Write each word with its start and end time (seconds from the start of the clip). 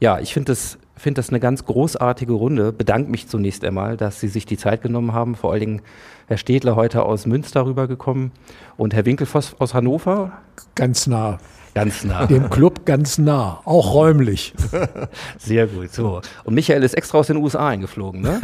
Ja, 0.00 0.18
ich 0.18 0.32
finde 0.32 0.52
das, 0.52 0.78
find 0.96 1.18
das 1.18 1.28
eine 1.28 1.40
ganz 1.40 1.66
großartige 1.66 2.32
Runde. 2.32 2.72
Bedanke 2.72 3.10
mich 3.10 3.28
zunächst 3.28 3.62
einmal, 3.64 3.98
dass 3.98 4.18
Sie 4.18 4.28
sich 4.28 4.46
die 4.46 4.56
Zeit 4.56 4.80
genommen 4.80 5.12
haben. 5.12 5.34
Vor 5.34 5.52
allen 5.52 5.60
Dingen 5.60 5.82
Herr 6.26 6.38
Stedler 6.38 6.74
heute 6.74 7.02
aus 7.02 7.26
Münster 7.26 7.66
rübergekommen 7.66 8.32
und 8.78 8.94
Herr 8.94 9.04
Winkelfoss 9.04 9.54
aus 9.58 9.74
Hannover. 9.74 10.32
Ganz 10.74 11.06
nah. 11.06 11.38
Ganz 11.74 12.02
nah. 12.02 12.26
Dem 12.26 12.50
Club 12.50 12.84
ganz 12.84 13.18
nah, 13.18 13.60
auch 13.64 13.94
räumlich. 13.94 14.54
Sehr 15.38 15.66
gut. 15.66 15.92
So. 15.92 16.20
Und 16.44 16.54
Michael 16.54 16.82
ist 16.82 16.94
extra 16.94 17.18
aus 17.18 17.28
den 17.28 17.36
USA 17.36 17.68
eingeflogen, 17.68 18.22
ne? 18.22 18.40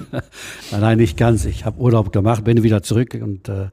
nein, 0.70 0.98
nicht 0.98 1.16
ganz. 1.16 1.46
Ich 1.46 1.64
habe 1.64 1.80
Urlaub 1.80 2.12
gemacht, 2.12 2.44
bin 2.44 2.62
wieder 2.62 2.82
zurück 2.82 3.18
und 3.20 3.48
äh, 3.48 3.70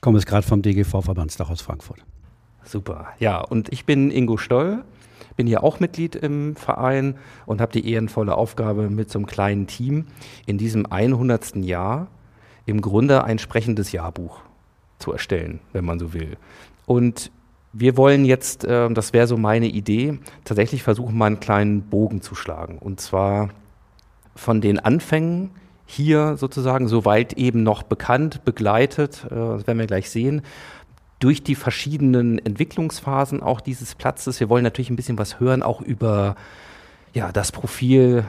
komme 0.00 0.18
jetzt 0.18 0.26
gerade 0.26 0.46
vom 0.46 0.62
DGV-Verbandstag 0.62 1.50
aus 1.50 1.60
Frankfurt. 1.60 2.00
Super. 2.64 3.08
Ja, 3.20 3.40
und 3.40 3.72
ich 3.72 3.84
bin 3.84 4.10
Ingo 4.10 4.38
Stoll, 4.38 4.82
bin 5.36 5.46
hier 5.46 5.62
auch 5.62 5.80
Mitglied 5.80 6.16
im 6.16 6.56
Verein 6.56 7.16
und 7.44 7.60
habe 7.60 7.72
die 7.72 7.90
ehrenvolle 7.90 8.36
Aufgabe, 8.36 8.90
mit 8.90 9.10
so 9.10 9.18
einem 9.18 9.26
kleinen 9.26 9.66
Team 9.66 10.06
in 10.46 10.58
diesem 10.58 10.86
100. 10.86 11.56
Jahr 11.56 12.08
im 12.64 12.80
Grunde 12.80 13.24
ein 13.24 13.38
sprechendes 13.38 13.92
Jahrbuch 13.92 14.40
zu 14.98 15.12
erstellen, 15.12 15.60
wenn 15.72 15.84
man 15.84 15.98
so 15.98 16.12
will. 16.12 16.36
Und 16.86 17.30
wir 17.72 17.96
wollen 17.96 18.24
jetzt, 18.24 18.64
äh, 18.64 18.90
das 18.90 19.12
wäre 19.12 19.26
so 19.26 19.36
meine 19.36 19.66
Idee, 19.66 20.18
tatsächlich 20.44 20.82
versuchen, 20.82 21.16
mal 21.16 21.26
einen 21.26 21.40
kleinen 21.40 21.82
Bogen 21.82 22.22
zu 22.22 22.34
schlagen. 22.34 22.78
Und 22.78 23.00
zwar 23.00 23.50
von 24.34 24.60
den 24.60 24.78
Anfängen 24.78 25.50
hier 25.84 26.36
sozusagen, 26.36 26.88
soweit 26.88 27.34
eben 27.34 27.62
noch 27.62 27.82
bekannt, 27.82 28.44
begleitet, 28.44 29.26
äh, 29.26 29.34
das 29.34 29.66
werden 29.66 29.78
wir 29.78 29.86
gleich 29.86 30.10
sehen, 30.10 30.42
durch 31.18 31.42
die 31.42 31.54
verschiedenen 31.54 32.38
Entwicklungsphasen 32.38 33.42
auch 33.42 33.60
dieses 33.60 33.94
Platzes. 33.94 34.40
Wir 34.40 34.48
wollen 34.48 34.64
natürlich 34.64 34.90
ein 34.90 34.96
bisschen 34.96 35.18
was 35.18 35.40
hören, 35.40 35.62
auch 35.62 35.80
über 35.80 36.36
ja, 37.14 37.32
das 37.32 37.52
Profil, 37.52 38.24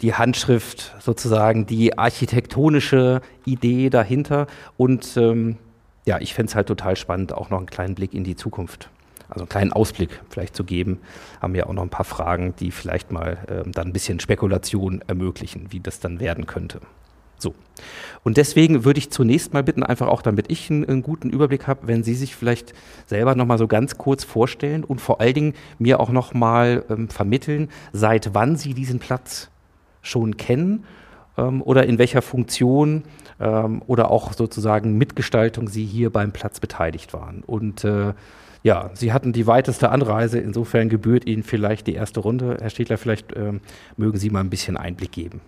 die 0.00 0.14
Handschrift 0.14 0.94
sozusagen, 1.00 1.66
die 1.66 1.98
architektonische 1.98 3.20
Idee 3.44 3.90
dahinter 3.90 4.46
und 4.76 5.16
ähm, 5.16 5.58
ja, 6.04 6.18
ich 6.20 6.34
fände 6.34 6.50
es 6.50 6.56
halt 6.56 6.66
total 6.66 6.96
spannend, 6.96 7.32
auch 7.32 7.50
noch 7.50 7.58
einen 7.58 7.66
kleinen 7.66 7.94
Blick 7.94 8.12
in 8.12 8.24
die 8.24 8.34
Zukunft, 8.34 8.88
also 9.28 9.42
einen 9.42 9.48
kleinen 9.48 9.72
Ausblick 9.72 10.20
vielleicht 10.30 10.56
zu 10.56 10.64
geben. 10.64 10.98
Haben 11.40 11.54
wir 11.54 11.68
auch 11.68 11.72
noch 11.72 11.82
ein 11.82 11.90
paar 11.90 12.04
Fragen, 12.04 12.54
die 12.58 12.72
vielleicht 12.72 13.12
mal 13.12 13.38
ähm, 13.48 13.72
dann 13.72 13.88
ein 13.88 13.92
bisschen 13.92 14.18
Spekulation 14.18 15.02
ermöglichen, 15.06 15.66
wie 15.70 15.80
das 15.80 16.00
dann 16.00 16.18
werden 16.18 16.46
könnte. 16.46 16.80
So. 17.42 17.54
Und 18.24 18.36
deswegen 18.36 18.84
würde 18.84 18.98
ich 18.98 19.10
zunächst 19.10 19.52
mal 19.52 19.62
bitten, 19.62 19.82
einfach 19.82 20.06
auch 20.06 20.22
damit 20.22 20.50
ich 20.50 20.70
einen, 20.70 20.84
einen 20.88 21.02
guten 21.02 21.28
Überblick 21.28 21.66
habe, 21.66 21.88
wenn 21.88 22.04
Sie 22.04 22.14
sich 22.14 22.36
vielleicht 22.36 22.72
selber 23.06 23.34
nochmal 23.34 23.58
so 23.58 23.66
ganz 23.66 23.98
kurz 23.98 24.24
vorstellen 24.24 24.84
und 24.84 25.00
vor 25.00 25.20
allen 25.20 25.34
Dingen 25.34 25.54
mir 25.78 25.98
auch 26.00 26.10
nochmal 26.10 26.84
ähm, 26.88 27.08
vermitteln, 27.08 27.68
seit 27.92 28.34
wann 28.34 28.56
Sie 28.56 28.74
diesen 28.74 29.00
Platz 29.00 29.50
schon 30.02 30.36
kennen 30.36 30.84
ähm, 31.36 31.62
oder 31.62 31.86
in 31.86 31.98
welcher 31.98 32.22
Funktion 32.22 33.02
ähm, 33.40 33.82
oder 33.86 34.10
auch 34.10 34.32
sozusagen 34.32 34.96
Mitgestaltung 34.96 35.68
Sie 35.68 35.84
hier 35.84 36.10
beim 36.10 36.32
Platz 36.32 36.60
beteiligt 36.60 37.12
waren. 37.12 37.42
Und 37.44 37.84
äh, 37.84 38.14
ja, 38.62 38.90
Sie 38.94 39.12
hatten 39.12 39.32
die 39.32 39.48
weiteste 39.48 39.90
Anreise, 39.90 40.38
insofern 40.38 40.88
gebührt 40.88 41.26
Ihnen 41.26 41.42
vielleicht 41.42 41.88
die 41.88 41.94
erste 41.94 42.20
Runde. 42.20 42.58
Herr 42.60 42.70
Städtler, 42.70 42.98
vielleicht 42.98 43.36
ähm, 43.36 43.60
mögen 43.96 44.18
Sie 44.18 44.30
mal 44.30 44.40
ein 44.40 44.50
bisschen 44.50 44.76
Einblick 44.76 45.10
geben. 45.10 45.40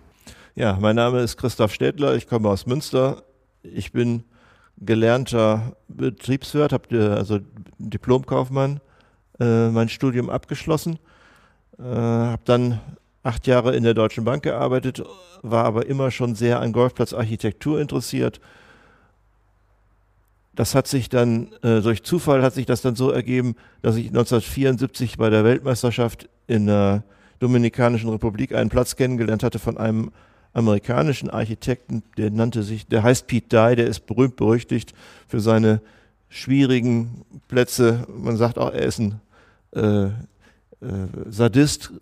Ja, 0.56 0.78
mein 0.80 0.94
Name 0.94 1.19
ist 1.19 1.36
Christoph 1.36 1.74
Städtler, 1.74 2.14
ich 2.14 2.28
komme 2.28 2.48
aus 2.48 2.64
Münster. 2.64 3.24
Ich 3.64 3.91
bin 3.91 4.22
gelernter 4.78 5.74
Betriebswirt, 5.88 6.72
habe 6.72 7.16
also 7.16 7.41
Diplomkaufmann, 7.78 8.78
äh, 9.41 9.70
mein 9.70 9.88
Studium 9.88 10.30
abgeschlossen, 10.30 11.00
äh, 11.80 11.82
habe 11.82 12.42
dann 12.44 12.80
acht 13.25 13.48
Jahre 13.48 13.75
in 13.75 13.82
der 13.82 13.94
Deutschen 13.94 14.25
Bank 14.25 14.44
gearbeitet, 14.44 15.02
war 15.42 15.64
aber 15.64 15.86
immer 15.86 16.12
schon 16.12 16.36
sehr 16.36 16.60
an 16.60 16.70
Golfplatzarchitektur 16.70 17.80
interessiert. 17.80 18.41
Das 20.54 20.76
hat 20.76 20.86
sich 20.86 21.09
dann, 21.09 21.53
äh, 21.65 21.81
durch 21.81 22.04
Zufall 22.04 22.44
hat 22.44 22.54
sich 22.54 22.66
das 22.66 22.81
dann 22.81 22.94
so 22.94 23.10
ergeben, 23.10 23.56
dass 23.82 23.97
ich 23.97 24.12
1974 24.12 25.19
bei 25.19 25.31
der 25.31 25.42
Weltmeisterschaft 25.42 26.28
in 26.47 26.66
der 26.66 27.03
Dominikanischen 27.41 28.09
Republik 28.09 28.54
einen 28.54 28.71
Platz 28.71 28.94
kennengelernt 28.94 29.42
hatte 29.42 29.59
von 29.59 29.78
einem 29.78 30.12
amerikanischen 30.54 31.28
Architekten, 31.28 32.03
der 32.16 32.31
nannte 32.31 32.62
sich, 32.62 32.87
der 32.87 33.03
heißt 33.03 33.26
Pete 33.26 33.48
Dye, 33.48 33.76
der 33.76 33.87
ist 33.87 34.06
berühmt 34.06 34.37
berüchtigt 34.37 34.94
für 35.28 35.41
seine 35.41 35.81
schwierigen 36.28 37.25
Plätze. 37.48 38.06
Man 38.09 38.37
sagt 38.37 38.59
auch, 38.59 38.72
er 38.72 38.87
ist 38.87 39.00
ein 39.00 39.20
äh, 39.72 40.04
äh, 40.06 40.10
Sadist, 41.28 41.92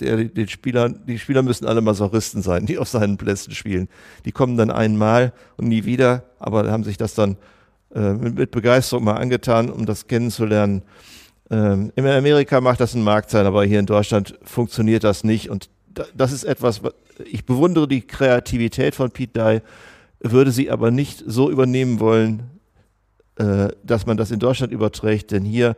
der, 0.00 0.24
den 0.24 0.48
Spielern, 0.48 1.00
die 1.06 1.18
Spieler 1.18 1.42
müssen 1.42 1.66
alle 1.66 1.80
Masochisten 1.80 2.42
sein, 2.42 2.66
die 2.66 2.78
auf 2.78 2.88
seinen 2.88 3.16
Plätzen 3.16 3.52
spielen. 3.52 3.88
Die 4.24 4.32
kommen 4.32 4.56
dann 4.56 4.70
einmal 4.70 5.32
und 5.56 5.68
nie 5.68 5.84
wieder, 5.84 6.24
aber 6.38 6.70
haben 6.70 6.84
sich 6.84 6.98
das 6.98 7.14
dann 7.14 7.36
äh, 7.94 8.12
mit, 8.12 8.36
mit, 8.36 8.50
Begeisterung 8.50 9.04
mal 9.04 9.16
angetan, 9.16 9.70
um 9.70 9.86
das 9.86 10.06
kennenzulernen. 10.06 10.82
Ähm, 11.50 11.90
in 11.96 12.06
Amerika 12.06 12.60
macht 12.60 12.80
das 12.80 12.94
einen 12.94 13.04
Markt 13.04 13.30
sein, 13.30 13.46
aber 13.46 13.64
hier 13.64 13.80
in 13.80 13.86
Deutschland 13.86 14.38
funktioniert 14.44 15.04
das 15.04 15.24
nicht. 15.24 15.50
Und 15.50 15.68
da, 15.92 16.04
das 16.14 16.32
ist 16.32 16.44
etwas, 16.44 16.82
ich 17.24 17.44
bewundere 17.44 17.88
die 17.88 18.02
Kreativität 18.02 18.94
von 18.94 19.10
Pete 19.10 19.32
Dye, 19.32 19.62
würde 20.20 20.50
sie 20.50 20.70
aber 20.70 20.90
nicht 20.90 21.22
so 21.26 21.50
übernehmen 21.50 22.00
wollen, 22.00 22.42
äh, 23.36 23.68
dass 23.84 24.06
man 24.06 24.16
das 24.16 24.30
in 24.30 24.40
Deutschland 24.40 24.72
überträgt, 24.72 25.30
denn 25.30 25.44
hier 25.44 25.76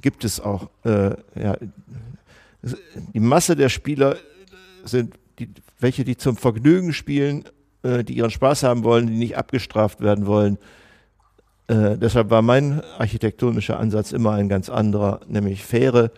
gibt 0.00 0.24
es 0.24 0.40
auch 0.40 0.68
äh, 0.84 1.10
ja, 1.40 1.56
die 3.14 3.20
Masse 3.20 3.56
der 3.56 3.68
Spieler 3.68 4.16
sind 4.84 5.14
die, 5.38 5.48
welche, 5.78 6.04
die 6.04 6.16
zum 6.16 6.36
Vergnügen 6.36 6.92
spielen, 6.92 7.44
äh, 7.82 8.02
die 8.02 8.14
ihren 8.14 8.30
Spaß 8.30 8.64
haben 8.64 8.84
wollen, 8.84 9.06
die 9.06 9.16
nicht 9.16 9.36
abgestraft 9.36 10.00
werden 10.00 10.26
wollen. 10.26 10.58
Äh, 11.68 11.96
deshalb 11.98 12.30
war 12.30 12.42
mein 12.42 12.82
architektonischer 12.98 13.78
Ansatz 13.78 14.12
immer 14.12 14.32
ein 14.32 14.48
ganz 14.48 14.68
anderer, 14.68 15.20
nämlich 15.28 15.64
faire, 15.64 16.10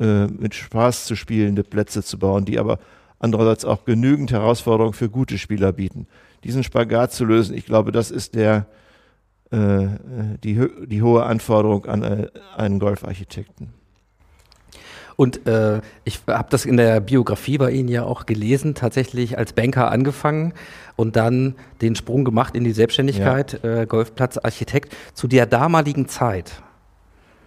äh, 0.00 0.26
mit 0.26 0.54
Spaß 0.54 1.04
zu 1.06 1.14
spielende 1.14 1.62
Plätze 1.62 2.02
zu 2.02 2.18
bauen, 2.18 2.44
die 2.44 2.58
aber 2.58 2.78
andererseits 3.24 3.64
auch 3.64 3.84
genügend 3.84 4.30
Herausforderungen 4.30 4.92
für 4.92 5.08
gute 5.08 5.38
Spieler 5.38 5.72
bieten. 5.72 6.06
Diesen 6.44 6.62
Spagat 6.62 7.12
zu 7.12 7.24
lösen, 7.24 7.56
ich 7.56 7.64
glaube, 7.64 7.90
das 7.90 8.10
ist 8.10 8.34
der, 8.34 8.66
äh, 9.50 9.86
die, 10.44 10.68
die 10.86 11.02
hohe 11.02 11.24
Anforderung 11.24 11.86
an 11.86 12.02
äh, 12.02 12.28
einen 12.56 12.78
Golfarchitekten. 12.78 13.72
Und 15.16 15.46
äh, 15.46 15.80
ich 16.04 16.20
habe 16.26 16.48
das 16.50 16.66
in 16.66 16.76
der 16.76 17.00
Biografie 17.00 17.56
bei 17.56 17.70
Ihnen 17.70 17.88
ja 17.88 18.04
auch 18.04 18.26
gelesen, 18.26 18.74
tatsächlich 18.74 19.38
als 19.38 19.52
Banker 19.52 19.90
angefangen 19.90 20.52
und 20.96 21.16
dann 21.16 21.54
den 21.80 21.94
Sprung 21.94 22.24
gemacht 22.24 22.54
in 22.56 22.64
die 22.64 22.72
Selbstständigkeit, 22.72 23.60
ja. 23.62 23.82
äh, 23.82 23.86
Golfplatzarchitekt, 23.86 24.94
zu 25.14 25.28
der 25.28 25.46
damaligen 25.46 26.08
Zeit. 26.08 26.62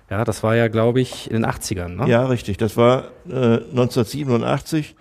Ja, 0.10 0.24
das 0.24 0.42
war 0.42 0.56
ja, 0.56 0.70
glaube 0.70 1.02
ich, 1.02 1.30
in 1.30 1.42
den 1.42 1.46
80ern. 1.46 1.90
Ne? 1.90 2.10
Ja, 2.10 2.26
richtig. 2.26 2.58
Das 2.58 2.78
war 2.78 3.10
äh, 3.28 3.58
1987. 3.58 4.96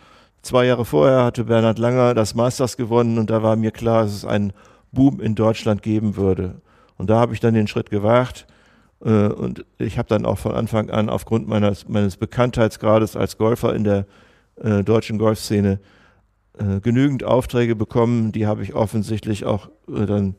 Zwei 0.46 0.66
Jahre 0.66 0.84
vorher 0.84 1.24
hatte 1.24 1.42
Bernhard 1.42 1.80
Langer 1.80 2.14
das 2.14 2.36
Masters 2.36 2.76
gewonnen 2.76 3.18
und 3.18 3.30
da 3.30 3.42
war 3.42 3.56
mir 3.56 3.72
klar, 3.72 4.04
dass 4.04 4.14
es 4.14 4.24
einen 4.24 4.52
Boom 4.92 5.20
in 5.20 5.34
Deutschland 5.34 5.82
geben 5.82 6.14
würde. 6.14 6.60
Und 6.96 7.10
da 7.10 7.18
habe 7.18 7.34
ich 7.34 7.40
dann 7.40 7.52
den 7.52 7.66
Schritt 7.66 7.90
gewagt 7.90 8.46
äh, 9.04 9.26
und 9.26 9.64
ich 9.78 9.98
habe 9.98 10.08
dann 10.08 10.24
auch 10.24 10.38
von 10.38 10.52
Anfang 10.52 10.88
an 10.88 11.08
aufgrund 11.08 11.48
meines, 11.48 11.88
meines 11.88 12.16
Bekanntheitsgrades 12.16 13.16
als 13.16 13.38
Golfer 13.38 13.74
in 13.74 13.82
der 13.82 14.06
äh, 14.62 14.84
deutschen 14.84 15.18
Golfszene 15.18 15.80
äh, 16.56 16.78
genügend 16.78 17.24
Aufträge 17.24 17.74
bekommen. 17.74 18.30
Die 18.30 18.46
habe 18.46 18.62
ich 18.62 18.72
offensichtlich 18.72 19.46
auch 19.46 19.68
äh, 19.88 20.06
dann 20.06 20.36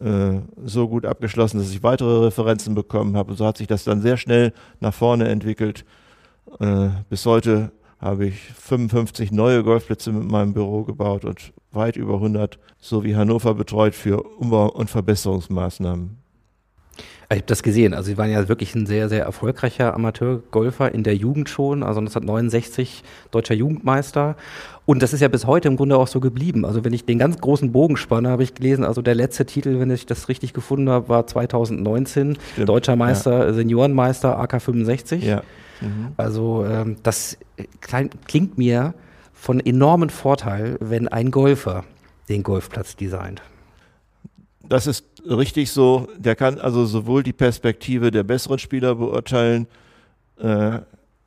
äh, 0.00 0.42
so 0.64 0.86
gut 0.86 1.04
abgeschlossen, 1.04 1.58
dass 1.58 1.72
ich 1.72 1.82
weitere 1.82 2.26
Referenzen 2.26 2.76
bekommen 2.76 3.16
habe. 3.16 3.32
Und 3.32 3.36
so 3.36 3.46
hat 3.46 3.58
sich 3.58 3.66
das 3.66 3.82
dann 3.82 4.00
sehr 4.00 4.16
schnell 4.16 4.52
nach 4.78 4.94
vorne 4.94 5.26
entwickelt. 5.26 5.84
Äh, 6.60 6.90
bis 7.08 7.26
heute 7.26 7.72
habe 8.00 8.26
ich 8.26 8.40
55 8.40 9.30
neue 9.30 9.62
Golfplätze 9.62 10.10
mit 10.12 10.30
meinem 10.30 10.54
Büro 10.54 10.84
gebaut 10.84 11.24
und 11.24 11.52
weit 11.72 11.96
über 11.96 12.14
100 12.14 12.58
so 12.78 13.04
wie 13.04 13.14
Hannover 13.14 13.54
betreut 13.54 13.94
für 13.94 14.24
Umbau- 14.38 14.72
und 14.72 14.88
Verbesserungsmaßnahmen. 14.88 16.16
Ich 17.32 17.36
habe 17.36 17.46
das 17.46 17.62
gesehen. 17.62 17.94
Also 17.94 18.08
Sie 18.08 18.18
waren 18.18 18.30
ja 18.30 18.48
wirklich 18.48 18.74
ein 18.74 18.86
sehr, 18.86 19.08
sehr 19.08 19.22
erfolgreicher 19.24 19.94
Amateurgolfer 19.94 20.92
in 20.92 21.04
der 21.04 21.14
Jugend 21.14 21.48
schon, 21.48 21.84
also 21.84 22.00
1969 22.00 23.04
deutscher 23.30 23.54
Jugendmeister. 23.54 24.34
Und 24.84 25.00
das 25.00 25.12
ist 25.12 25.20
ja 25.20 25.28
bis 25.28 25.46
heute 25.46 25.68
im 25.68 25.76
Grunde 25.76 25.96
auch 25.96 26.08
so 26.08 26.18
geblieben. 26.18 26.64
Also 26.64 26.84
wenn 26.84 26.92
ich 26.92 27.04
den 27.04 27.20
ganz 27.20 27.38
großen 27.38 27.70
Bogen 27.70 27.96
spanne, 27.96 28.30
habe 28.30 28.42
ich 28.42 28.54
gelesen, 28.54 28.82
also 28.82 29.00
der 29.00 29.14
letzte 29.14 29.46
Titel, 29.46 29.78
wenn 29.78 29.92
ich 29.92 30.06
das 30.06 30.28
richtig 30.28 30.54
gefunden 30.54 30.90
habe, 30.90 31.08
war 31.08 31.24
2019. 31.28 32.36
Stimmt, 32.52 32.68
Deutscher 32.68 32.96
Meister, 32.96 33.46
ja. 33.46 33.52
Seniorenmeister 33.52 34.36
AK 34.36 34.60
65. 34.60 35.22
Ja. 35.22 35.42
Mhm. 35.80 36.12
Also 36.16 36.64
ähm, 36.64 36.96
das 37.02 37.38
klingt 37.80 38.58
mir 38.58 38.94
von 39.32 39.60
enormen 39.60 40.10
Vorteil, 40.10 40.76
wenn 40.80 41.08
ein 41.08 41.30
Golfer 41.30 41.84
den 42.28 42.42
Golfplatz 42.42 42.96
designt 42.96 43.42
das 44.70 44.86
ist 44.86 45.04
richtig 45.28 45.70
so. 45.70 46.08
Der 46.16 46.36
kann 46.36 46.58
also 46.58 46.86
sowohl 46.86 47.22
die 47.22 47.32
Perspektive 47.32 48.10
der 48.10 48.22
besseren 48.22 48.58
Spieler 48.58 48.94
beurteilen, 48.94 49.66
äh, 50.38 50.78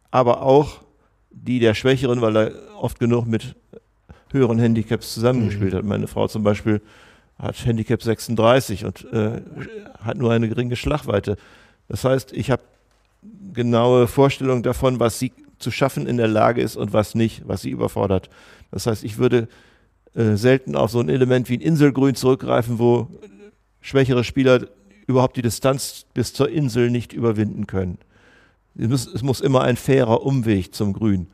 aber 0.09 0.41
auch 0.41 0.81
die 1.29 1.59
der 1.59 1.73
Schwächeren, 1.73 2.21
weil 2.21 2.38
er 2.38 2.51
oft 2.79 3.00
genug 3.00 3.27
mit 3.27 3.55
höheren 4.31 4.59
Handicaps 4.59 5.13
zusammengespielt 5.13 5.73
hat. 5.73 5.83
Meine 5.83 6.07
Frau 6.07 6.27
zum 6.27 6.44
Beispiel 6.44 6.81
hat 7.38 7.65
Handicap 7.65 8.01
36 8.01 8.85
und 8.85 9.05
äh, 9.11 9.41
hat 10.00 10.17
nur 10.17 10.31
eine 10.31 10.47
geringe 10.47 10.77
Schlagweite. 10.77 11.35
Das 11.89 12.05
heißt, 12.05 12.31
ich 12.31 12.50
habe 12.50 12.61
genaue 13.54 14.08
Vorstellung 14.08 14.64
davon, 14.64 15.00
was 15.00 15.20
sie 15.20 15.31
zu 15.60 15.72
schaffen 15.72 16.08
in 16.08 16.18
der 16.18 16.28
Lage 16.28 16.62
ist 16.62 16.75
und 16.75 16.94
was 16.94 17.16
nicht, 17.16 17.48
was 17.48 17.62
sie 17.62 17.70
überfordert. 17.70 18.30
Das 18.72 18.88
heißt, 18.88 19.04
ich 19.04 19.18
würde 19.18 19.48
äh, 20.16 20.36
selten 20.36 20.75
auf 20.75 20.92
so 20.92 21.00
ein 21.00 21.10
Element 21.10 21.50
wie 21.50 21.58
ein 21.58 21.62
Inselgrün 21.62 22.16
zurückgreifen, 22.16 22.80
wo 22.80 23.08
schwächere 23.81 24.24
Spieler 24.24 24.68
überhaupt 25.08 25.38
die 25.38 25.42
Distanz 25.42 26.06
bis 26.14 26.34
zur 26.34 26.50
Insel 26.50 26.90
nicht 26.90 27.14
überwinden 27.14 27.68
können. 27.68 27.98
Es 28.75 28.88
muss, 28.88 29.08
es 29.08 29.24
muss 29.24 29.42
immer 29.42 29.62
ein 29.62 29.78
fairer 29.78 30.24
Umweg 30.24 30.74
zum 30.74 30.94
Grün 30.94 31.28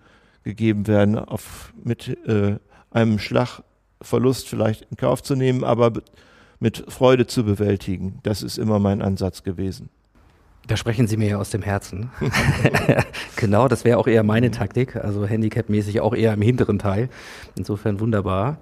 gegeben 0.43 0.87
werden, 0.87 1.17
auf, 1.17 1.73
mit 1.83 2.17
äh, 2.27 2.57
einem 2.91 3.19
Schlagverlust 3.19 4.47
vielleicht 4.47 4.87
in 4.89 4.97
Kauf 4.97 5.23
zu 5.23 5.35
nehmen, 5.35 5.63
aber 5.63 5.93
mit 6.59 6.85
Freude 6.89 7.27
zu 7.27 7.43
bewältigen. 7.43 8.19
Das 8.23 8.43
ist 8.43 8.57
immer 8.57 8.79
mein 8.79 9.01
Ansatz 9.01 9.43
gewesen. 9.43 9.89
Da 10.69 10.77
sprechen 10.77 11.07
Sie 11.07 11.17
mir 11.17 11.29
ja 11.29 11.37
aus 11.37 11.49
dem 11.49 11.63
Herzen. 11.63 12.11
genau, 13.35 13.67
das 13.67 13.85
wäre 13.85 13.97
auch 13.97 14.05
eher 14.05 14.21
meine 14.21 14.51
Taktik, 14.51 14.95
also 14.95 15.25
Handicap-mäßig 15.25 15.99
auch 15.99 16.13
eher 16.13 16.31
im 16.35 16.43
hinteren 16.43 16.77
Teil. 16.77 17.09
Insofern 17.55 17.99
wunderbar. 17.99 18.59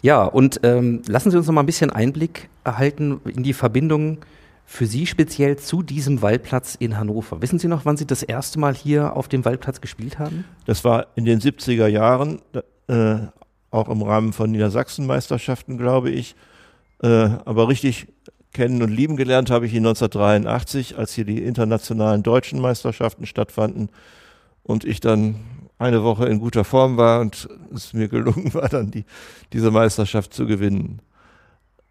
Ja, 0.00 0.24
und 0.24 0.60
ähm, 0.62 1.02
lassen 1.06 1.30
Sie 1.30 1.36
uns 1.36 1.46
noch 1.46 1.52
mal 1.52 1.60
ein 1.60 1.66
bisschen 1.66 1.90
Einblick 1.90 2.48
erhalten 2.64 3.20
in 3.26 3.42
die 3.42 3.52
Verbindung 3.52 4.20
für 4.64 4.86
Sie 4.86 5.06
speziell 5.06 5.58
zu 5.58 5.82
diesem 5.82 6.22
Waldplatz 6.22 6.74
in 6.74 6.96
Hannover. 6.96 7.42
Wissen 7.42 7.58
Sie 7.58 7.68
noch, 7.68 7.84
wann 7.84 7.98
Sie 7.98 8.06
das 8.06 8.22
erste 8.22 8.58
Mal 8.58 8.74
hier 8.74 9.14
auf 9.14 9.28
dem 9.28 9.44
Waldplatz 9.44 9.82
gespielt 9.82 10.18
haben? 10.18 10.46
Das 10.64 10.84
war 10.84 11.08
in 11.16 11.26
den 11.26 11.38
70er 11.38 11.86
Jahren, 11.86 12.40
äh, 12.88 13.16
auch 13.70 13.90
im 13.90 14.00
Rahmen 14.00 14.32
von 14.32 14.50
Niedersachsen-Meisterschaften, 14.52 15.76
glaube 15.76 16.08
ich. 16.08 16.34
Äh, 17.02 17.08
aber 17.08 17.68
richtig 17.68 18.06
kennen 18.52 18.82
und 18.82 18.90
lieben 18.90 19.16
gelernt 19.16 19.50
habe 19.50 19.66
ich 19.66 19.72
ihn 19.72 19.86
1983, 19.86 20.98
als 20.98 21.12
hier 21.12 21.24
die 21.24 21.42
internationalen 21.42 22.22
deutschen 22.22 22.60
Meisterschaften 22.60 23.26
stattfanden 23.26 23.88
und 24.62 24.84
ich 24.84 25.00
dann 25.00 25.36
eine 25.78 26.04
Woche 26.04 26.26
in 26.26 26.38
guter 26.38 26.64
Form 26.64 26.96
war 26.96 27.20
und 27.20 27.48
es 27.74 27.92
mir 27.92 28.08
gelungen 28.08 28.54
war, 28.54 28.68
dann 28.68 28.90
die, 28.90 29.04
diese 29.52 29.70
Meisterschaft 29.70 30.32
zu 30.32 30.46
gewinnen. 30.46 31.00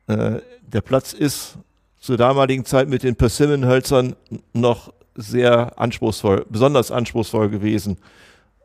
Äh, 0.08 0.40
der 0.62 0.82
Platz 0.82 1.14
ist 1.14 1.58
zur 2.00 2.18
damaligen 2.18 2.66
Zeit 2.66 2.88
mit 2.88 3.04
den 3.04 3.16
Persimmon-Hölzern 3.16 4.16
noch 4.54 4.94
sehr 5.16 5.78
anspruchsvoll, 5.80 6.46
besonders 6.50 6.92
anspruchsvoll 6.92 7.50
gewesen. 7.50 7.98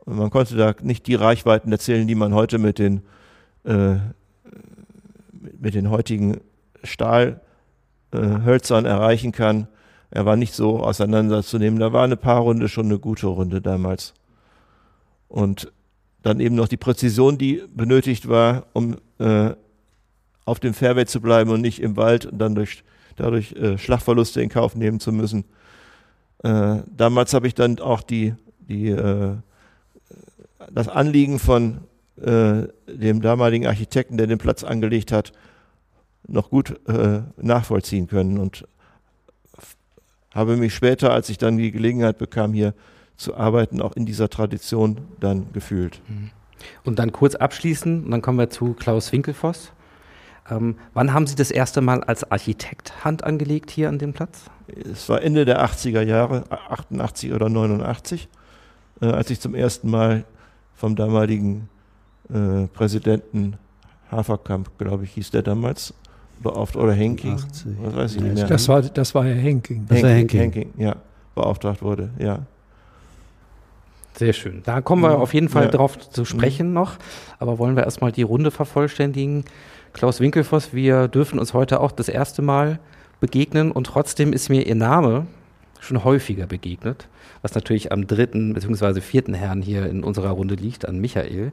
Und 0.05 0.17
man 0.17 0.29
konnte 0.29 0.55
da 0.55 0.73
nicht 0.81 1.05
die 1.07 1.15
Reichweiten 1.15 1.71
erzählen, 1.71 2.07
die 2.07 2.15
man 2.15 2.33
heute 2.33 2.57
mit 2.57 2.79
den, 2.79 3.01
äh, 3.65 3.95
mit 5.59 5.75
den 5.75 5.89
heutigen 5.89 6.39
Stahl 6.83 7.41
äh, 8.11 8.43
Hölzern 8.45 8.85
erreichen 8.85 9.31
kann. 9.31 9.67
Er 10.09 10.25
war 10.25 10.35
nicht 10.35 10.53
so 10.53 10.79
auseinanderzunehmen. 10.79 11.79
Da 11.79 11.91
war 11.93 12.03
eine 12.03 12.17
Paarrunde 12.17 12.69
schon 12.69 12.85
eine 12.85 12.99
gute 12.99 13.27
Runde 13.27 13.61
damals. 13.61 14.13
Und 15.27 15.71
dann 16.23 16.39
eben 16.39 16.55
noch 16.55 16.67
die 16.67 16.77
Präzision, 16.77 17.37
die 17.37 17.63
benötigt 17.73 18.27
war, 18.27 18.67
um 18.73 18.97
äh, 19.19 19.51
auf 20.45 20.59
dem 20.59 20.73
Fairway 20.73 21.05
zu 21.05 21.21
bleiben 21.21 21.51
und 21.51 21.61
nicht 21.61 21.81
im 21.81 21.97
Wald 21.97 22.25
und 22.25 22.37
dann 22.39 22.55
durch, 22.55 22.83
dadurch 23.17 23.51
äh, 23.53 23.77
Schlagverluste 23.77 24.41
in 24.41 24.49
Kauf 24.49 24.75
nehmen 24.75 24.99
zu 24.99 25.11
müssen. 25.11 25.43
Äh, 26.43 26.77
damals 26.95 27.33
habe 27.33 27.47
ich 27.47 27.55
dann 27.55 27.79
auch 27.79 28.01
die, 28.01 28.33
die, 28.59 28.89
äh, 28.89 29.35
das 30.71 30.87
Anliegen 30.87 31.39
von 31.39 31.79
äh, 32.21 32.67
dem 32.87 33.21
damaligen 33.21 33.67
Architekten, 33.67 34.17
der 34.17 34.27
den 34.27 34.37
Platz 34.37 34.63
angelegt 34.63 35.11
hat, 35.11 35.33
noch 36.27 36.49
gut 36.49 36.79
äh, 36.87 37.21
nachvollziehen 37.37 38.07
können 38.07 38.37
und 38.37 38.67
habe 40.33 40.57
mich 40.57 40.75
später, 40.75 41.11
als 41.11 41.29
ich 41.29 41.37
dann 41.37 41.57
die 41.57 41.71
Gelegenheit 41.71 42.17
bekam, 42.17 42.53
hier 42.53 42.73
zu 43.15 43.35
arbeiten, 43.35 43.81
auch 43.81 43.95
in 43.95 44.05
dieser 44.05 44.29
Tradition 44.29 44.99
dann 45.19 45.51
gefühlt. 45.53 46.01
Mhm. 46.07 46.29
Und 46.83 46.99
dann 46.99 47.11
kurz 47.11 47.35
abschließen, 47.35 48.05
und 48.05 48.11
dann 48.11 48.21
kommen 48.21 48.37
wir 48.37 48.49
zu 48.49 48.73
Klaus 48.73 49.11
Winkelfoss. 49.11 49.71
Ähm, 50.49 50.75
wann 50.93 51.13
haben 51.13 51.27
Sie 51.27 51.35
das 51.35 51.51
erste 51.51 51.81
Mal 51.81 52.03
als 52.03 52.29
Architekt 52.31 53.03
Hand 53.03 53.23
angelegt 53.23 53.71
hier 53.71 53.89
an 53.89 53.99
dem 53.99 54.13
Platz? 54.13 54.43
Es 54.67 55.09
war 55.09 55.21
Ende 55.21 55.45
der 55.45 55.63
80er 55.65 56.01
Jahre, 56.01 56.43
88 56.49 57.33
oder 57.33 57.49
89, 57.49 58.29
äh, 59.01 59.05
als 59.07 59.29
ich 59.29 59.39
zum 59.39 59.55
ersten 59.55 59.89
Mal 59.89 60.25
vom 60.75 60.95
damaligen 60.95 61.69
äh, 62.29 62.67
Präsidenten 62.67 63.57
Haferkamp, 64.11 64.77
glaube 64.77 65.03
ich, 65.03 65.11
hieß 65.13 65.31
der 65.31 65.41
damals, 65.41 65.93
beauftragt, 66.41 66.83
oder 66.83 66.93
Henking, 66.93 67.33
80. 67.33 67.71
was 67.81 67.95
weiß 67.95 68.15
ich 68.15 68.21
nicht 68.21 68.35
mehr. 68.35 68.47
Das 68.47 68.67
war, 68.67 68.81
das 68.81 69.15
war 69.15 69.25
Herr 69.25 69.35
Henking. 69.35 69.85
Das 69.87 70.03
war 70.03 70.09
Henking. 70.09 70.39
Henking, 70.39 70.73
ja, 70.77 70.95
beauftragt 71.35 71.81
wurde, 71.81 72.09
ja. 72.19 72.45
Sehr 74.17 74.33
schön. 74.33 74.63
Da 74.65 74.81
kommen 74.81 75.03
wir 75.03 75.19
auf 75.19 75.35
jeden 75.35 75.47
Fall 75.47 75.65
ja. 75.65 75.71
drauf 75.71 75.97
zu 76.09 76.25
sprechen 76.25 76.73
noch. 76.73 76.97
Aber 77.37 77.59
wollen 77.59 77.75
wir 77.75 77.83
erstmal 77.83 78.11
die 78.11 78.23
Runde 78.23 78.49
vervollständigen. 78.49 79.45
Klaus 79.93 80.19
Winkelfoss, 80.19 80.73
wir 80.73 81.07
dürfen 81.07 81.37
uns 81.37 81.53
heute 81.53 81.79
auch 81.79 81.91
das 81.91 82.09
erste 82.09 82.41
Mal 82.41 82.79
begegnen 83.19 83.71
und 83.71 83.85
trotzdem 83.85 84.33
ist 84.33 84.49
mir 84.49 84.65
Ihr 84.65 84.75
Name 84.75 85.27
schon 85.79 86.03
häufiger 86.03 86.47
begegnet, 86.47 87.07
was 87.43 87.53
natürlich 87.53 87.91
am 87.91 88.07
dritten 88.07 88.53
bzw. 88.53 89.01
vierten 89.01 89.35
Herrn 89.35 89.61
hier 89.61 89.85
in 89.85 90.03
unserer 90.03 90.31
Runde 90.31 90.55
liegt, 90.55 90.87
an 90.87 90.99
Michael. 90.99 91.51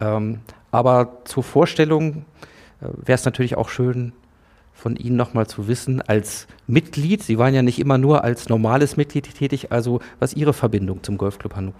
Ähm, 0.00 0.40
aber 0.72 1.18
zur 1.24 1.44
Vorstellung 1.44 2.12
äh, 2.16 2.51
wäre 2.82 3.16
es 3.16 3.24
natürlich 3.24 3.56
auch 3.56 3.68
schön, 3.68 4.12
von 4.72 4.96
Ihnen 4.96 5.16
nochmal 5.16 5.46
zu 5.46 5.68
wissen, 5.68 6.00
als 6.00 6.46
Mitglied, 6.66 7.22
Sie 7.22 7.38
waren 7.38 7.54
ja 7.54 7.62
nicht 7.62 7.78
immer 7.78 7.98
nur 7.98 8.24
als 8.24 8.48
normales 8.48 8.96
Mitglied 8.96 9.32
tätig, 9.34 9.70
also 9.70 10.00
was 10.18 10.34
Ihre 10.34 10.52
Verbindung 10.52 11.02
zum 11.02 11.18
Golfclub 11.18 11.54
Hannover? 11.54 11.76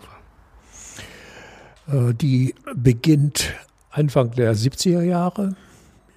Äh, 1.88 2.14
die 2.14 2.54
beginnt 2.74 3.54
Anfang 3.90 4.30
der 4.32 4.54
70er 4.54 5.02
Jahre. 5.02 5.56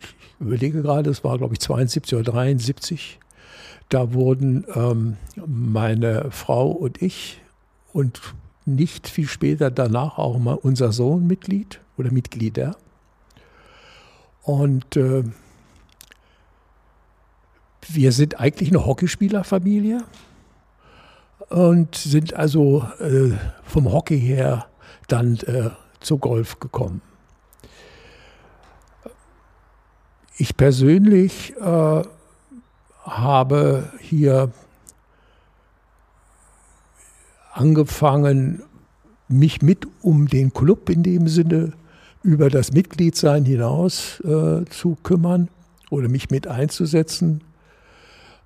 Ich 0.02 0.42
überlege 0.42 0.82
gerade, 0.82 1.10
es 1.10 1.24
war 1.24 1.38
glaube 1.38 1.54
ich 1.54 1.60
72 1.60 2.18
oder 2.18 2.32
73. 2.32 3.20
Da 3.90 4.14
wurden 4.14 4.66
ähm, 4.76 5.18
meine 5.46 6.32
Frau 6.32 6.72
und 6.72 7.02
ich 7.02 7.42
und 7.94 8.20
nicht 8.66 9.08
viel 9.08 9.28
später 9.28 9.70
danach 9.70 10.18
auch 10.18 10.40
mal 10.40 10.56
unser 10.56 10.92
Sohn 10.92 11.28
Mitglied 11.28 11.82
oder 11.98 12.12
Mitglieder. 12.12 12.76
Und 14.46 14.96
äh, 14.96 15.24
wir 17.88 18.12
sind 18.12 18.40
eigentlich 18.40 18.70
eine 18.70 18.86
Hockeyspielerfamilie 18.86 20.04
und 21.50 21.96
sind 21.96 22.36
also 22.36 22.88
äh, 23.00 23.32
vom 23.64 23.92
Hockey 23.92 24.20
her 24.20 24.68
dann 25.08 25.38
äh, 25.48 25.72
zu 26.00 26.20
Golf 26.20 26.60
gekommen. 26.60 27.02
Ich 30.38 30.56
persönlich 30.56 31.56
äh, 31.58 32.04
habe 33.04 33.90
hier 34.00 34.52
angefangen, 37.54 38.62
mich 39.28 39.64
mit 39.64 39.88
um 40.04 40.28
den 40.28 40.54
Club 40.54 40.90
in 40.90 41.02
dem 41.02 41.28
Sinne 41.28 41.74
über 42.26 42.50
das 42.50 42.72
Mitgliedsein 42.72 43.46
hinaus 43.46 44.20
äh, 44.22 44.66
zu 44.66 44.98
kümmern 45.04 45.48
oder 45.92 46.10
mich 46.10 46.32
mit 46.32 46.48
einzusetzen. 46.48 47.44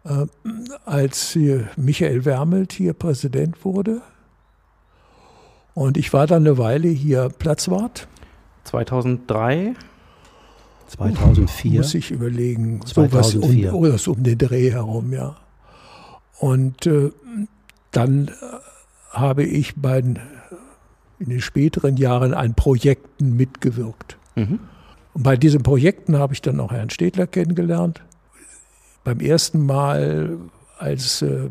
Äh, 0.04 0.26
als 0.86 1.38
Michael 1.78 2.26
Wermelt 2.26 2.74
hier 2.74 2.94
Präsident 2.94 3.64
wurde. 3.64 4.02
Und 5.74 5.98
ich 5.98 6.12
war 6.12 6.28
dann 6.28 6.46
eine 6.46 6.58
Weile 6.58 6.90
hier 6.90 7.30
Platzwart. 7.30 8.08
2003? 8.66 9.76
2004? 10.88 11.80
Muss 11.80 11.94
ich 11.94 12.12
überlegen. 12.12 12.86
2004. 12.86 13.72
So 13.72 13.82
was 13.82 14.08
um, 14.08 14.18
um 14.18 14.24
den 14.24 14.38
Dreh 14.38 14.72
herum, 14.72 15.14
ja. 15.14 15.38
Und 16.40 16.86
äh, 16.86 17.12
dann 17.92 18.32
habe 19.12 19.44
ich 19.44 19.76
bei 19.76 20.02
den, 20.02 20.20
in 21.20 21.30
den 21.30 21.42
späteren 21.42 21.98
Jahren 21.98 22.34
an 22.34 22.56
Projekten 22.56 23.36
mitgewirkt. 23.36 24.18
Mhm. 24.36 24.60
Und 25.14 25.24
bei 25.24 25.38
diesen 25.38 25.64
Projekten 25.64 26.18
habe 26.18 26.34
ich 26.34 26.42
dann 26.42 26.60
auch 26.60 26.72
Herrn 26.72 26.90
Städtler 26.90 27.28
kennengelernt 27.28 28.02
beim 29.04 29.20
ersten 29.20 29.64
Mal, 29.66 30.38
als 30.78 31.22
äh, 31.22 31.50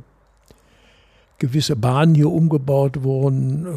gewisse 1.38 1.76
Bahnen 1.76 2.14
hier 2.14 2.30
umgebaut 2.30 3.02
wurden, 3.02 3.66
äh, 3.66 3.70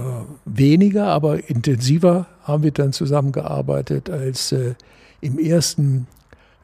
weniger, 0.45 1.07
aber 1.07 1.49
intensiver 1.49 2.27
haben 2.43 2.63
wir 2.63 2.71
dann 2.71 2.93
zusammengearbeitet, 2.93 4.09
als 4.09 4.51
äh, 4.51 4.75
im 5.19 5.39
ersten 5.39 6.07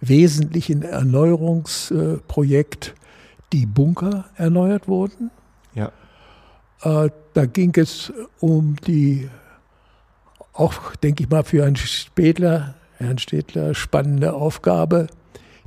wesentlichen 0.02 0.84
Erneuerungsprojekt 0.84 2.94
die 3.54 3.66
Bunker 3.66 4.26
erneuert 4.36 4.88
wurden. 4.88 5.32
Äh, 6.84 7.10
da 7.34 7.46
ging 7.46 7.74
es 7.76 8.12
um 8.40 8.76
die 8.88 9.30
auch, 10.54 10.96
denke 10.96 11.24
ich 11.24 11.30
mal, 11.30 11.44
für 11.44 11.64
Herrn 11.64 11.76
Städtler, 11.76 12.76
Herrn 12.98 13.20
Städtler 13.20 13.76
spannende 13.76 14.34
Aufgabe. 14.34 15.08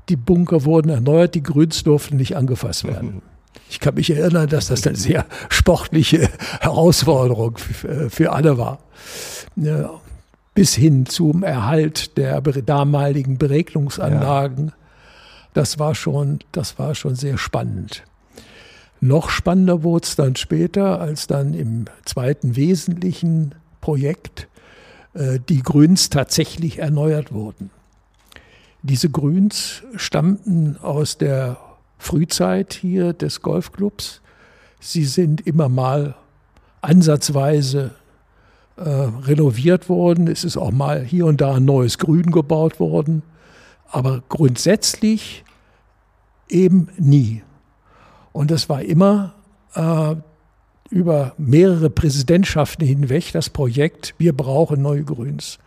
Die 0.08 0.16
Bunker 0.16 0.64
wurden 0.64 0.88
erneuert, 0.88 1.34
die 1.34 1.42
Grüns 1.42 1.84
durften 1.84 2.16
nicht 2.16 2.36
angefasst 2.36 2.84
werden. 2.84 3.22
Ich 3.68 3.78
kann 3.78 3.94
mich 3.94 4.10
erinnern, 4.10 4.48
dass 4.48 4.66
das 4.66 4.84
eine 4.84 4.96
sehr 4.96 5.26
sportliche 5.48 6.28
Herausforderung 6.60 7.56
für 7.56 8.32
alle 8.32 8.58
war. 8.58 8.80
Bis 10.54 10.74
hin 10.74 11.06
zum 11.06 11.44
Erhalt 11.44 12.16
der 12.16 12.40
damaligen 12.40 13.38
Beregnungsanlagen. 13.38 14.66
Ja. 14.66 14.72
Das 15.54 15.78
war 15.78 15.94
schon, 15.94 16.40
das 16.50 16.80
war 16.80 16.96
schon 16.96 17.14
sehr 17.14 17.38
spannend. 17.38 18.02
Noch 19.00 19.30
spannender 19.30 19.82
wurde 19.82 20.04
es 20.04 20.16
dann 20.16 20.36
später, 20.36 21.00
als 21.00 21.26
dann 21.26 21.54
im 21.54 21.86
zweiten 22.04 22.54
wesentlichen 22.56 23.54
Projekt 23.80 24.48
äh, 25.14 25.38
die 25.48 25.62
Grüns 25.62 26.10
tatsächlich 26.10 26.78
erneuert 26.78 27.32
wurden. 27.32 27.70
Diese 28.82 29.08
Grüns 29.10 29.82
stammten 29.96 30.76
aus 30.82 31.18
der 31.18 31.58
Frühzeit 31.98 32.74
hier 32.74 33.12
des 33.12 33.42
Golfclubs. 33.42 34.20
Sie 34.80 35.04
sind 35.04 35.46
immer 35.46 35.68
mal 35.68 36.14
ansatzweise 36.80 37.94
äh, 38.76 38.82
renoviert 38.82 39.88
worden. 39.88 40.26
Es 40.28 40.44
ist 40.44 40.56
auch 40.56 40.70
mal 40.70 41.02
hier 41.02 41.26
und 41.26 41.40
da 41.40 41.56
ein 41.56 41.64
neues 41.64 41.98
Grün 41.98 42.30
gebaut 42.30 42.80
worden. 42.80 43.22
Aber 43.90 44.22
grundsätzlich 44.28 45.44
eben 46.48 46.88
nie. 46.96 47.42
Und 48.32 48.50
das 48.50 48.68
war 48.68 48.82
immer 48.82 49.34
äh, 49.74 50.14
über 50.90 51.34
mehrere 51.38 51.90
Präsidentschaften 51.90 52.86
hinweg 52.86 53.32
das 53.32 53.48
Projekt, 53.50 54.14
wir 54.18 54.36
brauchen 54.36 54.82
neue 54.82 55.04
Grüns. 55.04 55.58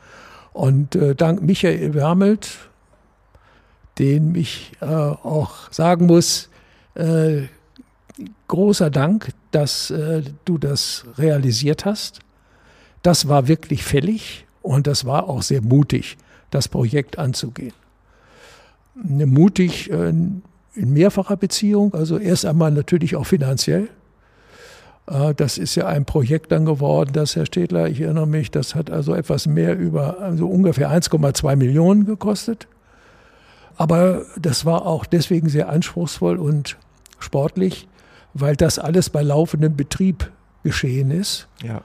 Und 0.51 0.95
äh, 0.95 1.15
dank 1.15 1.41
Michael 1.41 1.93
Wermelt, 1.93 2.57
den 3.99 4.35
ich 4.35 4.73
äh, 4.81 4.85
auch 4.85 5.71
sagen 5.71 6.05
muss, 6.05 6.49
äh, 6.95 7.43
großer 8.47 8.89
Dank, 8.89 9.29
dass 9.51 9.89
äh, 9.89 10.23
du 10.45 10.57
das 10.57 11.05
realisiert 11.17 11.85
hast. 11.85 12.19
Das 13.01 13.27
war 13.27 13.47
wirklich 13.47 13.83
fällig 13.83 14.45
und 14.61 14.87
das 14.87 15.05
war 15.05 15.27
auch 15.29 15.41
sehr 15.41 15.61
mutig, 15.61 16.17
das 16.51 16.67
Projekt 16.67 17.17
anzugehen. 17.17 17.73
Mutig 18.95 19.89
äh, 19.89 20.13
in 20.75 20.91
mehrfacher 20.93 21.37
Beziehung, 21.37 21.93
also 21.93 22.17
erst 22.17 22.45
einmal 22.45 22.71
natürlich 22.71 23.15
auch 23.15 23.25
finanziell. 23.25 23.89
Äh, 25.07 25.33
das 25.35 25.57
ist 25.57 25.75
ja 25.75 25.87
ein 25.87 26.05
Projekt 26.05 26.51
dann 26.51 26.65
geworden, 26.65 27.11
das 27.13 27.35
Herr 27.35 27.45
Städtler, 27.45 27.87
ich 27.87 28.01
erinnere 28.01 28.27
mich, 28.27 28.51
das 28.51 28.75
hat 28.75 28.89
also 28.89 29.13
etwas 29.13 29.47
mehr 29.47 29.77
über, 29.77 30.19
also 30.19 30.47
ungefähr 30.47 30.89
1,2 30.89 31.55
Millionen 31.55 32.05
gekostet. 32.05 32.67
Aber 33.75 34.23
das 34.39 34.65
war 34.65 34.85
auch 34.85 35.05
deswegen 35.05 35.49
sehr 35.49 35.69
anspruchsvoll 35.69 36.37
und 36.37 36.77
sportlich, 37.19 37.87
weil 38.33 38.55
das 38.55 38.79
alles 38.79 39.09
bei 39.09 39.21
laufendem 39.21 39.75
Betrieb 39.75 40.31
geschehen 40.63 41.11
ist. 41.11 41.47
Ja. 41.63 41.81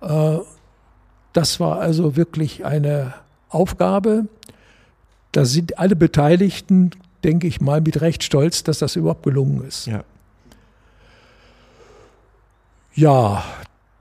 Äh, 0.00 0.40
das 1.32 1.60
war 1.60 1.80
also 1.80 2.16
wirklich 2.16 2.64
eine 2.64 3.14
Aufgabe. 3.48 4.26
Da 5.32 5.44
sind 5.44 5.78
alle 5.78 5.94
Beteiligten 5.94 6.90
denke 7.28 7.46
ich 7.46 7.60
mal, 7.60 7.82
mit 7.82 8.00
Recht 8.00 8.24
stolz, 8.24 8.62
dass 8.62 8.78
das 8.78 8.96
überhaupt 8.96 9.22
gelungen 9.22 9.62
ist. 9.62 9.86
Ja. 9.86 10.02
Ja, 12.94 13.44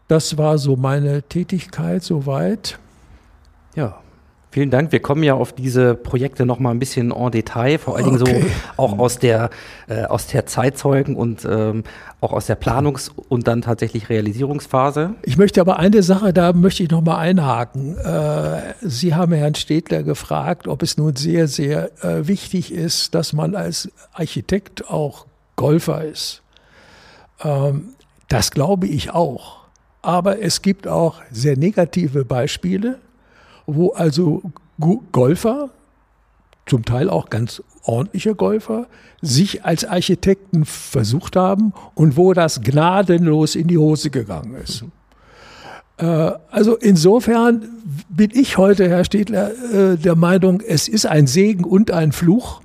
das 0.08 0.38
war 0.38 0.58
so 0.58 0.78
meine 0.78 1.22
Tätigkeit 1.24 2.04
soweit. 2.04 2.80
Ja, 3.76 4.00
Vielen 4.50 4.72
Dank. 4.72 4.92
Wir 4.92 5.02
kommen 5.02 5.24
ja 5.24 5.34
auf 5.34 5.54
diese 5.54 5.94
Projekte 5.94 6.46
noch 6.46 6.60
mal 6.60 6.72
ein 6.72 6.80
bisschen 6.80 7.12
en 7.12 7.32
Detail, 7.32 7.78
vor 7.78 7.98
allen 7.98 8.06
Dingen 8.06 8.22
okay. 8.22 8.46
so 8.46 8.82
auch 8.82 8.98
aus 8.98 9.20
der, 9.20 9.50
äh, 9.88 10.06
aus 10.06 10.28
der 10.28 10.46
Zeitzeugen 10.46 11.16
und 11.16 11.46
ähm, 11.46 11.84
auch 12.22 12.32
aus 12.32 12.46
der 12.46 12.60
Planungs- 12.60 13.12
und 13.30 13.48
dann 13.48 13.62
tatsächlich 13.62 14.10
Realisierungsphase. 14.10 15.16
Ich 15.24 15.38
möchte 15.38 15.60
aber 15.60 15.80
eine 15.80 16.02
Sache, 16.02 16.32
da 16.34 16.54
möchte 16.54 16.82
ich 16.82 16.90
noch 16.90 17.02
mal 17.02 17.18
einhaken. 17.18 17.98
Äh, 17.98 18.74
Sie 18.82 19.14
haben 19.14 19.34
Herrn 19.34 19.56
Städtler 19.56 20.04
gefragt, 20.04 20.68
ob 20.68 20.82
es 20.82 20.98
nun 20.98 21.16
sehr, 21.16 21.48
sehr 21.48 21.92
äh, 22.04 22.28
wichtig 22.28 22.74
ist, 22.74 23.16
dass 23.16 23.34
man 23.34 23.54
als 23.54 23.92
Architekt 24.14 24.90
auch 24.90 25.26
Golfer 25.58 26.06
ist. 26.06 26.42
Ähm, 27.44 27.90
das 28.30 28.52
glaube 28.52 28.88
ich 28.88 29.12
auch. 29.12 29.58
Aber 30.02 30.42
es 30.42 30.62
gibt 30.62 30.88
auch 30.88 31.22
sehr 31.32 31.58
negative 31.58 32.24
Beispiele 32.24 33.00
wo 33.68 33.92
also 33.92 34.42
Golfer, 35.12 35.70
zum 36.66 36.84
Teil 36.84 37.10
auch 37.10 37.30
ganz 37.30 37.62
ordentliche 37.84 38.36
Golfer, 38.36 38.88
sich 39.22 39.66
als 39.66 39.86
Architekten 39.86 40.66
versucht 40.66 41.36
haben 41.36 41.74
und 41.94 42.18
wo 42.18 42.34
das 42.34 42.62
gnadenlos 42.62 43.56
in 43.56 43.68
die 43.68 43.78
Hose 43.78 44.10
gegangen 44.10 44.56
ist. 44.56 44.84
Mhm. 44.84 44.92
Also 46.52 46.76
insofern 46.76 47.70
bin 48.08 48.30
ich 48.32 48.58
heute, 48.58 48.88
Herr 48.88 49.04
Städtler, 49.04 49.52
äh, 49.74 49.98
der 49.98 50.16
Meinung, 50.16 50.62
es 50.62 50.88
ist 50.88 51.08
ein 51.08 51.26
Segen 51.26 51.64
und 51.64 51.90
ein 51.90 52.12
Fluch. 52.12 52.62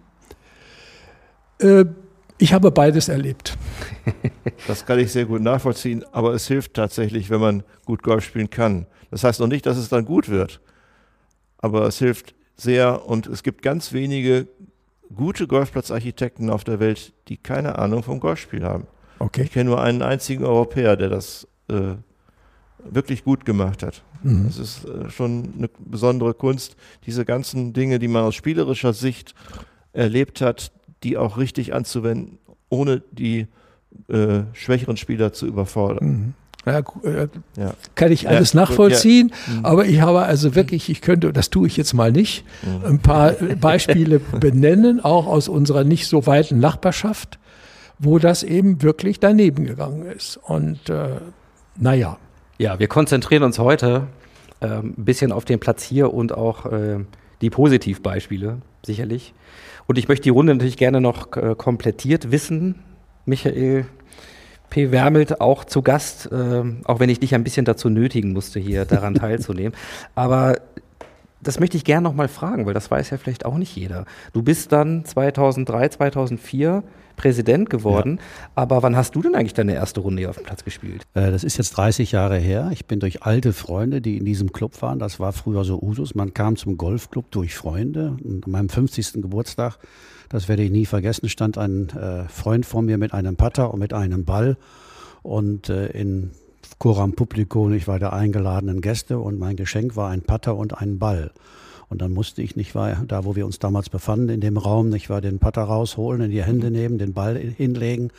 Äh, 1.58 1.86
ich 2.36 2.52
habe 2.52 2.70
beides 2.70 3.08
erlebt. 3.08 3.56
Das 4.68 4.86
kann 4.86 4.98
ich 5.00 5.10
sehr 5.10 5.24
gut 5.24 5.40
nachvollziehen, 5.40 6.04
aber 6.12 6.34
es 6.34 6.46
hilft 6.46 6.74
tatsächlich, 6.74 7.30
wenn 7.30 7.40
man 7.40 7.62
gut 7.84 8.02
Golf 8.02 8.24
spielen 8.24 8.48
kann. 8.48 8.86
Das 9.10 9.24
heißt 9.24 9.40
noch 9.40 9.48
nicht, 9.48 9.66
dass 9.66 9.76
es 9.76 9.88
dann 9.88 10.04
gut 10.04 10.28
wird 10.28 10.60
aber 11.62 11.86
es 11.86 11.98
hilft 11.98 12.34
sehr 12.56 13.06
und 13.06 13.26
es 13.26 13.42
gibt 13.42 13.62
ganz 13.62 13.94
wenige 13.94 14.46
gute 15.14 15.46
Golfplatzarchitekten 15.46 16.50
auf 16.50 16.64
der 16.64 16.80
Welt, 16.80 17.14
die 17.28 17.38
keine 17.38 17.78
Ahnung 17.78 18.02
vom 18.02 18.20
Golfspiel 18.20 18.64
haben. 18.64 18.86
Okay. 19.18 19.42
Ich 19.44 19.52
kenne 19.52 19.70
nur 19.70 19.80
einen 19.80 20.02
einzigen 20.02 20.44
Europäer, 20.44 20.96
der 20.96 21.08
das 21.08 21.46
äh, 21.68 21.94
wirklich 22.84 23.24
gut 23.24 23.44
gemacht 23.44 23.82
hat. 23.82 24.02
Mhm. 24.22 24.46
Es 24.46 24.58
ist 24.58 24.84
äh, 24.84 25.08
schon 25.10 25.54
eine 25.56 25.70
besondere 25.78 26.34
Kunst, 26.34 26.76
diese 27.06 27.24
ganzen 27.24 27.72
Dinge, 27.72 27.98
die 27.98 28.08
man 28.08 28.24
aus 28.24 28.34
spielerischer 28.34 28.92
Sicht 28.92 29.34
erlebt 29.92 30.40
hat, 30.40 30.72
die 31.02 31.16
auch 31.16 31.38
richtig 31.38 31.74
anzuwenden, 31.74 32.38
ohne 32.68 33.02
die 33.12 33.46
äh, 34.08 34.42
schwächeren 34.52 34.96
Spieler 34.96 35.32
zu 35.32 35.46
überfordern. 35.46 36.08
Mhm. 36.08 36.34
Ja, 36.64 36.78
äh, 36.78 37.28
ja. 37.56 37.74
Kann 37.96 38.12
ich 38.12 38.28
alles 38.28 38.52
ja, 38.52 38.60
nachvollziehen, 38.60 39.32
ja. 39.48 39.52
Mhm. 39.52 39.64
aber 39.64 39.84
ich 39.86 40.00
habe 40.00 40.22
also 40.22 40.54
wirklich, 40.54 40.88
ich 40.90 41.00
könnte, 41.00 41.32
das 41.32 41.50
tue 41.50 41.66
ich 41.66 41.76
jetzt 41.76 41.92
mal 41.92 42.12
nicht, 42.12 42.44
mhm. 42.62 42.86
ein 42.86 42.98
paar 43.00 43.32
Beispiele 43.32 44.20
benennen, 44.40 45.00
auch 45.00 45.26
aus 45.26 45.48
unserer 45.48 45.82
nicht 45.82 46.06
so 46.06 46.26
weiten 46.26 46.60
Nachbarschaft, 46.60 47.38
wo 47.98 48.18
das 48.18 48.42
eben 48.42 48.82
wirklich 48.82 49.18
daneben 49.18 49.64
gegangen 49.64 50.06
ist. 50.06 50.36
Und 50.36 50.88
äh, 50.88 51.20
naja. 51.76 52.18
Ja, 52.58 52.78
wir 52.78 52.86
konzentrieren 52.86 53.42
uns 53.42 53.58
heute 53.58 54.06
äh, 54.60 54.66
ein 54.66 54.94
bisschen 54.96 55.32
auf 55.32 55.44
den 55.44 55.58
Platz 55.58 55.82
hier 55.82 56.14
und 56.14 56.32
auch 56.32 56.66
äh, 56.66 57.00
die 57.40 57.50
Positivbeispiele, 57.50 58.58
sicherlich. 58.86 59.34
Und 59.86 59.98
ich 59.98 60.08
möchte 60.08 60.24
die 60.24 60.30
Runde 60.30 60.54
natürlich 60.54 60.76
gerne 60.76 61.00
noch 61.00 61.36
äh, 61.36 61.54
komplettiert 61.56 62.30
wissen. 62.30 62.76
Michael, 63.24 63.86
P. 64.72 64.90
Wermelt 64.90 65.42
auch 65.42 65.66
zu 65.66 65.82
Gast, 65.82 66.32
äh, 66.32 66.62
auch 66.84 66.98
wenn 66.98 67.10
ich 67.10 67.20
dich 67.20 67.34
ein 67.34 67.44
bisschen 67.44 67.66
dazu 67.66 67.90
nötigen 67.90 68.32
musste, 68.32 68.58
hier 68.58 68.86
daran 68.86 69.14
teilzunehmen. 69.16 69.74
Aber 70.14 70.56
das 71.42 71.60
möchte 71.60 71.76
ich 71.76 71.84
gerne 71.84 72.02
nochmal 72.02 72.28
fragen, 72.28 72.64
weil 72.64 72.72
das 72.72 72.90
weiß 72.90 73.10
ja 73.10 73.18
vielleicht 73.18 73.44
auch 73.44 73.58
nicht 73.58 73.76
jeder. 73.76 74.06
Du 74.32 74.42
bist 74.42 74.72
dann 74.72 75.04
2003, 75.04 75.90
2004 75.90 76.82
Präsident 77.22 77.70
geworden, 77.70 78.18
ja. 78.18 78.52
aber 78.54 78.82
wann 78.82 78.96
hast 78.96 79.14
du 79.14 79.22
denn 79.22 79.34
eigentlich 79.34 79.54
deine 79.54 79.74
erste 79.74 80.00
Runde 80.00 80.20
hier 80.20 80.30
auf 80.30 80.36
dem 80.36 80.44
Platz 80.44 80.64
gespielt? 80.64 81.02
Äh, 81.14 81.30
das 81.30 81.44
ist 81.44 81.56
jetzt 81.56 81.70
30 81.76 82.12
Jahre 82.12 82.38
her. 82.38 82.70
Ich 82.72 82.86
bin 82.86 83.00
durch 83.00 83.22
alte 83.22 83.52
Freunde, 83.52 84.00
die 84.00 84.18
in 84.18 84.24
diesem 84.24 84.52
Club 84.52 84.80
waren, 84.82 84.98
das 84.98 85.20
war 85.20 85.32
früher 85.32 85.64
so 85.64 85.80
Usus, 85.80 86.14
man 86.14 86.34
kam 86.34 86.56
zum 86.56 86.76
Golfclub 86.76 87.30
durch 87.30 87.54
Freunde. 87.54 88.16
Und 88.22 88.46
an 88.46 88.52
meinem 88.52 88.68
50. 88.68 89.14
Geburtstag 89.14 89.78
das 90.32 90.48
werde 90.48 90.62
ich 90.62 90.70
nie 90.70 90.86
vergessen, 90.86 91.28
stand 91.28 91.58
ein 91.58 91.90
äh, 91.90 92.26
Freund 92.26 92.64
vor 92.64 92.80
mir 92.80 92.96
mit 92.96 93.12
einem 93.12 93.36
Putter 93.36 93.72
und 93.72 93.80
mit 93.80 93.92
einem 93.92 94.24
Ball 94.24 94.56
und 95.22 95.68
äh, 95.68 95.88
in 95.88 96.30
Coram 96.78 97.12
Publico, 97.12 97.70
ich 97.70 97.86
war 97.86 97.98
der 97.98 98.14
eingeladenen 98.14 98.80
Gäste 98.80 99.18
und 99.18 99.38
mein 99.38 99.56
Geschenk 99.56 99.94
war 99.94 100.08
ein 100.08 100.22
Putter 100.22 100.56
und 100.56 100.80
ein 100.80 100.98
Ball. 100.98 101.32
Und 101.92 102.00
dann 102.00 102.14
musste 102.14 102.40
ich 102.40 102.56
nicht 102.56 102.74
war 102.74 103.04
da, 103.06 103.26
wo 103.26 103.36
wir 103.36 103.44
uns 103.44 103.58
damals 103.58 103.90
befanden, 103.90 104.30
in 104.30 104.40
dem 104.40 104.56
Raum, 104.56 104.88
nicht 104.88 105.10
war 105.10 105.20
den 105.20 105.38
Putter 105.38 105.60
rausholen, 105.60 106.22
in 106.22 106.30
die 106.30 106.42
Hände 106.42 106.70
nehmen, 106.70 106.96
den 106.96 107.12
Ball 107.12 107.36
hinlegen 107.36 108.12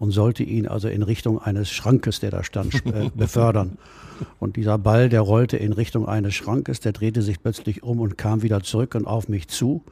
und 0.00 0.10
sollte 0.10 0.42
ihn 0.42 0.66
also 0.66 0.88
in 0.88 1.04
Richtung 1.04 1.40
eines 1.40 1.70
Schrankes, 1.70 2.18
der 2.18 2.32
da 2.32 2.42
stand, 2.42 2.84
äh, 2.86 3.08
befördern. 3.14 3.78
Und 4.40 4.56
dieser 4.56 4.76
Ball, 4.78 5.08
der 5.08 5.20
rollte 5.20 5.56
in 5.56 5.72
Richtung 5.72 6.06
eines 6.06 6.34
Schrankes, 6.34 6.80
der 6.80 6.92
drehte 6.92 7.22
sich 7.22 7.40
plötzlich 7.40 7.82
um 7.82 8.00
und 8.00 8.18
kam 8.18 8.42
wieder 8.42 8.62
zurück 8.62 8.94
und 8.94 9.06
auf 9.06 9.28
mich 9.28 9.48
zu. 9.48 9.82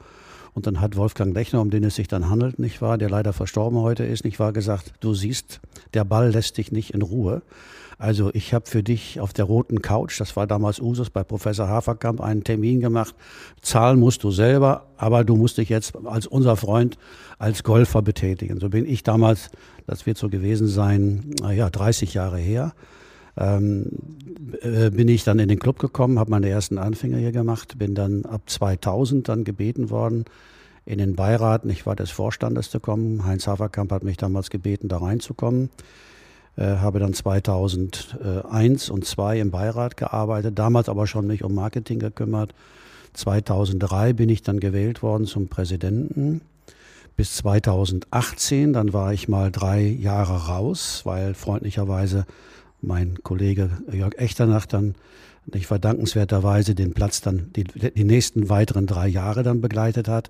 Und 0.53 0.67
dann 0.67 0.81
hat 0.81 0.97
Wolfgang 0.97 1.33
Lechner, 1.33 1.61
um 1.61 1.71
den 1.71 1.83
es 1.83 1.95
sich 1.95 2.07
dann 2.07 2.29
handelt, 2.29 2.59
nicht 2.59 2.79
wahr, 2.79 2.99
der 2.99 3.09
leider 3.09 3.33
verstorben 3.33 3.79
heute 3.79 4.03
ist, 4.03 4.25
nicht 4.25 4.37
wahr, 4.37 4.53
gesagt, 4.53 4.93
du 4.99 5.15
siehst, 5.15 5.61
der 5.95 6.03
Ball 6.03 6.29
lässt 6.29 6.57
dich 6.57 6.71
nicht 6.71 6.93
in 6.93 7.01
Ruhe. 7.01 7.41
Also 7.99 8.31
ich 8.33 8.53
habe 8.53 8.65
für 8.65 8.81
dich 8.81 9.19
auf 9.19 9.33
der 9.33 9.43
roten 9.43 9.81
Couch, 9.81 10.21
das 10.21 10.37
war 10.37 10.47
damals 10.47 10.79
Usus 10.79 11.09
bei 11.09 11.21
Professor 11.21 11.67
Haferkamp, 11.67 12.21
einen 12.21 12.45
Termin 12.45 12.79
gemacht. 12.79 13.13
Zahlen 13.61 13.99
musst 13.99 14.23
du 14.23 14.31
selber, 14.31 14.87
aber 14.95 15.25
du 15.25 15.35
musst 15.35 15.57
dich 15.57 15.67
jetzt 15.67 15.97
als 16.05 16.25
unser 16.25 16.55
Freund 16.55 16.97
als 17.39 17.61
Golfer 17.63 18.01
betätigen. 18.01 18.61
So 18.61 18.69
bin 18.69 18.85
ich 18.85 19.03
damals, 19.03 19.49
das 19.85 20.05
wird 20.05 20.17
so 20.17 20.29
gewesen 20.29 20.67
sein, 20.67 21.35
naja, 21.41 21.69
30 21.69 22.13
Jahre 22.13 22.37
her, 22.37 22.73
ähm, 23.35 23.87
äh, 24.61 24.91
bin 24.91 25.09
ich 25.09 25.25
dann 25.25 25.39
in 25.39 25.49
den 25.49 25.59
Club 25.59 25.77
gekommen, 25.77 26.19
habe 26.19 26.31
meine 26.31 26.47
ersten 26.47 26.77
Anfänge 26.77 27.17
hier 27.17 27.33
gemacht, 27.33 27.77
bin 27.77 27.95
dann 27.95 28.23
ab 28.23 28.43
2000 28.45 29.27
dann 29.27 29.43
gebeten 29.43 29.89
worden, 29.89 30.23
in 30.85 30.99
den 30.99 31.17
Beirat, 31.17 31.65
nicht 31.65 31.85
wahr, 31.85 31.97
des 31.97 32.11
Vorstandes 32.11 32.69
zu 32.69 32.79
kommen. 32.79 33.25
Heinz 33.25 33.45
Haferkamp 33.45 33.91
hat 33.91 34.05
mich 34.05 34.15
damals 34.15 34.49
gebeten, 34.49 34.87
da 34.87 34.99
reinzukommen. 34.99 35.69
Äh, 36.57 36.77
habe 36.77 36.99
dann 36.99 37.13
2001 37.13 38.89
und 38.89 39.05
2002 39.05 39.39
im 39.39 39.51
Beirat 39.51 39.97
gearbeitet, 39.97 40.59
damals 40.59 40.89
aber 40.89 41.07
schon 41.07 41.27
mich 41.27 41.43
um 41.43 41.53
Marketing 41.53 41.99
gekümmert. 41.99 42.53
2003 43.13 44.13
bin 44.13 44.29
ich 44.29 44.43
dann 44.43 44.59
gewählt 44.59 45.01
worden 45.01 45.25
zum 45.25 45.47
Präsidenten. 45.47 46.41
Bis 47.15 47.35
2018, 47.35 48.73
dann 48.73 48.93
war 48.93 49.13
ich 49.13 49.27
mal 49.27 49.51
drei 49.51 49.81
Jahre 49.81 50.47
raus, 50.47 51.01
weil 51.03 51.33
freundlicherweise 51.33 52.25
mein 52.81 53.17
Kollege 53.23 53.69
Jörg 53.91 54.17
Echternach 54.17 54.65
dann 54.65 54.95
nicht 55.55 55.67
verdankenswerterweise 55.67 56.75
den 56.75 56.93
Platz 56.93 57.21
dann 57.21 57.51
die, 57.55 57.63
die 57.63 58.03
nächsten 58.03 58.49
weiteren 58.49 58.87
drei 58.87 59.07
Jahre 59.07 59.43
dann 59.43 59.61
begleitet 59.61 60.07
hat. 60.07 60.29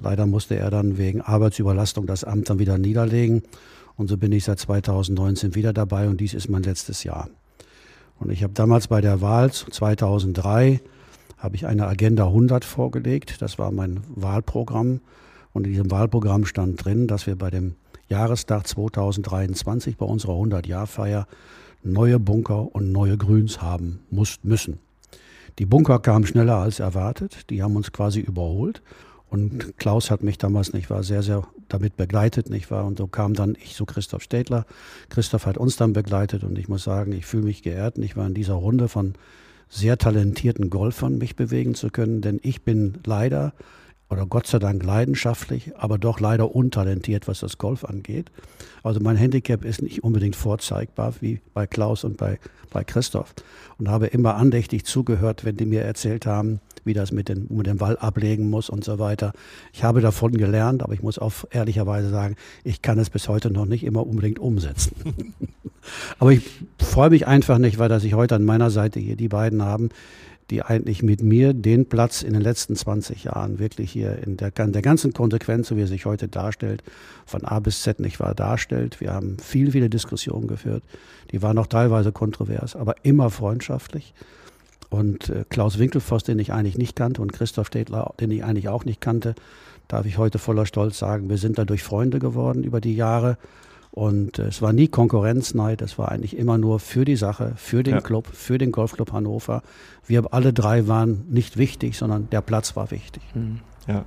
Leider 0.00 0.26
musste 0.26 0.56
er 0.56 0.70
dann 0.70 0.98
wegen 0.98 1.20
Arbeitsüberlastung 1.20 2.06
das 2.06 2.24
Amt 2.24 2.50
dann 2.50 2.58
wieder 2.58 2.78
niederlegen. 2.78 3.42
Und 3.96 4.08
so 4.08 4.16
bin 4.16 4.32
ich 4.32 4.44
seit 4.44 4.58
2019 4.58 5.54
wieder 5.54 5.72
dabei 5.72 6.08
und 6.08 6.20
dies 6.20 6.34
ist 6.34 6.48
mein 6.48 6.62
letztes 6.62 7.04
Jahr. 7.04 7.28
Und 8.18 8.30
ich 8.30 8.42
habe 8.42 8.54
damals 8.54 8.88
bei 8.88 9.00
der 9.00 9.20
Wahl 9.20 9.52
2003 9.52 10.80
habe 11.38 11.56
ich 11.56 11.66
eine 11.66 11.86
Agenda 11.86 12.26
100 12.26 12.64
vorgelegt. 12.64 13.42
Das 13.42 13.58
war 13.58 13.70
mein 13.70 14.00
Wahlprogramm. 14.08 15.00
Und 15.52 15.66
in 15.66 15.72
diesem 15.72 15.90
Wahlprogramm 15.90 16.46
stand 16.46 16.84
drin, 16.84 17.06
dass 17.06 17.26
wir 17.26 17.36
bei 17.36 17.50
dem 17.50 17.74
Jahrestag 18.08 18.66
2023 18.66 19.96
bei 19.96 20.06
unserer 20.06 20.32
100-Jahr-Feier 20.32 21.26
neue 21.84 22.18
Bunker 22.18 22.74
und 22.74 22.92
neue 22.92 23.16
Grüns 23.16 23.62
haben 23.62 24.00
muss, 24.10 24.38
müssen. 24.42 24.78
Die 25.58 25.66
Bunker 25.66 26.00
kamen 26.00 26.26
schneller 26.26 26.56
als 26.56 26.80
erwartet. 26.80 27.50
Die 27.50 27.62
haben 27.62 27.76
uns 27.76 27.92
quasi 27.92 28.20
überholt. 28.20 28.82
Und 29.28 29.78
Klaus 29.78 30.10
hat 30.10 30.22
mich 30.22 30.38
damals 30.38 30.72
nicht 30.72 30.90
war 30.90 31.02
sehr, 31.02 31.22
sehr 31.22 31.46
damit 31.68 31.96
begleitet, 31.96 32.50
nicht 32.50 32.70
wahr? 32.70 32.84
Und 32.84 32.98
so 32.98 33.06
kam 33.06 33.34
dann 33.34 33.56
ich 33.60 33.74
zu 33.74 33.84
Christoph 33.84 34.22
Städtler. 34.22 34.66
Christoph 35.08 35.46
hat 35.46 35.58
uns 35.58 35.76
dann 35.76 35.92
begleitet 35.92 36.44
und 36.44 36.58
ich 36.58 36.68
muss 36.68 36.84
sagen, 36.84 37.12
ich 37.12 37.26
fühle 37.26 37.44
mich 37.44 37.62
geehrt, 37.62 37.98
nicht 37.98 38.16
wahr, 38.16 38.26
in 38.26 38.34
dieser 38.34 38.54
Runde 38.54 38.88
von 38.88 39.14
sehr 39.68 39.98
talentierten 39.98 40.70
Golfern 40.70 41.18
mich 41.18 41.36
bewegen 41.36 41.74
zu 41.74 41.90
können, 41.90 42.20
denn 42.20 42.38
ich 42.42 42.62
bin 42.62 42.98
leider 43.04 43.54
oder 44.14 44.26
Gott 44.26 44.46
sei 44.46 44.60
Dank 44.60 44.84
leidenschaftlich, 44.84 45.72
aber 45.76 45.98
doch 45.98 46.20
leider 46.20 46.54
untalentiert, 46.54 47.26
was 47.26 47.40
das 47.40 47.58
Golf 47.58 47.84
angeht. 47.84 48.30
Also 48.84 49.00
mein 49.00 49.16
Handicap 49.16 49.64
ist 49.64 49.82
nicht 49.82 50.04
unbedingt 50.04 50.36
vorzeigbar 50.36 51.14
wie 51.20 51.40
bei 51.52 51.66
Klaus 51.66 52.04
und 52.04 52.16
bei, 52.16 52.38
bei 52.70 52.84
Christoph. 52.84 53.34
Und 53.76 53.88
habe 53.88 54.06
immer 54.06 54.36
andächtig 54.36 54.84
zugehört, 54.84 55.44
wenn 55.44 55.56
die 55.56 55.66
mir 55.66 55.82
erzählt 55.82 56.26
haben, 56.26 56.60
wie 56.84 56.94
das 56.94 57.10
mit, 57.10 57.28
den, 57.28 57.48
mit 57.50 57.66
dem 57.66 57.78
Ball 57.78 57.96
ablegen 57.96 58.50
muss 58.50 58.70
und 58.70 58.84
so 58.84 59.00
weiter. 59.00 59.32
Ich 59.72 59.82
habe 59.82 60.00
davon 60.00 60.32
gelernt, 60.32 60.84
aber 60.84 60.92
ich 60.92 61.02
muss 61.02 61.18
auch 61.18 61.32
ehrlicherweise 61.50 62.10
sagen, 62.10 62.36
ich 62.62 62.82
kann 62.82 63.00
es 63.00 63.10
bis 63.10 63.28
heute 63.28 63.50
noch 63.50 63.66
nicht 63.66 63.82
immer 63.82 64.06
unbedingt 64.06 64.38
umsetzen. 64.38 64.94
aber 66.20 66.30
ich 66.30 66.48
freue 66.78 67.10
mich 67.10 67.26
einfach 67.26 67.58
nicht, 67.58 67.78
weil 67.78 67.88
dass 67.88 68.04
ich 68.04 68.14
heute 68.14 68.36
an 68.36 68.44
meiner 68.44 68.70
Seite 68.70 69.00
hier 69.00 69.16
die 69.16 69.28
beiden 69.28 69.62
haben, 69.62 69.88
die 70.50 70.62
eigentlich 70.62 71.02
mit 71.02 71.22
mir 71.22 71.54
den 71.54 71.86
Platz 71.86 72.22
in 72.22 72.32
den 72.32 72.42
letzten 72.42 72.76
20 72.76 73.24
Jahren 73.24 73.58
wirklich 73.58 73.90
hier 73.90 74.18
in 74.24 74.36
der, 74.36 74.50
der 74.50 74.82
ganzen 74.82 75.12
Konsequenz, 75.12 75.68
so 75.68 75.76
wie 75.76 75.82
er 75.82 75.86
sich 75.86 76.04
heute 76.06 76.28
darstellt, 76.28 76.82
von 77.24 77.44
A 77.44 77.60
bis 77.60 77.82
Z 77.82 78.00
nicht 78.00 78.20
wahr 78.20 78.34
darstellt. 78.34 79.00
Wir 79.00 79.12
haben 79.12 79.38
viele, 79.42 79.70
viele 79.72 79.88
Diskussionen 79.88 80.46
geführt. 80.46 80.82
Die 81.30 81.42
waren 81.42 81.58
auch 81.58 81.66
teilweise 81.66 82.12
kontrovers, 82.12 82.76
aber 82.76 82.96
immer 83.02 83.30
freundschaftlich. 83.30 84.14
Und 84.90 85.30
äh, 85.30 85.44
Klaus 85.48 85.78
Winkelfoss, 85.78 86.24
den 86.24 86.38
ich 86.38 86.52
eigentlich 86.52 86.78
nicht 86.78 86.94
kannte, 86.94 87.22
und 87.22 87.32
Christoph 87.32 87.66
Städtler, 87.66 88.14
den 88.20 88.30
ich 88.30 88.44
eigentlich 88.44 88.68
auch 88.68 88.84
nicht 88.84 89.00
kannte, 89.00 89.34
darf 89.88 90.06
ich 90.06 90.18
heute 90.18 90.38
voller 90.38 90.66
Stolz 90.66 90.98
sagen, 90.98 91.28
wir 91.28 91.38
sind 91.38 91.58
dadurch 91.58 91.82
Freunde 91.82 92.18
geworden 92.18 92.64
über 92.64 92.80
die 92.80 92.94
Jahre. 92.94 93.38
Und 93.94 94.40
äh, 94.40 94.46
es 94.48 94.60
war 94.60 94.72
nie 94.72 94.88
Konkurrenzneid, 94.88 95.80
es 95.80 95.98
war 95.98 96.10
eigentlich 96.10 96.36
immer 96.36 96.58
nur 96.58 96.80
für 96.80 97.04
die 97.04 97.14
Sache, 97.14 97.52
für 97.54 97.84
den 97.84 97.94
ja. 97.94 98.00
Club, 98.00 98.26
für 98.26 98.58
den 98.58 98.72
Golfclub 98.72 99.12
Hannover. 99.12 99.62
Wir 100.04 100.34
alle 100.34 100.52
drei 100.52 100.88
waren 100.88 101.24
nicht 101.28 101.58
wichtig, 101.58 101.96
sondern 101.96 102.28
der 102.30 102.40
Platz 102.40 102.74
war 102.74 102.90
wichtig. 102.90 103.22
Mhm. 103.34 103.60
Ja. 103.86 104.04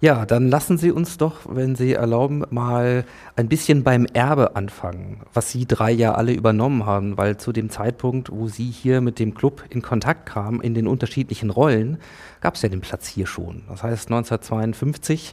Ja, 0.00 0.26
dann 0.26 0.48
lassen 0.48 0.76
Sie 0.76 0.92
uns 0.92 1.16
doch, 1.16 1.40
wenn 1.48 1.74
Sie 1.74 1.94
erlauben, 1.94 2.44
mal 2.50 3.04
ein 3.34 3.48
bisschen 3.48 3.82
beim 3.82 4.06
Erbe 4.06 4.54
anfangen, 4.54 5.22
was 5.32 5.50
Sie 5.50 5.66
drei 5.66 5.90
ja 5.90 6.14
alle 6.14 6.32
übernommen 6.32 6.84
haben, 6.84 7.16
weil 7.16 7.38
zu 7.38 7.50
dem 7.50 7.70
Zeitpunkt, 7.70 8.30
wo 8.30 8.46
Sie 8.46 8.70
hier 8.70 9.00
mit 9.00 9.18
dem 9.18 9.34
Club 9.34 9.64
in 9.70 9.80
Kontakt 9.80 10.26
kamen, 10.26 10.60
in 10.60 10.74
den 10.74 10.86
unterschiedlichen 10.86 11.48
Rollen, 11.48 11.98
gab 12.42 12.56
es 12.56 12.62
ja 12.62 12.68
den 12.68 12.82
Platz 12.82 13.06
hier 13.06 13.26
schon. 13.26 13.62
Das 13.68 13.82
heißt, 13.82 14.08
1952 14.08 15.32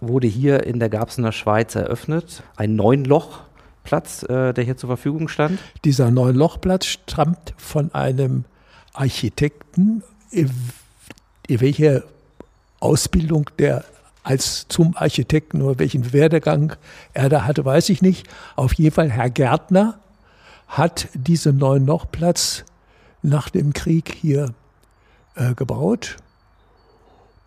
wurde 0.00 0.26
hier 0.26 0.64
in 0.64 0.78
der 0.78 0.88
Garbsener 0.88 1.32
Schweiz 1.32 1.74
eröffnet, 1.74 2.42
ein 2.56 2.76
Neunlochplatz, 2.76 4.22
äh, 4.24 4.52
der 4.52 4.64
hier 4.64 4.76
zur 4.76 4.88
Verfügung 4.88 5.28
stand. 5.28 5.58
Dieser 5.84 6.10
Neunlochplatz 6.10 6.86
stammt 6.86 7.54
von 7.56 7.92
einem 7.94 8.44
Architekten, 8.92 10.02
welcher 11.48 12.02
Ausbildung 12.80 13.50
der 13.58 13.84
als 14.22 14.66
zum 14.68 14.96
Architekten 14.96 15.60
oder 15.60 15.78
welchen 15.78 16.12
Werdegang 16.12 16.74
er 17.12 17.28
da 17.28 17.44
hatte, 17.44 17.64
weiß 17.64 17.90
ich 17.90 18.00
nicht. 18.00 18.26
Auf 18.56 18.72
jeden 18.74 18.94
Fall 18.94 19.10
Herr 19.10 19.28
Gärtner 19.28 19.98
hat 20.66 21.08
diesen 21.12 21.58
neuen 21.58 21.84
Nochplatz 21.84 22.64
nach 23.22 23.50
dem 23.50 23.74
Krieg 23.74 24.16
hier 24.18 24.54
äh, 25.34 25.54
gebaut 25.54 26.16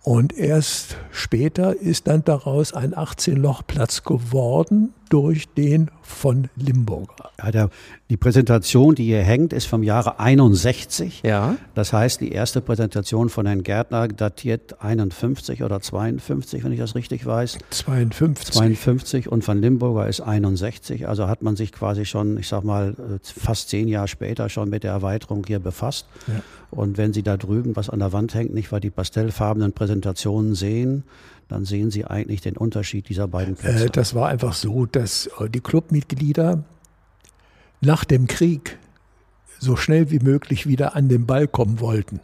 und 0.07 0.37
erst 0.37 0.95
später 1.11 1.75
ist 1.75 2.07
dann 2.07 2.23
daraus 2.23 2.71
ein 2.71 2.95
18-Loch-Platz 2.95 4.03
geworden 4.03 4.93
durch 5.09 5.49
den 5.49 5.91
von 6.01 6.47
Limburger. 6.55 7.31
Ja, 7.37 7.51
der, 7.51 7.69
die 8.09 8.15
Präsentation, 8.15 8.95
die 8.95 9.03
hier 9.03 9.21
hängt, 9.21 9.51
ist 9.51 9.65
vom 9.65 9.83
Jahre 9.83 10.21
61. 10.21 11.23
Ja. 11.23 11.57
Das 11.75 11.91
heißt, 11.91 12.21
die 12.21 12.31
erste 12.31 12.61
Präsentation 12.61 13.27
von 13.27 13.45
Herrn 13.45 13.63
Gärtner 13.63 14.07
datiert 14.07 14.81
51 14.81 15.63
oder 15.63 15.81
52, 15.81 16.63
wenn 16.63 16.71
ich 16.71 16.79
das 16.79 16.95
richtig 16.95 17.25
weiß. 17.25 17.57
52. 17.71 18.55
52 18.55 19.29
und 19.29 19.43
von 19.43 19.59
Limburger 19.59 20.07
ist 20.07 20.21
61. 20.21 21.05
Also 21.09 21.27
hat 21.27 21.41
man 21.41 21.57
sich 21.57 21.73
quasi 21.73 22.05
schon, 22.05 22.37
ich 22.37 22.47
sag 22.47 22.63
mal, 22.63 22.91
äh, 22.91 23.19
fast 23.21 23.67
zehn 23.67 23.89
Jahre 23.89 24.07
später 24.07 24.47
schon 24.47 24.69
mit 24.69 24.83
der 24.83 24.91
Erweiterung 24.91 25.43
hier 25.45 25.59
befasst. 25.59 26.05
Ja. 26.27 26.35
Und 26.69 26.97
wenn 26.97 27.13
Sie 27.13 27.23
da 27.23 27.37
drüben, 27.37 27.75
was 27.75 27.89
an 27.89 27.99
der 27.99 28.11
Wand 28.11 28.33
hängt, 28.33 28.53
nicht 28.53 28.71
weil 28.71 28.81
die 28.81 28.89
pastellfarbenen 28.89 29.73
Präsentationen 29.73 30.53
sehen, 30.53 31.03
dann 31.47 31.65
sehen 31.65 31.91
Sie 31.91 32.05
eigentlich 32.05 32.41
den 32.41 32.57
Unterschied 32.57 33.07
dieser 33.09 33.27
beiden 33.27 33.55
äh, 33.55 33.57
Plätze. 33.57 33.85
Äh, 33.85 33.89
das 33.89 34.15
war 34.15 34.27
einfach 34.27 34.53
so, 34.53 34.85
dass 34.85 35.27
äh, 35.39 35.49
die 35.49 35.61
Clubmitglieder 35.61 36.63
nach 37.81 38.03
dem 38.03 38.27
Krieg 38.27 38.77
so 39.59 39.75
schnell 39.75 40.11
wie 40.11 40.19
möglich 40.19 40.67
wieder 40.67 40.95
an 40.95 41.09
den 41.09 41.25
Ball 41.25 41.47
kommen 41.47 41.79
wollten. 41.79 42.19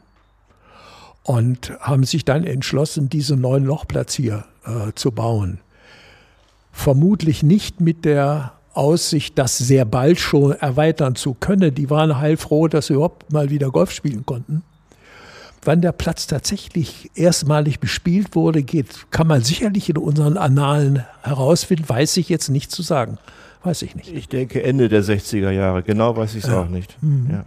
Und 1.23 1.71
haben 1.79 2.03
sich 2.03 2.25
dann 2.25 2.43
entschlossen, 2.43 3.07
diesen 3.09 3.39
neuen 3.39 3.63
Lochplatz 3.63 4.13
hier 4.13 4.45
äh, 4.65 4.91
zu 4.93 5.11
bauen. 5.11 5.59
Vermutlich 6.73 7.43
nicht 7.43 7.79
mit 7.79 8.03
der 8.03 8.53
Aussicht, 8.73 9.37
das 9.37 9.57
sehr 9.57 9.85
bald 9.85 10.19
schon 10.19 10.51
erweitern 10.51 11.15
zu 11.15 11.33
können. 11.33 11.73
Die 11.73 11.89
waren 11.89 12.17
heilfroh, 12.17 12.67
dass 12.67 12.87
sie 12.87 12.93
überhaupt 12.93 13.31
mal 13.31 13.49
wieder 13.49 13.69
Golf 13.71 13.91
spielen 13.91 14.25
konnten. 14.25 14.63
Wann 15.65 15.81
der 15.81 15.93
Platz 15.93 16.27
tatsächlich 16.27 17.09
erstmalig 17.15 17.79
bespielt 17.79 18.35
wurde, 18.35 18.63
geht, 18.63 19.11
kann 19.11 19.27
man 19.27 19.43
sicherlich 19.43 19.89
in 19.89 19.97
unseren 19.97 20.37
Annalen 20.37 21.05
herausfinden, 21.21 21.87
weiß 21.87 22.17
ich 22.17 22.27
jetzt 22.27 22.49
nicht 22.49 22.71
zu 22.71 22.81
sagen. 22.81 23.17
Weiß 23.63 23.81
ich 23.81 23.95
nicht. 23.95 24.11
Ich 24.11 24.27
denke 24.27 24.61
Ende 24.61 24.89
der 24.89 25.03
60er 25.03 25.51
Jahre, 25.51 25.83
genau 25.83 26.17
weiß 26.17 26.35
ich 26.35 26.43
es 26.43 26.49
ja. 26.49 26.61
auch 26.61 26.67
nicht. 26.67 27.01
Mhm. 27.01 27.29
Ja. 27.31 27.45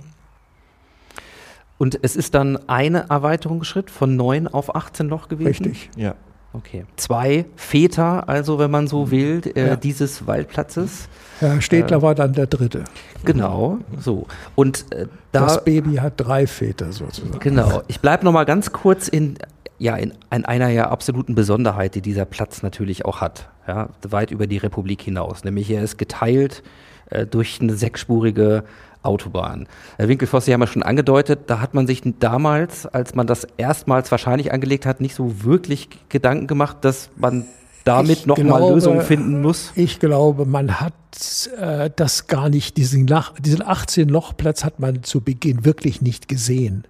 Und 1.78 1.98
es 2.02 2.16
ist 2.16 2.34
dann 2.34 2.56
eine 2.68 3.10
Erweiterungsschritt 3.10 3.90
von 3.90 4.16
9 4.16 4.48
auf 4.48 4.74
18 4.74 5.08
Loch 5.08 5.28
gewesen? 5.28 5.48
Richtig. 5.48 5.90
Ja. 5.96 6.14
Okay. 6.56 6.84
Zwei 6.96 7.44
Väter, 7.56 8.28
also 8.28 8.58
wenn 8.58 8.70
man 8.70 8.86
so 8.86 9.10
will, 9.10 9.42
äh, 9.54 9.68
ja. 9.68 9.76
dieses 9.76 10.26
Waldplatzes. 10.26 11.08
Herr 11.40 11.60
Städtler 11.60 11.98
äh, 11.98 12.02
war 12.02 12.14
dann 12.14 12.32
der 12.32 12.46
dritte. 12.46 12.84
Genau, 13.24 13.78
so. 14.00 14.26
Und 14.54 14.90
äh, 14.92 15.06
da, 15.32 15.40
das 15.40 15.64
Baby 15.64 15.96
hat 15.96 16.14
drei 16.16 16.46
Väter 16.46 16.92
sozusagen. 16.92 17.38
Genau. 17.40 17.82
Ich 17.88 18.00
bleibe 18.00 18.24
noch 18.24 18.32
mal 18.32 18.44
ganz 18.44 18.72
kurz 18.72 19.08
in, 19.08 19.36
ja, 19.78 19.96
in, 19.96 20.14
in 20.32 20.44
einer 20.46 20.70
ja 20.70 20.88
absoluten 20.88 21.34
Besonderheit, 21.34 21.94
die 21.94 22.00
dieser 22.00 22.24
Platz 22.24 22.62
natürlich 22.62 23.04
auch 23.04 23.20
hat, 23.20 23.50
ja, 23.68 23.90
weit 24.02 24.30
über 24.30 24.46
die 24.46 24.56
Republik 24.56 25.02
hinaus. 25.02 25.44
Nämlich 25.44 25.70
er 25.70 25.82
ist 25.82 25.98
geteilt 25.98 26.62
äh, 27.10 27.26
durch 27.26 27.60
eine 27.60 27.74
sechsspurige 27.74 28.64
Autobahn. 29.06 29.66
Herr 29.96 30.08
Winkelfoss, 30.08 30.44
Sie 30.44 30.52
haben 30.52 30.60
ja 30.60 30.66
schon 30.66 30.82
angedeutet, 30.82 31.40
da 31.46 31.60
hat 31.60 31.74
man 31.74 31.86
sich 31.86 32.02
damals, 32.18 32.86
als 32.86 33.14
man 33.14 33.26
das 33.26 33.46
erstmals 33.56 34.10
wahrscheinlich 34.10 34.52
angelegt 34.52 34.86
hat, 34.86 35.00
nicht 35.00 35.14
so 35.14 35.44
wirklich 35.44 35.88
Gedanken 36.08 36.46
gemacht, 36.46 36.78
dass 36.82 37.10
man 37.16 37.46
damit 37.86 38.26
nochmal 38.26 38.72
Lösungen 38.72 39.00
finden 39.00 39.40
muss? 39.40 39.72
Ich 39.76 40.00
glaube, 40.00 40.44
man 40.44 40.80
hat 40.80 40.92
äh, 41.58 41.90
das 41.94 42.26
gar 42.26 42.48
nicht, 42.48 42.76
diesen, 42.76 43.06
diesen 43.06 43.62
18-Loch-Platz 43.62 44.64
hat 44.64 44.80
man 44.80 45.02
zu 45.02 45.20
Beginn 45.20 45.64
wirklich 45.64 46.02
nicht 46.02 46.28
gesehen. 46.28 46.84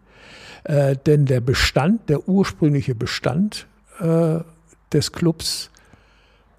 Äh, 0.64 0.96
denn 1.06 1.26
der 1.26 1.40
Bestand, 1.40 2.08
der 2.08 2.28
ursprüngliche 2.28 2.94
Bestand 2.94 3.66
äh, 4.00 4.40
des 4.92 5.12
Clubs 5.12 5.70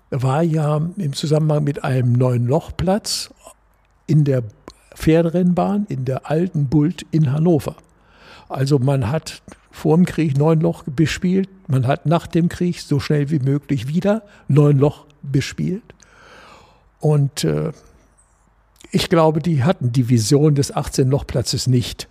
war 0.09 0.43
ja 0.43 0.77
im 0.95 1.13
Zusammenhang 1.13 1.63
mit 1.63 1.83
einem 1.83 2.13
neuen 2.13 2.45
Lochplatz 2.47 3.33
in 4.05 4.23
der 4.23 4.43
Pferderennbahn 4.97 5.85
in 5.89 6.05
der 6.05 6.29
alten 6.29 6.67
Bult 6.67 7.05
in 7.11 7.31
Hannover. 7.31 7.75
Also 8.49 8.79
man 8.79 9.09
hat 9.09 9.41
vor 9.71 9.95
dem 9.95 10.05
Krieg 10.05 10.37
neun 10.37 10.59
Loch 10.59 10.83
bespielt, 10.83 11.49
man 11.67 11.85
hat 11.85 12.07
nach 12.07 12.25
dem 12.25 12.49
Krieg 12.49 12.81
so 12.81 12.99
schnell 12.99 13.29
wie 13.29 13.39
möglich 13.39 13.87
wieder 13.87 14.23
neun 14.47 14.79
Loch 14.79 15.05
bespielt. 15.21 15.83
Und 16.99 17.43
äh, 17.43 17.71
ich 18.91 19.09
glaube, 19.09 19.39
die 19.39 19.63
hatten 19.63 19.91
die 19.91 20.09
Vision 20.09 20.55
des 20.55 20.73
18-Loch-Platzes 20.73 21.67
nicht. 21.67 22.07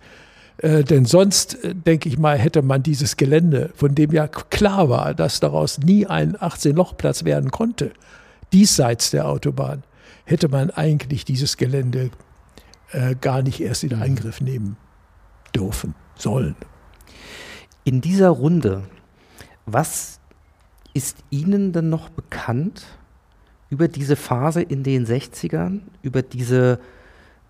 Äh, 0.59 0.83
denn 0.83 1.03
sonst, 1.03 1.61
äh, 1.65 1.75
denke 1.75 2.07
ich 2.07 2.17
mal, 2.17 2.37
hätte 2.37 2.61
man 2.61 2.83
dieses 2.83 3.17
Gelände, 3.17 3.71
von 3.75 3.95
dem 3.95 4.11
ja 4.11 4.27
klar 4.27 4.87
war, 4.89 5.13
dass 5.13 5.41
daraus 5.41 5.79
nie 5.79 6.05
ein 6.05 6.37
18-Loch-Platz 6.37 7.25
werden 7.25 7.51
konnte, 7.51 7.91
diesseits 8.53 9.11
der 9.11 9.27
Autobahn, 9.27 9.83
hätte 10.23 10.47
man 10.47 10.69
eigentlich 10.69 11.25
dieses 11.25 11.57
Gelände 11.57 12.11
äh, 12.91 13.15
gar 13.15 13.41
nicht 13.41 13.61
erst 13.61 13.83
in 13.83 13.93
Angriff 13.93 14.41
nehmen 14.41 14.77
dürfen, 15.55 15.95
sollen. 16.15 16.55
In 17.83 18.01
dieser 18.01 18.29
Runde, 18.29 18.83
was 19.65 20.19
ist 20.93 21.17
Ihnen 21.29 21.73
denn 21.73 21.89
noch 21.89 22.09
bekannt 22.09 22.85
über 23.69 23.87
diese 23.87 24.15
Phase 24.15 24.61
in 24.61 24.83
den 24.83 25.05
60ern, 25.05 25.81
über 26.01 26.21
diese 26.21 26.79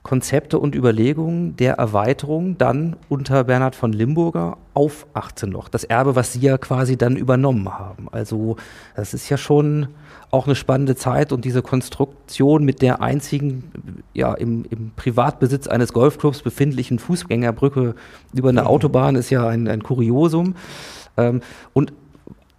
Konzepte 0.08 0.58
und 0.58 0.74
Überlegungen 0.74 1.58
der 1.58 1.74
Erweiterung 1.74 2.58
dann 2.58 2.96
unter 3.10 3.44
Bernhard 3.44 3.76
von 3.76 3.92
Limburger 3.92 4.58
auf 4.74 5.06
18 5.14 5.52
Loch. 5.52 5.68
Das 5.68 5.84
Erbe, 5.84 6.16
was 6.16 6.32
Sie 6.32 6.40
ja 6.40 6.58
quasi 6.58 6.98
dann 6.98 7.18
übernommen 7.18 7.78
haben. 7.78 8.08
Also 8.10 8.56
das 8.96 9.14
ist 9.14 9.28
ja 9.28 9.38
schon 9.38 9.90
auch 10.32 10.46
eine 10.46 10.56
spannende 10.56 10.96
Zeit 10.96 11.34
und 11.34 11.44
diese 11.44 11.62
Konstruktion 11.62 12.64
mit 12.64 12.82
der 12.82 13.02
einzigen, 13.02 14.02
ja, 14.14 14.34
im, 14.34 14.66
im 14.70 14.92
Privatbesitz 14.96 15.68
eines 15.68 15.92
Golfclubs 15.92 16.42
befindlichen 16.42 17.00
Fußgängerbrücke 17.00 17.94
über 18.34 18.50
eine 18.50 18.66
Autobahn 18.66 19.16
ist 19.16 19.30
ja 19.30 19.46
ein, 19.46 19.68
ein 19.68 19.84
Kuriosum. 19.84 20.56
Ähm, 21.18 21.42
und 21.74 21.92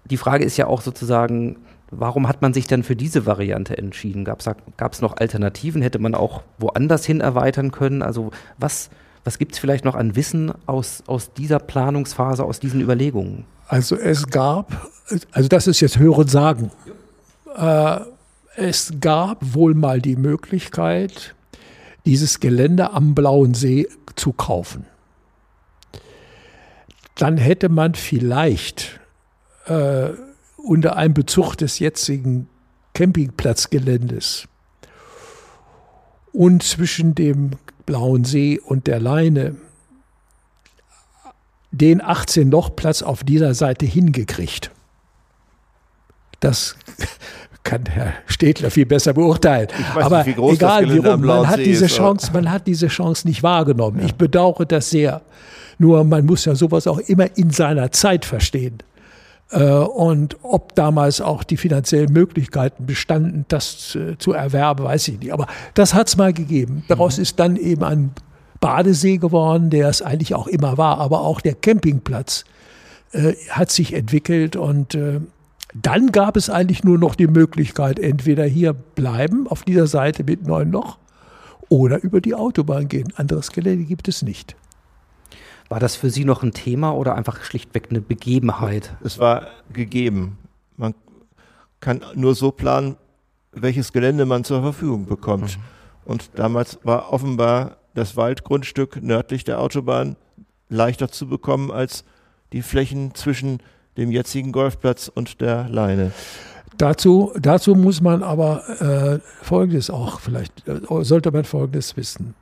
die 0.04 0.18
Frage 0.18 0.44
ist 0.44 0.58
ja 0.58 0.66
auch 0.66 0.82
sozusagen, 0.82 1.56
Warum 1.90 2.28
hat 2.28 2.42
man 2.42 2.52
sich 2.52 2.66
dann 2.66 2.82
für 2.82 2.96
diese 2.96 3.24
Variante 3.24 3.78
entschieden? 3.78 4.24
Gab 4.24 4.40
es 4.42 5.00
noch 5.00 5.16
Alternativen? 5.16 5.80
Hätte 5.80 5.98
man 5.98 6.14
auch 6.14 6.42
woanders 6.58 7.06
hin 7.06 7.20
erweitern 7.20 7.70
können? 7.72 8.02
Also 8.02 8.30
was, 8.58 8.90
was 9.24 9.38
gibt 9.38 9.52
es 9.52 9.58
vielleicht 9.58 9.84
noch 9.84 9.94
an 9.94 10.14
Wissen 10.14 10.52
aus, 10.66 11.02
aus 11.06 11.32
dieser 11.32 11.58
Planungsphase, 11.58 12.44
aus 12.44 12.60
diesen 12.60 12.80
Überlegungen? 12.80 13.44
Also 13.68 13.96
es 13.96 14.26
gab, 14.26 14.90
also 15.32 15.48
das 15.48 15.66
ist 15.66 15.80
jetzt 15.80 15.98
Hören 15.98 16.28
sagen. 16.28 16.70
Äh, 17.56 18.00
es 18.56 18.92
gab 19.00 19.38
wohl 19.54 19.74
mal 19.74 20.00
die 20.00 20.16
Möglichkeit, 20.16 21.34
dieses 22.04 22.40
Gelände 22.40 22.92
am 22.92 23.14
Blauen 23.14 23.54
See 23.54 23.88
zu 24.16 24.32
kaufen. 24.32 24.86
Dann 27.14 27.36
hätte 27.36 27.68
man 27.68 27.94
vielleicht 27.94 29.00
äh, 29.66 30.10
unter 30.68 30.96
Einbezug 30.96 31.56
des 31.56 31.78
jetzigen 31.78 32.48
Campingplatzgeländes 32.94 34.46
und 36.32 36.62
zwischen 36.62 37.14
dem 37.14 37.52
Blauen 37.86 38.24
See 38.24 38.60
und 38.60 38.86
der 38.86 39.00
Leine 39.00 39.56
den 41.70 42.02
18-Loch-Platz 42.02 43.02
auf 43.02 43.24
dieser 43.24 43.54
Seite 43.54 43.86
hingekriegt. 43.86 44.70
Das 46.40 46.76
kann 47.62 47.84
Herr 47.86 48.12
Städtler 48.26 48.70
viel 48.70 48.86
besser 48.86 49.14
beurteilen. 49.14 49.68
Weiß, 49.94 50.04
Aber 50.04 50.26
wie 50.26 50.30
egal 50.52 50.92
wie 50.92 50.98
rum, 50.98 51.22
man 51.22 51.48
hat, 51.48 51.60
diese 51.60 51.86
Chance, 51.86 52.30
man 52.32 52.50
hat 52.50 52.66
diese 52.66 52.88
Chance 52.88 53.26
nicht 53.26 53.42
wahrgenommen. 53.42 54.00
Ja. 54.00 54.06
Ich 54.06 54.14
bedauere 54.14 54.66
das 54.66 54.90
sehr. 54.90 55.22
Nur 55.78 56.04
man 56.04 56.26
muss 56.26 56.44
ja 56.44 56.54
sowas 56.54 56.86
auch 56.86 56.98
immer 56.98 57.36
in 57.36 57.50
seiner 57.50 57.90
Zeit 57.90 58.24
verstehen. 58.24 58.82
Äh, 59.50 59.64
und 59.64 60.36
ob 60.42 60.74
damals 60.74 61.20
auch 61.20 61.44
die 61.44 61.56
finanziellen 61.56 62.12
Möglichkeiten 62.12 62.86
bestanden, 62.86 63.44
das 63.48 63.96
zu 64.18 64.32
erwerben, 64.32 64.84
weiß 64.84 65.08
ich 65.08 65.18
nicht. 65.18 65.32
Aber 65.32 65.46
das 65.74 65.94
hat 65.94 66.08
es 66.08 66.16
mal 66.16 66.32
gegeben. 66.32 66.84
Daraus 66.88 67.16
mhm. 67.16 67.22
ist 67.22 67.40
dann 67.40 67.56
eben 67.56 67.84
ein 67.84 68.10
Badesee 68.60 69.18
geworden, 69.18 69.70
der 69.70 69.88
es 69.88 70.02
eigentlich 70.02 70.34
auch 70.34 70.46
immer 70.46 70.78
war. 70.78 70.98
Aber 70.98 71.22
auch 71.22 71.40
der 71.40 71.54
Campingplatz 71.54 72.44
äh, 73.12 73.34
hat 73.50 73.70
sich 73.70 73.94
entwickelt 73.94 74.56
und 74.56 74.94
äh, 74.94 75.20
dann 75.74 76.12
gab 76.12 76.36
es 76.36 76.48
eigentlich 76.50 76.82
nur 76.82 76.98
noch 76.98 77.14
die 77.14 77.26
Möglichkeit, 77.26 77.98
entweder 77.98 78.44
hier 78.44 78.72
bleiben 78.72 79.46
auf 79.46 79.62
dieser 79.62 79.86
Seite 79.86 80.24
mit 80.24 80.46
neun 80.46 80.72
Loch 80.72 80.98
oder 81.68 82.02
über 82.02 82.20
die 82.20 82.34
Autobahn 82.34 82.88
gehen. 82.88 83.12
Anderes 83.16 83.52
Gelände 83.52 83.84
gibt 83.84 84.08
es 84.08 84.22
nicht. 84.22 84.56
War 85.68 85.80
das 85.80 85.96
für 85.96 86.10
Sie 86.10 86.24
noch 86.24 86.42
ein 86.42 86.52
Thema 86.52 86.92
oder 86.92 87.14
einfach 87.14 87.42
schlichtweg 87.42 87.88
eine 87.90 88.00
Begebenheit? 88.00 88.96
Es 89.04 89.18
war 89.18 89.48
gegeben. 89.72 90.38
Man 90.76 90.94
kann 91.80 92.02
nur 92.14 92.34
so 92.34 92.50
planen, 92.50 92.96
welches 93.52 93.92
Gelände 93.92 94.24
man 94.24 94.44
zur 94.44 94.62
Verfügung 94.62 95.06
bekommt. 95.06 95.58
Mhm. 95.58 95.62
Und 96.04 96.30
damals 96.36 96.78
war 96.84 97.12
offenbar 97.12 97.76
das 97.94 98.16
Waldgrundstück 98.16 99.02
nördlich 99.02 99.44
der 99.44 99.60
Autobahn 99.60 100.16
leichter 100.68 101.08
zu 101.10 101.28
bekommen 101.28 101.70
als 101.70 102.04
die 102.52 102.62
Flächen 102.62 103.14
zwischen 103.14 103.58
dem 103.96 104.10
jetzigen 104.10 104.52
Golfplatz 104.52 105.10
und 105.12 105.40
der 105.40 105.68
Leine. 105.68 106.12
Dazu, 106.78 107.32
dazu 107.38 107.74
muss 107.74 108.00
man 108.00 108.22
aber 108.22 108.68
äh, 108.80 109.18
Folgendes 109.44 109.90
auch, 109.90 110.20
vielleicht 110.20 110.66
äh, 110.68 110.80
sollte 111.02 111.32
man 111.32 111.44
Folgendes 111.44 111.96
wissen. 111.96 112.34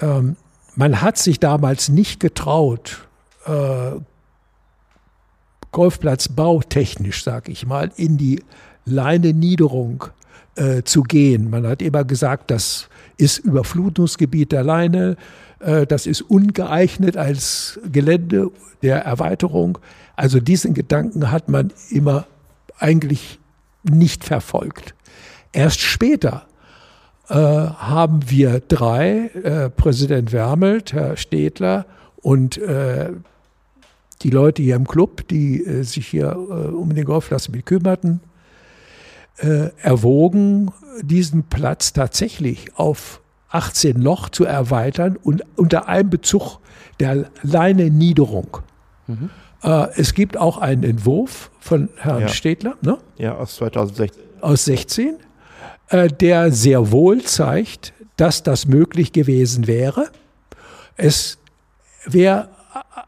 Ähm, 0.00 0.36
man 0.76 1.00
hat 1.00 1.18
sich 1.18 1.40
damals 1.40 1.88
nicht 1.88 2.20
getraut, 2.20 3.06
äh, 3.46 3.92
Golfplatz 5.72 6.28
bautechnisch, 6.28 7.22
sag 7.22 7.48
ich 7.48 7.66
mal, 7.66 7.92
in 7.96 8.16
die 8.16 8.42
Leineniederung 8.84 10.04
äh, 10.56 10.82
zu 10.82 11.02
gehen. 11.02 11.50
Man 11.50 11.66
hat 11.66 11.80
immer 11.82 12.04
gesagt, 12.04 12.50
das 12.50 12.88
ist 13.16 13.38
Überflutungsgebiet 13.38 14.52
der 14.52 14.64
Leine, 14.64 15.16
äh, 15.60 15.86
das 15.86 16.06
ist 16.06 16.22
ungeeignet 16.22 17.16
als 17.16 17.78
Gelände 17.90 18.50
der 18.82 19.04
Erweiterung. 19.04 19.78
Also 20.16 20.40
diesen 20.40 20.74
Gedanken 20.74 21.30
hat 21.30 21.48
man 21.48 21.72
immer 21.90 22.26
eigentlich 22.78 23.38
nicht 23.82 24.24
verfolgt. 24.24 24.94
Erst 25.52 25.80
später 25.80 26.46
haben 27.34 28.28
wir 28.28 28.60
drei, 28.60 29.30
äh, 29.42 29.70
Präsident 29.70 30.32
Wermelt, 30.32 30.92
Herr 30.92 31.16
Stedler 31.16 31.86
und 32.16 32.58
äh, 32.58 33.10
die 34.22 34.30
Leute 34.30 34.62
hier 34.62 34.76
im 34.76 34.86
Club, 34.86 35.26
die 35.28 35.64
äh, 35.64 35.82
sich 35.82 36.06
hier 36.06 36.32
äh, 36.32 36.34
um 36.34 36.94
den 36.94 37.04
Golfplatz 37.04 37.48
mit 37.48 37.66
kümmerten, 37.66 38.20
äh, 39.38 39.70
erwogen, 39.80 40.72
diesen 41.02 41.44
Platz 41.44 41.92
tatsächlich 41.92 42.76
auf 42.76 43.20
18 43.48 44.00
Loch 44.00 44.28
zu 44.28 44.44
erweitern 44.44 45.16
und 45.22 45.42
unter 45.56 45.88
Einbezug 45.88 46.58
der 47.00 47.30
Leineniederung. 47.42 48.58
Mhm. 49.06 49.30
es 49.96 50.14
gibt 50.14 50.36
auch 50.36 50.58
einen 50.58 50.84
Entwurf 50.84 51.50
von 51.58 51.88
Herrn 51.96 52.22
ja. 52.22 52.28
Stedler. 52.28 52.76
Ne? 52.80 52.98
Ja, 53.18 53.36
aus 53.36 53.56
2016. 53.56 54.22
Aus 54.40 54.64
16 54.66 55.08
äh, 55.08 55.12
der 55.90 56.52
sehr 56.52 56.92
wohl 56.92 57.22
zeigt, 57.22 57.92
dass 58.16 58.42
das 58.42 58.66
möglich 58.66 59.12
gewesen 59.12 59.66
wäre. 59.66 60.10
Es 60.96 61.38
wäre 62.04 62.48
äh, 62.74 63.00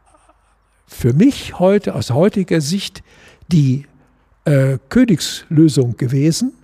für 0.86 1.12
mich 1.12 1.58
heute 1.58 1.94
aus 1.94 2.10
heutiger 2.10 2.60
Sicht 2.60 3.02
die 3.48 3.86
äh, 4.44 4.78
Königslösung 4.88 5.96
gewesen, 5.96 6.54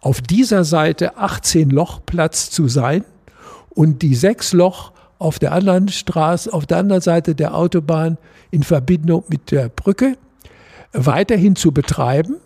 auf 0.00 0.20
dieser 0.20 0.64
Seite 0.64 1.16
18 1.16 1.70
Loch 1.70 2.00
Platz 2.04 2.50
zu 2.50 2.66
sein 2.66 3.04
und 3.70 4.02
die 4.02 4.14
sechs 4.14 4.52
Loch 4.52 4.92
auf 5.18 5.38
der 5.38 5.52
anderen 5.52 5.88
Straße, 5.88 6.52
auf 6.52 6.66
der 6.66 6.78
anderen 6.78 7.02
Seite 7.02 7.34
der 7.34 7.54
Autobahn 7.54 8.18
in 8.50 8.64
Verbindung 8.64 9.24
mit 9.28 9.52
der 9.52 9.68
Brücke 9.68 10.16
weiterhin 10.92 11.54
zu 11.54 11.72
betreiben 11.72 12.36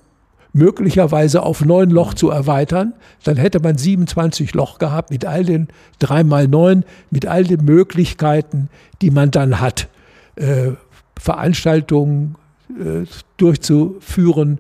möglicherweise 0.57 1.43
auf 1.43 1.65
neun 1.65 1.91
Loch 1.91 2.15
zu 2.15 2.31
erweitern. 2.31 2.95
Dann 3.25 3.37
hätte 3.37 3.61
man 3.61 3.77
27 3.77 4.55
Loch 4.55 4.79
gehabt 4.79 5.11
mit 5.11 5.25
all 5.25 5.45
den 5.45 5.69
drei 5.99 6.25
mal 6.25 6.49
neun, 6.49 6.85
mit 7.11 7.27
all 7.27 7.45
den 7.45 7.65
Möglichkeiten, 7.65 8.69
die 9.03 9.11
man 9.11 9.31
dann 9.31 9.61
hat, 9.61 9.89
äh, 10.37 10.73
Veranstaltungen 11.19 12.37
äh, 12.71 13.07
durchzuführen, 13.37 14.59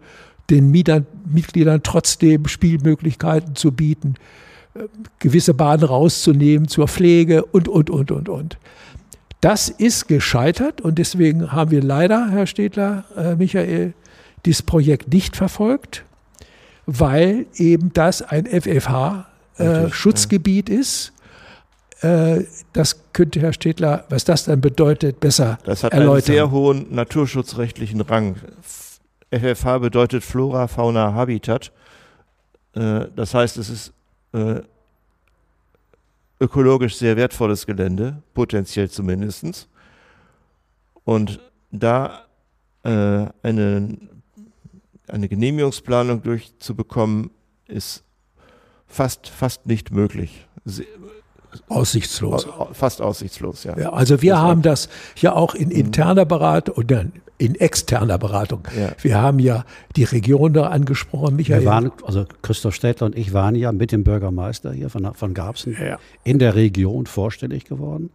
den 0.50 0.70
Mietern, 0.70 1.06
Mitgliedern 1.26 1.82
trotzdem 1.82 2.46
Spielmöglichkeiten 2.46 3.56
zu 3.56 3.72
bieten, 3.72 4.14
äh, 4.74 4.80
gewisse 5.18 5.54
Bahnen 5.54 5.84
rauszunehmen 5.84 6.68
zur 6.68 6.88
Pflege 6.88 7.44
und, 7.44 7.68
und, 7.68 7.90
und, 7.90 8.10
und, 8.10 8.28
und. 8.28 8.58
Das 9.40 9.68
ist 9.68 10.08
gescheitert 10.08 10.80
und 10.80 10.98
deswegen 10.98 11.52
haben 11.52 11.70
wir 11.70 11.82
leider, 11.82 12.30
Herr 12.30 12.46
Stedler, 12.46 13.04
äh, 13.16 13.36
Michael, 13.36 13.94
dieses 14.46 14.62
Projekt 14.62 15.12
nicht 15.12 15.36
verfolgt, 15.36 16.04
weil 16.86 17.44
eben 17.56 17.92
das 17.92 18.22
ein 18.22 18.46
FFH-Schutzgebiet 18.46 20.70
äh, 20.70 20.74
ist. 20.74 21.12
Äh, 22.00 22.44
das 22.72 23.00
könnte 23.12 23.40
Herr 23.40 23.52
Stedler, 23.52 24.04
was 24.08 24.24
das 24.24 24.44
dann 24.44 24.60
bedeutet, 24.60 25.20
besser 25.20 25.58
Das 25.64 25.84
hat 25.84 25.92
erläutern. 25.92 26.14
einen 26.14 26.22
sehr 26.22 26.50
hohen 26.50 26.92
naturschutzrechtlichen 26.94 28.00
Rang. 28.02 28.36
FFH 29.30 29.78
bedeutet 29.78 30.24
Flora, 30.24 30.68
Fauna, 30.68 31.12
Habitat. 31.12 31.72
Äh, 32.74 33.06
das 33.14 33.34
heißt, 33.34 33.58
es 33.58 33.68
ist 33.68 33.92
äh, 34.32 34.62
ökologisch 36.40 36.96
sehr 36.96 37.16
wertvolles 37.16 37.66
Gelände, 37.66 38.22
potenziell 38.34 38.90
zumindest. 38.90 39.68
Und 41.04 41.40
da 41.70 42.24
äh, 42.84 43.26
eine, 45.08 45.28
Genehmigungsplanung 45.28 46.22
durchzubekommen, 46.22 47.30
ist 47.66 48.04
fast, 48.86 49.28
fast 49.28 49.66
nicht 49.66 49.90
möglich. 49.90 50.46
Aussichtslos. 51.68 52.46
Fast 52.72 53.00
aussichtslos, 53.00 53.64
ja. 53.64 53.78
ja 53.78 53.92
also 53.92 54.20
wir 54.22 54.32
das 54.32 54.40
haben 54.40 54.62
das 54.62 54.88
ja 55.16 55.32
auch 55.34 55.54
in 55.54 55.68
mhm. 55.68 55.76
interner 55.76 56.24
Beratung 56.24 56.76
oder 56.76 57.06
in 57.38 57.54
externer 57.54 58.18
Beratung. 58.18 58.62
Ja. 58.78 58.92
Wir 59.02 59.20
haben 59.20 59.38
ja 59.38 59.64
die 59.94 60.04
Region 60.04 60.54
da 60.54 60.68
angesprochen, 60.68 61.36
Michael. 61.36 61.60
Wir 61.60 61.66
waren, 61.66 61.92
also 62.04 62.24
Christoph 62.42 62.74
Städtler 62.74 63.06
und 63.06 63.16
ich 63.16 63.32
waren 63.32 63.54
ja 63.54 63.72
mit 63.72 63.92
dem 63.92 64.04
Bürgermeister 64.04 64.72
hier 64.72 64.88
von, 64.88 65.12
von 65.14 65.34
Garbsen 65.34 65.76
ja. 65.78 65.98
in 66.24 66.38
der 66.38 66.54
Region 66.54 67.06
vorstellig 67.06 67.64
geworden. 67.64 68.10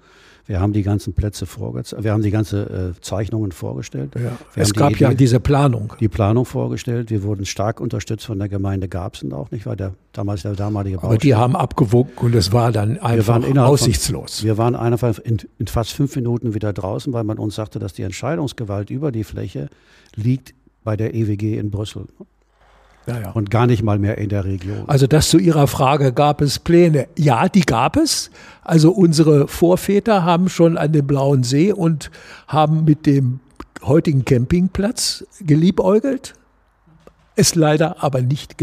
Wir 0.52 0.60
haben 0.60 0.74
die 0.74 0.84
ganzen 0.84 1.14
Plätze 1.14 1.46
vorgezeigt, 1.46 2.04
wir 2.04 2.12
haben 2.12 2.24
die 2.24 2.30
ganzen 2.30 2.68
äh, 2.68 2.92
Zeichnungen 3.00 3.54
vorgestellt. 3.54 4.16
Ja. 4.16 4.38
Es 4.54 4.74
gab 4.74 4.92
die 4.92 5.00
ja 5.00 5.14
diese 5.14 5.40
Planung. 5.40 5.94
Die 6.02 6.10
Planung 6.10 6.44
vorgestellt. 6.44 7.10
Wir 7.10 7.24
wurden 7.24 7.46
stark 7.46 7.80
unterstützt 7.80 8.26
von 8.26 8.38
der 8.38 8.50
Gemeinde 8.50 8.90
Garbsen 8.90 9.32
auch, 9.32 9.50
nicht? 9.52 9.66
Weil 9.66 9.78
der 9.78 9.94
damals 10.12 10.42
der 10.42 10.52
damalige 10.52 11.02
Aber 11.02 11.18
die 11.18 11.36
haben 11.36 11.56
abgewogen 11.56 12.12
und 12.18 12.36
es 12.36 12.52
war 12.52 12.74
dann 12.74 12.98
einfach 12.98 13.42
wir 13.42 13.66
aussichtslos. 13.66 14.40
Von, 14.40 14.48
wir 14.48 14.58
waren 14.58 14.76
einfach 14.76 15.20
in, 15.20 15.38
in 15.58 15.68
fast 15.68 15.94
fünf 15.94 16.18
Minuten 16.18 16.54
wieder 16.54 16.74
draußen, 16.74 17.14
weil 17.14 17.24
man 17.24 17.38
uns 17.38 17.56
sagte, 17.56 17.80
dass 17.80 17.94
die 17.94 18.04
Entscheidungsgewalt 18.04 18.90
über 18.90 19.14
die 19.14 19.24
Fläche 19.24 19.70
liegt 20.16 20.54
bei 20.84 20.98
der 20.98 21.16
EWG 21.16 21.60
in 21.60 21.72
Brüssel. 21.72 22.08
Ja, 23.12 23.22
ja. 23.22 23.32
Und 23.32 23.50
gar 23.50 23.68
nicht 23.68 23.84
mal 23.84 24.00
mehr 24.00 24.18
in 24.18 24.30
der 24.30 24.46
Region. 24.46 24.84
Also 24.88 25.08
das 25.08 25.30
zu 25.30 25.38
Ihrer 25.38 25.68
Frage, 25.68 26.14
gab 26.14 26.42
es 26.42 26.60
Pläne? 26.60 27.08
Ja, 27.18 27.50
die 27.50 27.62
gab 27.62 27.98
es. 27.98 28.32
Also 28.64 28.92
unsere 28.92 29.48
Vorväter 29.48 30.24
haben 30.24 30.50
schon 30.50 30.78
an 30.78 30.92
dem 30.92 31.08
Blauen 31.08 31.44
See 31.44 31.72
und 31.72 32.12
haben 32.48 32.84
mit 32.86 33.06
dem 33.06 33.40
heutigen 33.84 34.26
Campingplatz 34.26 35.26
geliebäugelt. 35.40 36.34
Es 37.36 37.56
leider 37.56 38.04
aber 38.04 38.22
nicht 38.22 38.56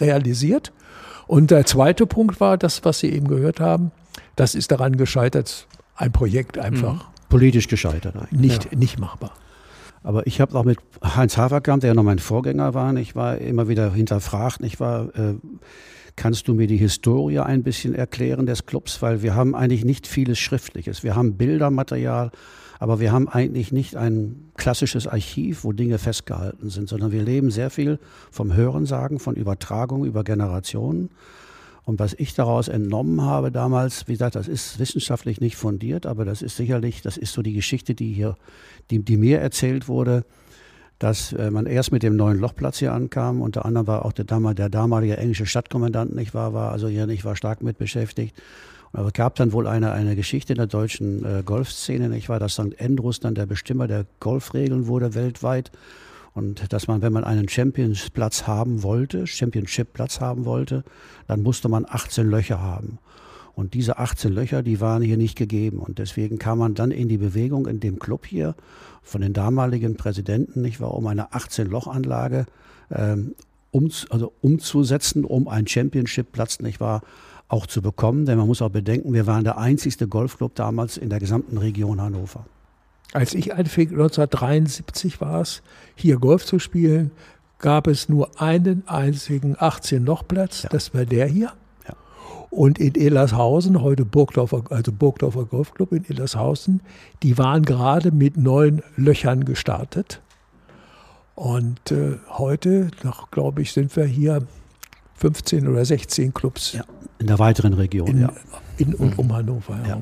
realisiert. 0.00 0.72
Und 1.26 1.50
der 1.50 1.66
zweite 1.66 2.06
Punkt 2.06 2.40
war 2.40 2.56
das, 2.56 2.84
was 2.84 3.00
Sie 3.00 3.10
eben 3.10 3.28
gehört 3.28 3.60
haben. 3.60 3.92
Das 4.36 4.54
ist 4.54 4.70
daran 4.70 4.96
gescheitert, 4.96 5.66
ein 5.94 6.12
Projekt 6.12 6.58
einfach. 6.58 6.94
Mhm. 6.94 7.00
Politisch 7.28 7.68
gescheitert 7.68 8.16
eigentlich. 8.16 8.40
Nicht, 8.40 8.64
ja. 8.72 8.78
nicht 8.78 8.98
machbar. 8.98 9.32
Aber 10.08 10.26
ich 10.26 10.40
habe 10.40 10.58
auch 10.58 10.64
mit 10.64 10.78
Heinz 11.04 11.36
Haverkamp, 11.36 11.82
der 11.82 11.88
ja 11.88 11.94
noch 11.94 12.02
mein 12.02 12.18
Vorgänger 12.18 12.72
war, 12.72 12.96
ich 12.96 13.14
war 13.14 13.36
immer 13.36 13.68
wieder 13.68 13.92
hinterfragt, 13.92 14.60
ich 14.62 14.80
war, 14.80 15.14
äh, 15.14 15.34
kannst 16.16 16.48
du 16.48 16.54
mir 16.54 16.66
die 16.66 16.78
Historie 16.78 17.40
ein 17.40 17.62
bisschen 17.62 17.94
erklären 17.94 18.46
des 18.46 18.64
Clubs? 18.64 19.02
Weil 19.02 19.20
wir 19.20 19.34
haben 19.34 19.54
eigentlich 19.54 19.84
nicht 19.84 20.06
vieles 20.06 20.38
Schriftliches. 20.38 21.04
Wir 21.04 21.14
haben 21.14 21.36
Bildermaterial, 21.36 22.30
aber 22.78 23.00
wir 23.00 23.12
haben 23.12 23.28
eigentlich 23.28 23.70
nicht 23.70 23.96
ein 23.96 24.48
klassisches 24.56 25.06
Archiv, 25.06 25.62
wo 25.62 25.72
Dinge 25.72 25.98
festgehalten 25.98 26.70
sind, 26.70 26.88
sondern 26.88 27.12
wir 27.12 27.22
leben 27.22 27.50
sehr 27.50 27.68
viel 27.68 27.98
vom 28.30 28.54
Hörensagen, 28.54 29.18
von 29.18 29.34
Übertragung 29.34 30.06
über 30.06 30.24
Generationen. 30.24 31.10
Und 31.88 31.98
was 31.98 32.12
ich 32.12 32.34
daraus 32.34 32.68
entnommen 32.68 33.22
habe 33.22 33.50
damals, 33.50 34.06
wie 34.08 34.12
gesagt, 34.12 34.34
das 34.34 34.46
ist 34.46 34.78
wissenschaftlich 34.78 35.40
nicht 35.40 35.56
fundiert, 35.56 36.04
aber 36.04 36.26
das 36.26 36.42
ist 36.42 36.54
sicherlich, 36.54 37.00
das 37.00 37.16
ist 37.16 37.32
so 37.32 37.40
die 37.40 37.54
Geschichte, 37.54 37.94
die 37.94 38.12
hier, 38.12 38.36
die, 38.90 38.98
die 38.98 39.16
mir 39.16 39.40
erzählt 39.40 39.88
wurde, 39.88 40.26
dass 40.98 41.32
äh, 41.32 41.50
man 41.50 41.64
erst 41.64 41.90
mit 41.90 42.02
dem 42.02 42.14
neuen 42.14 42.40
Lochplatz 42.40 42.78
hier 42.78 42.92
ankam. 42.92 43.40
Unter 43.40 43.64
anderem 43.64 43.86
war 43.86 44.04
auch 44.04 44.12
der, 44.12 44.26
der 44.26 44.68
damalige 44.68 45.16
englische 45.16 45.46
Stadtkommandant 45.46 46.14
nicht 46.14 46.34
war, 46.34 46.52
war 46.52 46.72
also 46.72 46.88
hier 46.88 47.06
nicht 47.06 47.24
war 47.24 47.36
stark 47.36 47.62
mit 47.62 47.78
beschäftigt. 47.78 48.36
Aber 48.92 49.06
es 49.06 49.14
gab 49.14 49.36
dann 49.36 49.52
wohl 49.54 49.66
eine, 49.66 49.92
eine 49.92 50.14
Geschichte 50.14 50.52
in 50.52 50.58
der 50.58 50.66
deutschen 50.66 51.24
äh, 51.24 51.42
Golfszene, 51.42 52.10
nicht 52.10 52.28
wahr, 52.28 52.38
dass 52.38 52.52
St. 52.52 52.78
Andrews 52.78 53.20
dann 53.20 53.34
der 53.34 53.46
Bestimmer 53.46 53.88
der 53.88 54.04
Golfregeln 54.20 54.88
wurde 54.88 55.14
weltweit. 55.14 55.72
Und 56.38 56.72
dass 56.72 56.86
man, 56.86 57.02
wenn 57.02 57.12
man 57.12 57.24
einen 57.24 57.48
Champions-Platz 57.48 58.46
haben 58.46 58.84
wollte, 58.84 59.26
Championship-Platz 59.26 60.20
haben 60.20 60.44
wollte, 60.44 60.84
dann 61.26 61.42
musste 61.42 61.68
man 61.68 61.84
18 61.84 62.30
Löcher 62.30 62.62
haben. 62.62 62.98
Und 63.56 63.74
diese 63.74 63.98
18 63.98 64.32
Löcher, 64.32 64.62
die 64.62 64.80
waren 64.80 65.02
hier 65.02 65.16
nicht 65.16 65.36
gegeben. 65.36 65.80
Und 65.80 65.98
deswegen 65.98 66.38
kam 66.38 66.58
man 66.58 66.74
dann 66.74 66.92
in 66.92 67.08
die 67.08 67.18
Bewegung 67.18 67.66
in 67.66 67.80
dem 67.80 67.98
Club 67.98 68.24
hier 68.24 68.54
von 69.02 69.20
den 69.20 69.32
damaligen 69.32 69.96
Präsidenten, 69.96 70.62
nicht 70.62 70.80
wahr, 70.80 70.94
um 70.94 71.08
eine 71.08 71.32
18-Loch-Anlage 71.32 72.46
ähm, 72.92 73.34
um, 73.72 73.90
also 74.10 74.32
umzusetzen, 74.40 75.24
um 75.24 75.48
einen 75.48 75.66
Championship-Platz, 75.66 76.60
nicht 76.60 76.78
wahr, 76.78 77.02
auch 77.48 77.66
zu 77.66 77.82
bekommen. 77.82 78.26
Denn 78.26 78.38
man 78.38 78.46
muss 78.46 78.62
auch 78.62 78.70
bedenken, 78.70 79.12
wir 79.12 79.26
waren 79.26 79.42
der 79.42 79.58
einzigste 79.58 80.06
Golfclub 80.06 80.54
damals 80.54 80.98
in 80.98 81.10
der 81.10 81.18
gesamten 81.18 81.58
Region 81.58 82.00
Hannover. 82.00 82.46
Als 83.12 83.34
ich 83.34 83.54
anfing, 83.54 83.90
1973 83.90 85.20
war 85.20 85.40
es, 85.40 85.62
hier 85.94 86.18
Golf 86.18 86.44
zu 86.44 86.58
spielen, 86.58 87.10
gab 87.58 87.86
es 87.86 88.08
nur 88.08 88.40
einen 88.40 88.86
einzigen 88.86 89.56
18-Loch-Platz, 89.56 90.64
ja. 90.64 90.68
das 90.70 90.94
war 90.94 91.04
der 91.04 91.26
hier. 91.26 91.52
Ja. 91.88 91.94
Und 92.50 92.78
in 92.78 92.94
Ellershausen, 92.94 93.80
heute 93.80 94.04
Burgdorfer, 94.04 94.62
also 94.70 94.92
Burgdorfer 94.92 95.44
Golfclub 95.44 95.92
in 95.92 96.04
Ellershausen, 96.08 96.82
die 97.22 97.38
waren 97.38 97.64
gerade 97.64 98.12
mit 98.12 98.36
neun 98.36 98.82
Löchern 98.96 99.44
gestartet. 99.44 100.20
Und 101.34 101.92
äh, 101.92 102.18
heute, 102.30 102.90
glaube 103.30 103.62
ich, 103.62 103.72
sind 103.72 103.94
wir 103.96 104.04
hier 104.04 104.42
15 105.14 105.66
oder 105.68 105.84
16 105.84 106.34
Clubs. 106.34 106.72
Ja, 106.72 106.84
in 107.18 107.26
der 107.26 107.38
weiteren 107.38 107.74
Region, 107.74 108.06
in, 108.08 108.20
ja. 108.22 108.32
In 108.76 108.94
und 108.94 109.14
mhm. 109.14 109.18
um 109.18 109.32
Hannover. 109.32 109.78
Ja. 109.86 110.00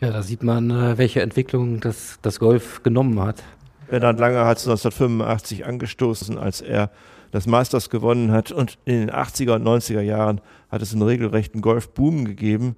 Ja, 0.00 0.10
da 0.10 0.22
sieht 0.22 0.42
man, 0.42 0.70
äh, 0.70 0.98
welche 0.98 1.22
Entwicklung 1.22 1.80
das, 1.80 2.18
das 2.20 2.38
Golf 2.38 2.82
genommen 2.82 3.18
hat. 3.20 3.42
Bernhard 3.88 4.18
Langer 4.18 4.44
hat 4.44 4.58
es 4.58 4.64
1985 4.64 5.64
angestoßen, 5.64 6.38
als 6.38 6.60
er 6.60 6.90
das 7.30 7.46
Masters 7.46 7.88
gewonnen 7.88 8.30
hat. 8.30 8.52
Und 8.52 8.78
in 8.84 9.06
den 9.06 9.10
80er 9.10 9.54
und 9.54 9.66
90er 9.66 10.02
Jahren 10.02 10.40
hat 10.70 10.82
es 10.82 10.92
einen 10.92 11.02
regelrechten 11.02 11.62
Golfboom 11.62 12.26
gegeben. 12.26 12.76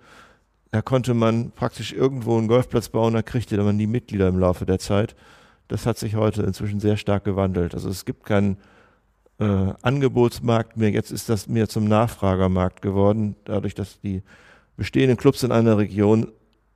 Da 0.70 0.80
konnte 0.80 1.14
man 1.14 1.50
praktisch 1.50 1.92
irgendwo 1.92 2.36
einen 2.38 2.46
Golfplatz 2.46 2.90
bauen, 2.90 3.14
da 3.14 3.22
kriegte 3.22 3.56
man 3.62 3.78
die 3.78 3.86
Mitglieder 3.86 4.28
im 4.28 4.38
Laufe 4.38 4.66
der 4.66 4.78
Zeit. 4.78 5.16
Das 5.66 5.86
hat 5.86 5.98
sich 5.98 6.14
heute 6.14 6.42
inzwischen 6.42 6.78
sehr 6.78 6.96
stark 6.96 7.24
gewandelt. 7.24 7.74
Also 7.74 7.88
es 7.88 8.04
gibt 8.04 8.24
keinen 8.26 8.58
äh, 9.40 9.72
Angebotsmarkt 9.82 10.76
mehr. 10.76 10.90
Jetzt 10.90 11.10
ist 11.10 11.28
das 11.28 11.48
mehr 11.48 11.68
zum 11.68 11.84
Nachfragermarkt 11.84 12.82
geworden, 12.82 13.34
dadurch, 13.44 13.74
dass 13.74 14.00
die 14.00 14.22
bestehenden 14.76 15.16
Clubs 15.16 15.42
in 15.42 15.52
einer 15.52 15.78
Region 15.78 16.28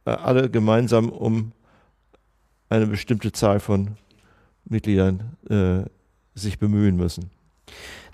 alle 0.05 0.51
gemeinsam 0.51 1.09
um 1.09 1.53
eine 2.69 2.87
bestimmte 2.87 3.33
Zahl 3.33 3.61
von 3.61 3.97
Mitgliedern 4.65 5.37
äh, 5.49 5.89
sich 6.35 6.59
bemühen 6.59 6.97
müssen. 6.97 7.31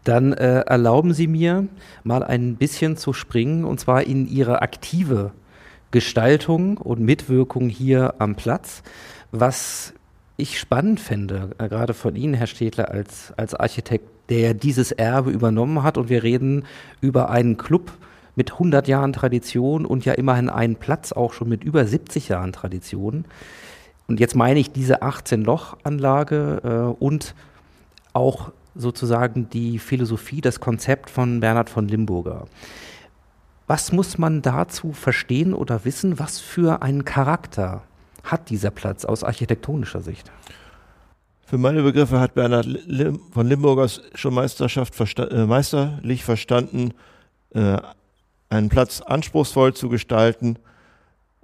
Dann 0.04 0.32
äh, 0.32 0.60
erlauben 0.60 1.12
Sie 1.12 1.26
mir 1.26 1.68
mal 2.02 2.22
ein 2.22 2.56
bisschen 2.56 2.96
zu 2.96 3.12
springen 3.12 3.64
und 3.64 3.78
zwar 3.78 4.04
in 4.04 4.26
Ihre 4.28 4.62
aktive 4.62 5.32
Gestaltung 5.90 6.78
und 6.78 7.00
Mitwirkung 7.00 7.68
hier 7.68 8.14
am 8.18 8.34
Platz. 8.34 8.82
Was 9.30 9.94
ich 10.36 10.58
spannend 10.58 11.00
fände, 11.00 11.50
äh, 11.58 11.68
gerade 11.68 11.94
von 11.94 12.16
Ihnen, 12.16 12.34
Herr 12.34 12.46
Städtler, 12.46 12.90
als, 12.90 13.32
als 13.36 13.54
Architekt, 13.54 14.08
der 14.30 14.54
dieses 14.54 14.92
Erbe 14.92 15.30
übernommen 15.30 15.82
hat 15.82 15.98
und 15.98 16.08
wir 16.08 16.22
reden 16.22 16.64
über 17.00 17.30
einen 17.30 17.56
Club, 17.56 17.92
mit 18.38 18.52
100 18.52 18.86
Jahren 18.86 19.12
Tradition 19.12 19.84
und 19.84 20.04
ja 20.04 20.14
immerhin 20.14 20.48
einen 20.48 20.76
Platz 20.76 21.10
auch 21.10 21.32
schon 21.32 21.48
mit 21.48 21.64
über 21.64 21.84
70 21.84 22.28
Jahren 22.28 22.52
Tradition. 22.52 23.24
Und 24.06 24.20
jetzt 24.20 24.36
meine 24.36 24.60
ich 24.60 24.70
diese 24.70 25.02
18-Loch-Anlage 25.02 26.60
äh, 26.64 27.04
und 27.04 27.34
auch 28.12 28.52
sozusagen 28.76 29.50
die 29.50 29.80
Philosophie, 29.80 30.40
das 30.40 30.60
Konzept 30.60 31.10
von 31.10 31.40
Bernhard 31.40 31.68
von 31.68 31.88
Limburger. 31.88 32.46
Was 33.66 33.90
muss 33.90 34.18
man 34.18 34.40
dazu 34.40 34.92
verstehen 34.92 35.52
oder 35.52 35.84
wissen? 35.84 36.20
Was 36.20 36.38
für 36.38 36.80
einen 36.80 37.04
Charakter 37.04 37.82
hat 38.22 38.50
dieser 38.50 38.70
Platz 38.70 39.04
aus 39.04 39.24
architektonischer 39.24 40.00
Sicht? 40.00 40.30
Für 41.44 41.58
meine 41.58 41.82
Begriffe 41.82 42.20
hat 42.20 42.34
Bernhard 42.34 42.66
Lim 42.66 43.20
von 43.32 43.48
Limburgers 43.48 44.00
schon 44.14 44.34
Meisterschaft 44.34 44.94
versta 44.94 45.24
äh, 45.24 45.44
meisterlich 45.44 46.22
verstanden, 46.22 46.92
äh, 47.50 47.78
einen 48.48 48.68
Platz 48.68 49.00
anspruchsvoll 49.00 49.74
zu 49.74 49.88
gestalten, 49.88 50.58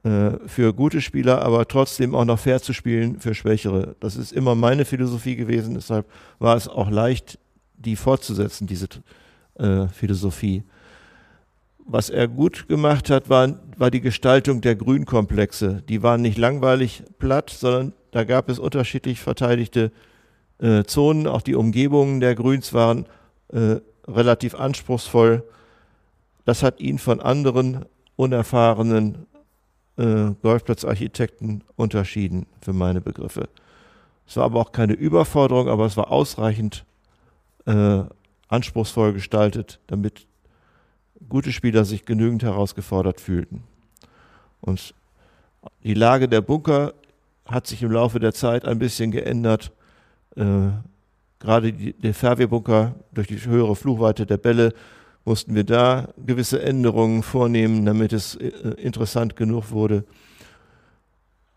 äh, 0.04 0.32
für 0.46 0.74
gute 0.74 1.00
Spieler, 1.00 1.42
aber 1.42 1.66
trotzdem 1.66 2.14
auch 2.14 2.26
noch 2.26 2.38
fair 2.38 2.60
zu 2.60 2.72
spielen 2.74 3.20
für 3.20 3.34
Schwächere. 3.34 3.96
Das 4.00 4.16
ist 4.16 4.32
immer 4.32 4.54
meine 4.54 4.84
Philosophie 4.84 5.34
gewesen, 5.34 5.74
deshalb 5.74 6.06
war 6.38 6.56
es 6.56 6.68
auch 6.68 6.90
leicht, 6.90 7.38
die 7.76 7.96
fortzusetzen, 7.96 8.66
diese 8.66 8.88
äh, 9.54 9.88
Philosophie. 9.88 10.62
Was 11.86 12.10
er 12.10 12.28
gut 12.28 12.68
gemacht 12.68 13.10
hat, 13.10 13.28
war, 13.28 13.58
war 13.76 13.90
die 13.90 14.00
Gestaltung 14.00 14.60
der 14.60 14.74
Grünkomplexe. 14.74 15.82
Die 15.88 16.02
waren 16.02 16.22
nicht 16.22 16.38
langweilig 16.38 17.02
platt, 17.18 17.50
sondern 17.50 17.92
da 18.10 18.24
gab 18.24 18.48
es 18.48 18.58
unterschiedlich 18.58 19.20
verteidigte 19.20 19.90
äh, 20.58 20.84
Zonen. 20.84 21.26
Auch 21.26 21.42
die 21.42 21.54
Umgebungen 21.54 22.20
der 22.20 22.34
Grüns 22.34 22.72
waren 22.72 23.06
äh, 23.48 23.76
relativ 24.06 24.54
anspruchsvoll. 24.54 25.44
Das 26.44 26.62
hat 26.62 26.80
ihn 26.80 26.98
von 26.98 27.20
anderen 27.20 27.84
unerfahrenen 28.16 29.26
äh, 29.96 30.30
Golfplatzarchitekten 30.42 31.64
unterschieden 31.76 32.46
für 32.60 32.72
meine 32.72 33.00
Begriffe. 33.00 33.48
Es 34.26 34.36
war 34.36 34.44
aber 34.44 34.60
auch 34.60 34.72
keine 34.72 34.94
Überforderung, 34.94 35.68
aber 35.68 35.86
es 35.86 35.96
war 35.96 36.10
ausreichend 36.10 36.84
äh, 37.66 38.02
anspruchsvoll 38.48 39.12
gestaltet, 39.12 39.80
damit 39.86 40.26
gute 41.28 41.52
Spieler 41.52 41.84
sich 41.84 42.04
genügend 42.04 42.42
herausgefordert 42.42 43.20
fühlten. 43.20 43.64
Und 44.60 44.94
die 45.82 45.94
Lage 45.94 46.28
der 46.28 46.40
Bunker 46.40 46.94
hat 47.46 47.66
sich 47.66 47.82
im 47.82 47.92
Laufe 47.92 48.18
der 48.18 48.32
Zeit 48.32 48.64
ein 48.64 48.78
bisschen 48.78 49.10
geändert. 49.10 49.72
Äh, 50.36 50.70
gerade 51.38 51.72
die, 51.72 51.92
der 51.92 52.14
Fairway-Bunker 52.14 52.94
durch 53.12 53.28
die 53.28 53.44
höhere 53.44 53.76
Fluchweite 53.76 54.26
der 54.26 54.38
Bälle 54.38 54.72
mussten 55.24 55.54
wir 55.54 55.64
da 55.64 56.08
gewisse 56.24 56.62
Änderungen 56.62 57.22
vornehmen, 57.22 57.84
damit 57.86 58.12
es 58.12 58.36
äh, 58.36 58.48
interessant 58.76 59.36
genug 59.36 59.70
wurde. 59.70 60.04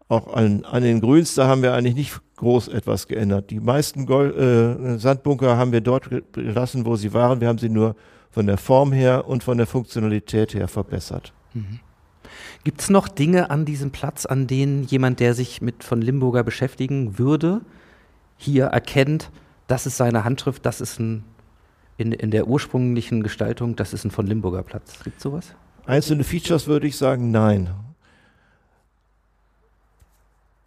Auch 0.10 0.34
an, 0.34 0.64
an, 0.64 0.84
den 0.84 1.02
Grüns, 1.02 1.36
da 1.36 1.48
haben 1.48 1.62
wir 1.62 1.74
eigentlich 1.74 1.96
nicht 1.96 2.22
groß 2.38 2.70
etwas 2.70 3.08
geändert. 3.08 3.50
Die 3.50 3.60
meisten 3.60 4.06
Gold, 4.06 4.38
äh, 4.38 4.98
Sandbunker 4.98 5.58
haben 5.58 5.74
wir 5.74 5.82
dort 5.82 6.10
gelassen, 6.32 6.86
wo 6.86 6.96
sie 6.96 7.14
waren. 7.14 7.42
Wir 7.42 7.50
haben 7.50 7.58
sie 7.58 7.70
nur 7.70 7.96
von 8.32 8.48
der 8.48 8.58
Form 8.58 8.94
her 8.94 9.28
und 9.28 9.44
von 9.44 9.58
der 9.58 9.68
Funktionalität 9.68 10.54
her 10.54 10.70
verbessert. 10.70 11.34
Mhm. 11.54 11.80
Gibt 12.64 12.82
es 12.82 12.90
noch 12.90 13.08
Dinge 13.08 13.50
an 13.50 13.66
diesem 13.66 13.92
Platz, 13.92 14.26
an 14.26 14.48
denen 14.48 14.84
jemand, 14.84 15.20
der 15.20 15.34
sich 15.34 15.62
mit 15.62 15.84
von 15.84 16.02
Limburger 16.02 16.44
beschäftigen 16.44 17.18
würde, 17.18 17.62
hier 18.38 18.66
erkennt, 18.66 19.32
das 19.68 19.86
ist 19.86 19.98
seine 19.98 20.24
Handschrift, 20.24 20.66
das 20.66 20.80
ist 20.80 21.00
ein 21.00 21.24
in, 21.98 22.12
in 22.12 22.32
der 22.32 22.48
ursprünglichen 22.48 23.24
Gestaltung, 23.24 23.76
das 23.76 23.94
ist 23.94 24.06
ein 24.06 24.12
von 24.12 24.28
Limburger 24.28 24.64
Platz. 24.64 25.04
Gibt 25.04 25.18
es 25.18 25.24
sowas? 25.24 25.56
Einzelne 25.86 26.24
Features 26.24 26.68
würde 26.68 26.88
ich 26.88 26.98
sagen, 26.98 27.32
nein. 27.32 27.70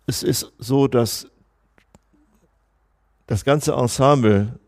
Es 0.06 0.22
ist 0.22 0.52
so, 0.58 0.88
dass 0.88 1.28
das 3.26 3.44
ganze 3.44 3.72
Ensemble 3.74 4.58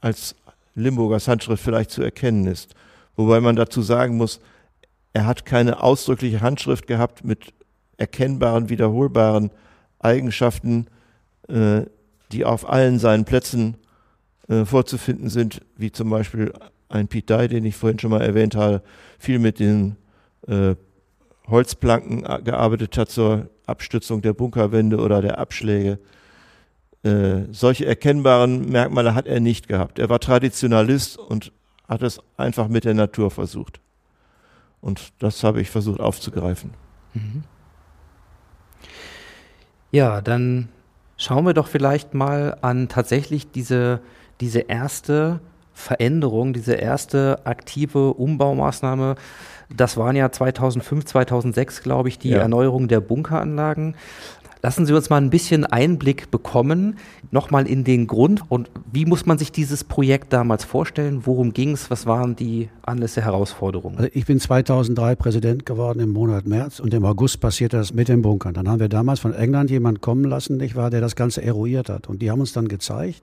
als 0.00 0.34
Limburgers 0.74 1.26
Handschrift 1.26 1.62
vielleicht 1.62 1.90
zu 1.90 2.02
erkennen 2.02 2.46
ist. 2.46 2.74
Wobei 3.16 3.40
man 3.40 3.56
dazu 3.56 3.80
sagen 3.82 4.16
muss, 4.16 4.40
er 5.12 5.26
hat 5.26 5.44
keine 5.44 5.82
ausdrückliche 5.82 6.40
Handschrift 6.40 6.86
gehabt 6.86 7.24
mit 7.24 7.54
erkennbaren, 7.96 8.68
wiederholbaren 8.68 9.50
Eigenschaften, 9.98 10.86
äh, 11.48 11.82
die 12.32 12.44
auf 12.44 12.68
allen 12.68 12.98
seinen 12.98 13.24
Plätzen 13.24 13.76
äh, 14.50 14.64
vorzufinden 14.64 15.30
sind, 15.30 15.62
wie 15.76 15.92
zum 15.92 16.10
Beispiel 16.10 16.52
ein 16.88 17.06
Pete 17.06 17.38
Dye, 17.38 17.46
den 17.46 17.64
ich 17.64 17.76
vorhin 17.76 18.00
schon 18.00 18.10
mal 18.10 18.20
erwähnt 18.20 18.56
habe, 18.56 18.82
viel 19.16 19.38
mit 19.38 19.60
den 19.60 19.96
äh, 20.48 20.74
Holzplanken 21.46 22.22
gearbeitet 22.44 22.98
hat 22.98 23.10
zur 23.10 23.48
Abstützung 23.66 24.22
der 24.22 24.32
Bunkerwände 24.32 24.98
oder 24.98 25.22
der 25.22 25.38
Abschläge. 25.38 26.00
Äh, 27.04 27.42
solche 27.52 27.86
erkennbaren 27.86 28.68
Merkmale 28.68 29.14
hat 29.14 29.26
er 29.26 29.38
nicht 29.38 29.68
gehabt. 29.68 30.00
Er 30.00 30.08
war 30.08 30.18
Traditionalist 30.18 31.16
und 31.16 31.52
hat 31.88 32.02
es 32.02 32.20
einfach 32.36 32.66
mit 32.66 32.84
der 32.84 32.94
Natur 32.94 33.30
versucht. 33.30 33.80
Und 34.80 35.12
das 35.20 35.44
habe 35.44 35.60
ich 35.60 35.70
versucht 35.70 36.00
aufzugreifen. 36.00 36.72
Mhm. 37.14 37.44
Ja, 39.92 40.20
dann 40.20 40.68
schauen 41.16 41.46
wir 41.46 41.54
doch 41.54 41.68
vielleicht 41.68 42.14
mal 42.14 42.58
an 42.62 42.88
tatsächlich 42.88 43.50
diese 43.52 44.00
diese 44.40 44.60
erste 44.60 45.40
Veränderung, 45.72 46.52
diese 46.52 46.74
erste 46.74 47.40
aktive 47.44 48.14
Umbaumaßnahme, 48.14 49.16
das 49.74 49.96
waren 49.96 50.16
ja 50.16 50.30
2005, 50.30 51.04
2006, 51.04 51.82
glaube 51.82 52.08
ich, 52.08 52.18
die 52.18 52.30
ja. 52.30 52.38
Erneuerung 52.38 52.88
der 52.88 53.00
Bunkeranlagen. 53.00 53.94
Lassen 54.62 54.84
Sie 54.84 54.92
uns 54.92 55.08
mal 55.08 55.16
ein 55.16 55.30
bisschen 55.30 55.64
Einblick 55.64 56.30
bekommen, 56.30 56.98
nochmal 57.30 57.66
in 57.66 57.82
den 57.82 58.06
Grund 58.06 58.42
und 58.50 58.70
wie 58.92 59.06
muss 59.06 59.24
man 59.24 59.38
sich 59.38 59.52
dieses 59.52 59.84
Projekt 59.84 60.34
damals 60.34 60.64
vorstellen? 60.64 61.22
Worum 61.24 61.54
ging 61.54 61.72
es? 61.72 61.90
Was 61.90 62.04
waren 62.04 62.36
die 62.36 62.68
Anlässe, 62.82 63.22
Herausforderungen? 63.22 63.96
Also 63.96 64.10
ich 64.12 64.26
bin 64.26 64.38
2003 64.38 65.14
Präsident 65.14 65.64
geworden 65.64 66.00
im 66.00 66.10
Monat 66.10 66.46
März 66.46 66.78
und 66.78 66.92
im 66.92 67.06
August 67.06 67.40
passierte 67.40 67.78
das 67.78 67.94
mit 67.94 68.08
den 68.08 68.20
Bunkern. 68.20 68.52
Dann 68.52 68.68
haben 68.68 68.80
wir 68.80 68.90
damals 68.90 69.20
von 69.20 69.32
England 69.32 69.70
jemanden 69.70 70.02
kommen 70.02 70.24
lassen, 70.24 70.58
nicht 70.58 70.76
wahr, 70.76 70.90
der 70.90 71.00
das 71.00 71.16
Ganze 71.16 71.42
eruiert 71.42 71.88
hat. 71.88 72.08
Und 72.08 72.20
die 72.20 72.30
haben 72.30 72.40
uns 72.40 72.52
dann 72.52 72.68
gezeigt, 72.68 73.22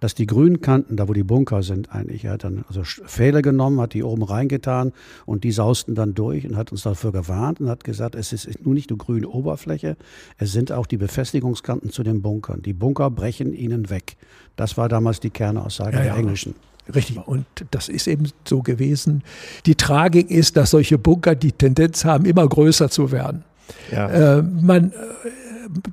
dass 0.00 0.14
die 0.14 0.26
grünen 0.26 0.60
Kanten, 0.60 0.96
da 0.96 1.08
wo 1.08 1.12
die 1.12 1.22
Bunker 1.22 1.62
sind 1.62 1.92
eigentlich, 1.94 2.24
er 2.24 2.32
hat 2.32 2.44
dann 2.44 2.64
also 2.68 2.82
Pfähle 2.82 3.42
genommen, 3.42 3.80
hat 3.80 3.94
die 3.94 4.02
oben 4.02 4.22
reingetan 4.22 4.92
und 5.26 5.44
die 5.44 5.52
sausten 5.52 5.94
dann 5.94 6.14
durch 6.14 6.46
und 6.46 6.56
hat 6.56 6.72
uns 6.72 6.82
dafür 6.82 7.12
gewarnt 7.12 7.60
und 7.60 7.68
hat 7.68 7.84
gesagt, 7.84 8.14
es 8.14 8.32
ist 8.32 8.64
nur 8.64 8.74
nicht 8.74 8.90
eine 8.90 8.98
grüne 8.98 9.28
Oberfläche, 9.28 9.96
es 10.38 10.52
sind 10.52 10.72
auch 10.72 10.86
die 10.86 10.96
Befestigungskanten 10.96 11.90
zu 11.90 12.02
den 12.02 12.22
Bunkern. 12.22 12.62
Die 12.62 12.72
Bunker 12.72 13.10
brechen 13.10 13.52
ihnen 13.52 13.90
weg. 13.90 14.16
Das 14.56 14.76
war 14.76 14.88
damals 14.88 15.20
die 15.20 15.30
Kernaussage 15.30 15.96
ja, 15.96 16.02
der 16.02 16.12
ja. 16.12 16.16
Englischen. 16.16 16.54
Richtig. 16.92 17.16
Und 17.26 17.46
das 17.70 17.88
ist 17.88 18.06
eben 18.06 18.30
so 18.44 18.62
gewesen. 18.62 19.22
Die 19.64 19.74
Tragik 19.74 20.30
ist, 20.30 20.56
dass 20.56 20.70
solche 20.70 20.98
Bunker 20.98 21.34
die 21.34 21.52
Tendenz 21.52 22.04
haben, 22.04 22.26
immer 22.26 22.46
größer 22.46 22.90
zu 22.90 23.10
werden. 23.10 23.44
Ja. 23.90 24.38
Äh, 24.38 24.42
man, 24.42 24.90
äh, 24.90 24.94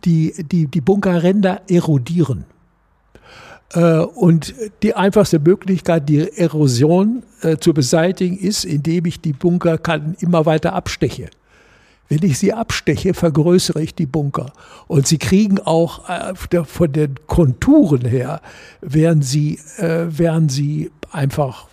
die, 0.03 0.33
die, 0.51 0.67
die 0.67 0.81
Bunkerränder 0.81 1.61
erodieren. 1.69 2.45
Äh, 3.73 3.99
und 3.99 4.53
die 4.83 4.93
einfachste 4.95 5.39
Möglichkeit, 5.39 6.09
die 6.09 6.37
Erosion 6.37 7.23
äh, 7.41 7.57
zu 7.57 7.73
beseitigen, 7.73 8.37
ist, 8.37 8.65
indem 8.65 9.05
ich 9.05 9.21
die 9.21 9.33
Bunkerkanten 9.33 10.15
immer 10.19 10.45
weiter 10.45 10.73
absteche. 10.73 11.29
Wenn 12.09 12.23
ich 12.23 12.37
sie 12.37 12.51
absteche, 12.51 13.13
vergrößere 13.13 13.81
ich 13.81 13.95
die 13.95 14.05
Bunker. 14.05 14.51
Und 14.87 15.07
sie 15.07 15.17
kriegen 15.17 15.59
auch 15.59 16.09
äh, 16.09 16.33
von 16.65 16.91
den 16.91 17.15
Konturen 17.27 18.05
her, 18.05 18.41
werden 18.81 19.21
sie, 19.21 19.59
werden 19.77 20.49
sie 20.49 20.91
einfach, 21.11 21.67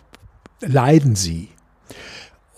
leiden 0.61 1.17
sie. 1.17 1.49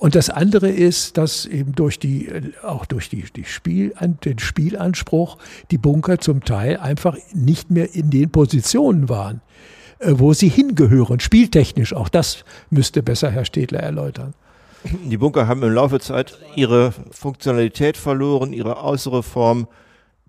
Und 0.01 0.15
das 0.15 0.31
andere 0.31 0.71
ist, 0.71 1.19
dass 1.19 1.45
eben 1.45 1.75
durch 1.75 1.99
die, 1.99 2.27
auch 2.63 2.87
durch 2.87 3.11
die, 3.11 3.23
die 3.37 3.45
Spiel, 3.45 3.93
den 4.25 4.39
Spielanspruch 4.39 5.37
die 5.71 5.77
Bunker 5.77 6.19
zum 6.19 6.43
Teil 6.43 6.79
einfach 6.79 7.19
nicht 7.35 7.71
mehr 7.71 7.95
in 7.95 8.09
den 8.09 8.31
Positionen 8.31 9.11
waren, 9.11 9.43
äh, 9.99 10.15
wo 10.17 10.33
sie 10.33 10.49
hingehören, 10.49 11.21
spieltechnisch. 11.21 11.93
Auch 11.93 12.09
das 12.09 12.47
müsste 12.71 13.03
besser 13.03 13.31
Herr 13.31 13.45
Städtler 13.45 13.81
erläutern. 13.81 14.33
Die 14.85 15.19
Bunker 15.19 15.47
haben 15.47 15.63
im 15.63 15.75
Laufe 15.75 15.97
der 15.97 16.01
Zeit 16.01 16.39
ihre 16.57 16.93
Funktionalität 17.11 17.99
verloren, 17.99 18.55
ihre 18.55 18.83
äußere 18.83 19.23
Form, 19.23 19.69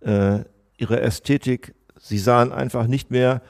äh, 0.01 0.39
ihre 0.75 0.99
Ästhetik. 0.99 1.75
Sie 1.97 2.17
sahen 2.17 2.51
einfach 2.51 2.87
nicht 2.87 3.09
mehr 3.09 3.41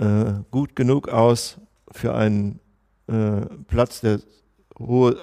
äh, 0.00 0.32
gut 0.50 0.74
genug 0.74 1.10
aus 1.10 1.58
für 1.92 2.14
einen 2.14 2.60
äh, 3.08 3.42
Platz, 3.66 4.00
der 4.00 4.20
hohe 4.78 5.18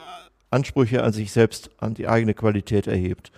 Ansprüche 0.58 1.04
an 1.04 1.14
sich 1.14 1.32
selbst, 1.32 1.70
an 1.78 1.94
die 1.94 2.08
eigene 2.08 2.34
Qualität 2.34 2.88
erhebt. 2.88 3.32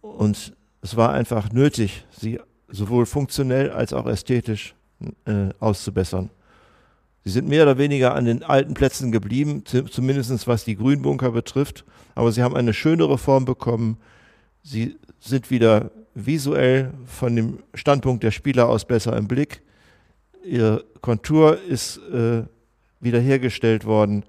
Und 0.00 0.54
es 0.80 0.96
war 0.96 1.12
einfach 1.12 1.50
nötig, 1.50 2.04
sie 2.10 2.38
sowohl 2.68 3.04
funktionell 3.04 3.70
als 3.70 3.92
auch 3.92 4.06
ästhetisch 4.06 4.74
äh, 5.26 5.48
auszubessern. 5.58 6.30
Sie 7.24 7.30
sind 7.30 7.48
mehr 7.48 7.64
oder 7.64 7.78
weniger 7.78 8.14
an 8.14 8.26
den 8.26 8.42
alten 8.42 8.74
Plätzen 8.74 9.10
geblieben, 9.10 9.64
zumindest 9.64 10.46
was 10.46 10.64
die 10.64 10.76
Grünbunker 10.76 11.30
betrifft, 11.32 11.84
aber 12.14 12.30
sie 12.30 12.42
haben 12.42 12.54
eine 12.54 12.74
schönere 12.74 13.18
Form 13.18 13.44
bekommen. 13.44 13.96
Sie 14.62 14.96
sind 15.20 15.50
wieder 15.50 15.90
visuell 16.14 16.92
von 17.06 17.34
dem 17.34 17.58
Standpunkt 17.74 18.22
der 18.22 18.30
Spieler 18.30 18.68
aus 18.68 18.84
besser 18.84 19.16
im 19.16 19.26
Blick. 19.26 19.62
ihre 20.44 20.84
Kontur 21.00 21.58
ist 21.60 21.98
äh, 22.12 22.42
wiederhergestellt 23.00 23.84
worden. 23.84 24.24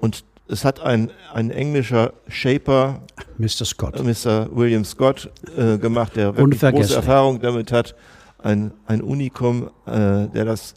Und 0.00 0.24
es 0.48 0.64
hat 0.64 0.80
ein, 0.80 1.10
ein 1.32 1.50
englischer 1.50 2.12
Shaper, 2.28 3.00
Mr. 3.38 3.64
Scott, 3.64 3.96
äh, 3.96 4.02
Mr. 4.02 4.48
William 4.52 4.84
Scott, 4.84 5.30
äh, 5.56 5.78
gemacht, 5.78 6.16
der 6.16 6.36
wirklich 6.36 6.60
große 6.60 6.96
Erfahrung 6.96 7.40
damit 7.40 7.72
hat. 7.72 7.94
Ein, 8.42 8.72
ein 8.86 9.02
Unikum, 9.02 9.70
äh, 9.86 10.26
der 10.28 10.44
das 10.44 10.74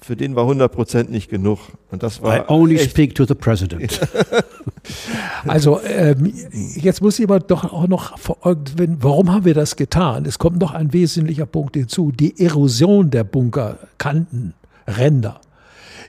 für 0.00 0.14
den 0.14 0.36
war 0.36 0.44
100 0.44 0.70
Prozent 0.70 1.10
nicht 1.10 1.28
genug. 1.28 1.58
Und 1.90 2.04
das 2.04 2.22
war 2.22 2.38
I 2.38 2.42
only 2.46 2.78
speak 2.78 3.16
to 3.16 3.24
the 3.24 3.34
president. 3.34 4.00
also 5.46 5.80
ähm, 5.82 6.32
jetzt 6.76 7.02
muss 7.02 7.18
ich 7.18 7.24
aber 7.24 7.40
doch 7.40 7.64
auch 7.64 7.88
noch, 7.88 8.16
warum 9.00 9.32
haben 9.32 9.44
wir 9.44 9.54
das 9.54 9.74
getan? 9.74 10.24
Es 10.24 10.38
kommt 10.38 10.60
noch 10.60 10.72
ein 10.72 10.92
wesentlicher 10.92 11.46
Punkt 11.46 11.74
hinzu, 11.74 12.12
die 12.12 12.38
Erosion 12.38 13.10
der 13.10 13.24
Bunkerkanten, 13.24 14.54
Ränder. 14.86 15.40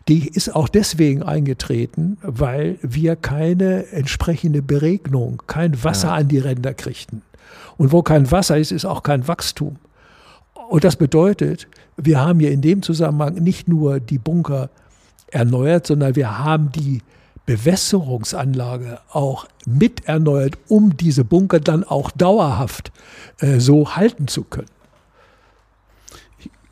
Die 0.08 0.28
ist 0.28 0.56
auch 0.56 0.70
deswegen 0.70 1.22
eingetreten, 1.24 2.18
weil 2.22 2.80
wir 2.82 3.16
keine 3.16 3.88
entsprechende 3.88 4.62
Beregnung, 4.62 5.44
kein 5.48 5.84
Wasser 5.84 6.10
ja. 6.10 6.16
an 6.16 6.28
die 6.30 6.40
Ränder 6.40 6.74
kriegten. 6.74 7.24
Und 7.78 7.92
wo 7.92 8.02
kein 8.02 8.32
Wasser 8.32 8.58
ist, 8.58 8.72
ist 8.72 8.86
auch 8.86 9.04
kein 9.04 9.28
Wachstum. 9.28 9.78
Und 10.70 10.84
das 10.84 10.96
bedeutet, 10.96 11.68
wir 11.98 12.20
haben 12.20 12.40
hier 12.40 12.52
in 12.52 12.62
dem 12.62 12.82
Zusammenhang 12.82 13.36
nicht 13.36 13.68
nur 13.68 14.00
die 14.00 14.18
Bunker 14.18 14.70
erneuert, 15.28 15.88
sondern 15.88 16.16
wir 16.16 16.40
haben 16.40 16.72
die 16.72 17.02
Bewässerungsanlage 17.46 19.00
auch 19.12 19.48
mit 19.66 20.06
erneuert, 20.06 20.58
um 20.68 20.98
diese 20.98 21.24
Bunker 21.24 21.60
dann 21.60 21.84
auch 21.84 22.12
dauerhaft 22.12 22.92
äh, 23.40 23.60
so 23.60 23.96
halten 23.96 24.28
zu 24.28 24.44
können. 24.44 24.68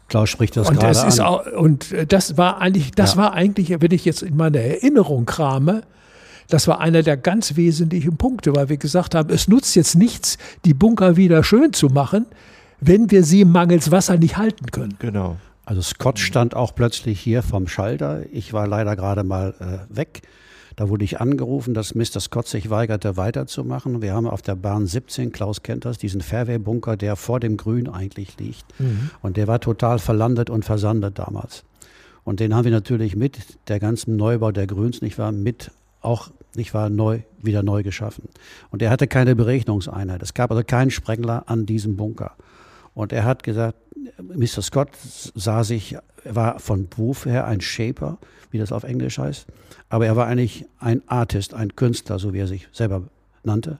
Klaus 0.07 0.29
spricht 0.29 0.55
das 0.55 0.69
und 0.69 0.79
gerade 0.79 0.93
das 0.93 1.03
ist 1.03 1.19
an. 1.19 1.25
Auch, 1.25 1.45
und 1.47 1.93
das 2.09 2.37
war 2.37 2.61
eigentlich, 2.61 2.91
das 2.91 3.13
ja. 3.13 3.17
war 3.17 3.33
eigentlich, 3.33 3.69
wenn 3.81 3.91
ich 3.91 4.05
jetzt 4.05 4.21
in 4.21 4.37
meine 4.37 4.59
Erinnerung 4.59 5.25
krame, 5.25 5.81
das 6.49 6.67
war 6.67 6.79
einer 6.79 7.01
der 7.01 7.17
ganz 7.17 7.55
wesentlichen 7.55 8.17
Punkte, 8.17 8.55
weil 8.55 8.69
wir 8.69 8.77
gesagt 8.77 9.15
haben, 9.15 9.31
es 9.31 9.47
nutzt 9.47 9.75
jetzt 9.75 9.95
nichts, 9.95 10.37
die 10.63 10.73
Bunker 10.73 11.17
wieder 11.17 11.43
schön 11.43 11.73
zu 11.73 11.87
machen, 11.87 12.27
wenn 12.79 13.09
wir 13.09 13.23
sie 13.23 13.45
mangels 13.45 13.89
Wasser 13.91 14.17
nicht 14.17 14.37
halten 14.37 14.67
können. 14.67 14.95
Genau. 14.99 15.37
Also 15.65 15.81
Scott 15.81 16.19
stand 16.19 16.55
auch 16.55 16.75
plötzlich 16.75 17.19
hier 17.19 17.41
vom 17.41 17.67
Schalter. 17.67 18.21
Ich 18.31 18.53
war 18.53 18.67
leider 18.67 18.95
gerade 18.95 19.23
mal 19.23 19.55
äh, 19.59 19.95
weg. 19.95 20.21
Da 20.75 20.89
wurde 20.89 21.05
ich 21.05 21.21
angerufen, 21.21 21.73
dass 21.73 21.95
Mr. 21.95 22.19
Scott 22.19 22.47
sich 22.47 22.69
weigerte, 22.69 23.15
weiterzumachen. 23.15 24.01
Wir 24.01 24.13
haben 24.13 24.27
auf 24.27 24.41
der 24.41 24.55
Bahn 24.55 24.87
17, 24.87 25.31
Klaus 25.31 25.63
kennt 25.63 25.85
das, 25.85 25.97
diesen 25.97 26.21
Fairway-Bunker, 26.21 26.97
der 26.97 27.15
vor 27.15 27.39
dem 27.39 27.55
Grün 27.55 27.87
eigentlich 27.87 28.37
liegt. 28.37 28.65
Mhm. 28.79 29.09
Und 29.21 29.37
der 29.37 29.47
war 29.47 29.61
total 29.61 29.99
verlandet 29.99 30.49
und 30.49 30.65
versandet 30.65 31.17
damals. 31.17 31.63
Und 32.25 32.39
den 32.39 32.55
haben 32.55 32.65
wir 32.65 32.71
natürlich 32.71 33.15
mit 33.15 33.39
der 33.69 33.79
ganzen 33.79 34.17
Neubau 34.17 34.51
der 34.51 34.67
Grüns, 34.67 35.01
nicht 35.01 35.17
wahr, 35.17 35.31
mit 35.31 35.71
auch, 36.01 36.29
nicht 36.55 36.73
wahr, 36.73 36.89
neu, 36.89 37.21
wieder 37.41 37.63
neu 37.63 37.83
geschaffen. 37.83 38.29
Und 38.69 38.81
er 38.81 38.89
hatte 38.89 39.07
keine 39.07 39.35
Berechnungseinheit. 39.35 40.21
Es 40.21 40.33
gab 40.33 40.51
also 40.51 40.63
keinen 40.63 40.91
Sprengler 40.91 41.43
an 41.47 41.65
diesem 41.65 41.95
Bunker. 41.95 42.31
Und 42.93 43.13
er 43.13 43.25
hat 43.25 43.43
gesagt, 43.43 43.77
Mr. 44.21 44.61
Scott 44.61 44.89
sah 45.35 45.63
sich, 45.63 45.97
war 46.23 46.59
von 46.59 46.87
Beruf 46.89 47.25
her 47.25 47.45
ein 47.45 47.61
Shaper, 47.61 48.17
wie 48.51 48.57
das 48.57 48.71
auf 48.71 48.83
Englisch 48.83 49.17
heißt, 49.17 49.47
aber 49.89 50.05
er 50.05 50.15
war 50.15 50.27
eigentlich 50.27 50.65
ein 50.79 51.01
Artist, 51.07 51.53
ein 51.53 51.75
Künstler, 51.75 52.19
so 52.19 52.33
wie 52.33 52.39
er 52.39 52.47
sich 52.47 52.67
selber 52.71 53.03
nannte, 53.43 53.79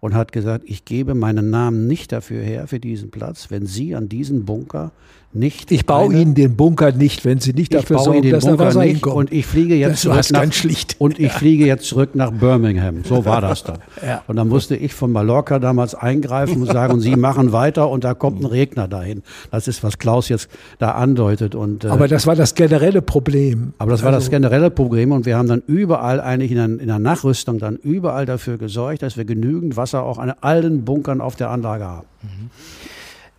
und 0.00 0.14
hat 0.14 0.32
gesagt, 0.32 0.64
ich 0.66 0.84
gebe 0.84 1.14
meinen 1.14 1.50
Namen 1.50 1.86
nicht 1.86 2.12
dafür 2.12 2.42
her, 2.42 2.66
für 2.66 2.80
diesen 2.80 3.10
Platz, 3.10 3.50
wenn 3.50 3.66
Sie 3.66 3.94
an 3.94 4.08
diesen 4.08 4.44
Bunker 4.44 4.92
nicht. 5.38 5.70
Ich 5.70 5.86
baue 5.86 6.10
eine, 6.10 6.20
Ihnen 6.20 6.34
den 6.34 6.56
Bunker 6.56 6.92
nicht, 6.92 7.24
wenn 7.24 7.38
Sie 7.38 7.52
nicht 7.52 7.74
dafür 7.74 7.98
sorgen, 7.98 8.30
dass 8.30 8.44
Bunker 8.44 8.56
da 8.56 8.64
Wasser 8.66 8.80
nicht 8.80 8.92
hinkommt. 8.92 9.16
Und 9.16 9.32
ich 9.32 9.46
fliege 9.46 9.74
jetzt 9.74 10.02
zurück 10.02 10.24
nach, 10.30 10.52
schlicht. 10.52 10.96
Und 10.98 11.18
ich 11.18 11.26
ja. 11.26 11.32
fliege 11.32 11.66
jetzt 11.66 11.84
zurück 11.84 12.14
nach 12.14 12.30
Birmingham. 12.30 13.04
So 13.04 13.24
war 13.24 13.40
das 13.40 13.64
dann. 13.64 13.78
Ja. 14.06 14.22
Und 14.26 14.36
dann 14.36 14.48
musste 14.48 14.76
ich 14.76 14.92
von 14.92 15.10
Mallorca 15.10 15.58
damals 15.58 15.94
eingreifen 15.94 16.60
und 16.60 16.70
sagen, 16.70 17.00
Sie 17.00 17.16
machen 17.16 17.52
weiter 17.52 17.88
und 17.88 18.04
da 18.04 18.14
kommt 18.14 18.40
ein 18.40 18.44
Regner 18.44 18.88
dahin. 18.88 19.22
Das 19.50 19.68
ist, 19.68 19.82
was 19.82 19.98
Klaus 19.98 20.28
jetzt 20.28 20.48
da 20.78 20.92
andeutet. 20.92 21.54
Und, 21.54 21.84
äh, 21.84 21.88
aber 21.88 22.06
das 22.06 22.26
war 22.26 22.36
das 22.36 22.54
generelle 22.54 23.02
Problem. 23.02 23.72
Aber 23.78 23.90
das 23.90 24.02
war 24.02 24.12
also, 24.12 24.20
das 24.20 24.30
generelle 24.30 24.70
Problem 24.70 25.12
und 25.12 25.26
wir 25.26 25.36
haben 25.36 25.48
dann 25.48 25.62
überall 25.66 26.20
eigentlich 26.20 26.50
in 26.50 26.56
der, 26.56 26.66
in 26.66 26.86
der 26.86 26.98
Nachrüstung 26.98 27.58
dann 27.58 27.76
überall 27.76 28.26
dafür 28.26 28.58
gesorgt, 28.58 29.02
dass 29.02 29.16
wir 29.16 29.24
genügend 29.24 29.76
Wasser 29.76 30.02
auch 30.02 30.18
an 30.18 30.32
allen 30.40 30.84
Bunkern 30.84 31.20
auf 31.20 31.36
der 31.36 31.50
Anlage 31.50 31.84
haben. 31.84 32.06
Mhm. 32.22 32.50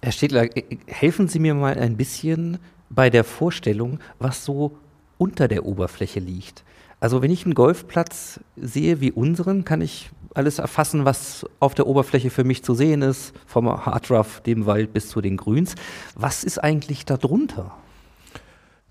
Herr 0.02 0.12
Stedler, 0.12 0.56
äh, 0.56 0.78
helfen 0.88 1.28
Sie 1.28 1.40
mir 1.40 1.54
mal 1.54 1.78
ein 1.78 1.98
bisschen 1.98 2.60
bei 2.90 3.10
der 3.10 3.24
Vorstellung, 3.24 4.00
was 4.20 4.46
so 4.46 4.78
unter 5.18 5.48
der 5.48 5.66
Oberfläche 5.66 6.20
liegt. 6.20 6.64
Also 7.00 7.22
wenn 7.22 7.32
ich 7.32 7.46
einen 7.46 7.54
Golfplatz 7.54 8.40
sehe 8.56 9.02
wie 9.02 9.12
unseren, 9.12 9.66
kann 9.66 9.82
ich 9.82 10.10
alles 10.34 10.60
erfassen, 10.60 11.06
was 11.06 11.46
auf 11.60 11.74
der 11.74 11.88
Oberfläche 11.88 12.30
für 12.30 12.44
mich 12.44 12.64
zu 12.64 12.74
sehen 12.74 13.02
ist, 13.02 13.34
vom 13.46 13.68
Hard 13.68 14.10
Rough, 14.12 14.42
dem 14.42 14.66
Wald 14.66 14.94
bis 14.94 15.10
zu 15.10 15.22
den 15.22 15.38
Grüns. 15.38 15.76
Was 16.16 16.44
ist 16.44 16.64
eigentlich 16.64 17.06
da 17.06 17.18
drunter? 17.18 17.76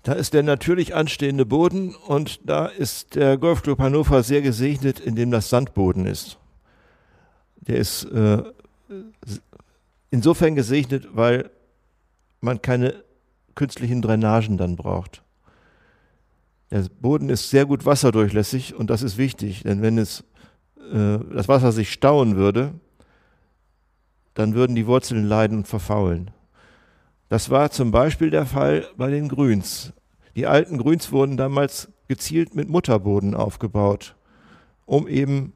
Da 0.03 0.13
ist 0.13 0.33
der 0.33 0.43
natürlich 0.43 0.95
anstehende 0.95 1.45
Boden 1.45 1.95
und 1.95 2.39
da 2.49 2.67
ist 2.67 3.15
der 3.15 3.37
Golfclub 3.37 3.79
Hannover 3.79 4.23
sehr 4.23 4.41
gesegnet, 4.41 4.99
indem 4.99 5.31
das 5.31 5.49
Sandboden 5.49 6.05
ist. 6.05 6.37
Der 7.57 7.77
ist 7.77 8.05
äh, 8.05 8.43
insofern 10.11 10.55
gesegnet, 10.55 11.09
weil 11.13 11.49
man 12.41 12.61
keine 12.61 13.03
künstlichen 13.55 14.01
Drainagen 14.01 14.57
dann 14.57 14.75
braucht. 14.75 15.23
Der 16.69 16.85
Boden 16.99 17.29
ist 17.29 17.49
sehr 17.49 17.65
gut 17.65 17.85
wasserdurchlässig 17.85 18.75
und 18.75 18.89
das 18.89 19.01
ist 19.01 19.17
wichtig, 19.17 19.63
denn 19.63 19.81
wenn 19.81 19.97
es, 19.97 20.23
äh, 20.91 21.17
das 21.33 21.47
Wasser 21.47 21.71
sich 21.71 21.91
stauen 21.91 22.35
würde, 22.35 22.73
dann 24.33 24.53
würden 24.53 24.75
die 24.75 24.85
Wurzeln 24.85 25.25
leiden 25.25 25.59
und 25.59 25.67
verfaulen. 25.67 26.31
Das 27.29 27.49
war 27.49 27.71
zum 27.71 27.91
Beispiel 27.91 28.29
der 28.29 28.45
Fall 28.45 28.87
bei 28.95 29.09
den 29.09 29.27
Grüns. 29.27 29.93
Die 30.35 30.45
alten 30.45 30.77
Grüns 30.77 31.11
wurden 31.11 31.35
damals 31.35 31.89
gezielt 32.07 32.53
mit 32.53 32.69
Mutterboden 32.69 33.33
aufgebaut, 33.33 34.15
um 34.85 35.07
eben 35.07 35.53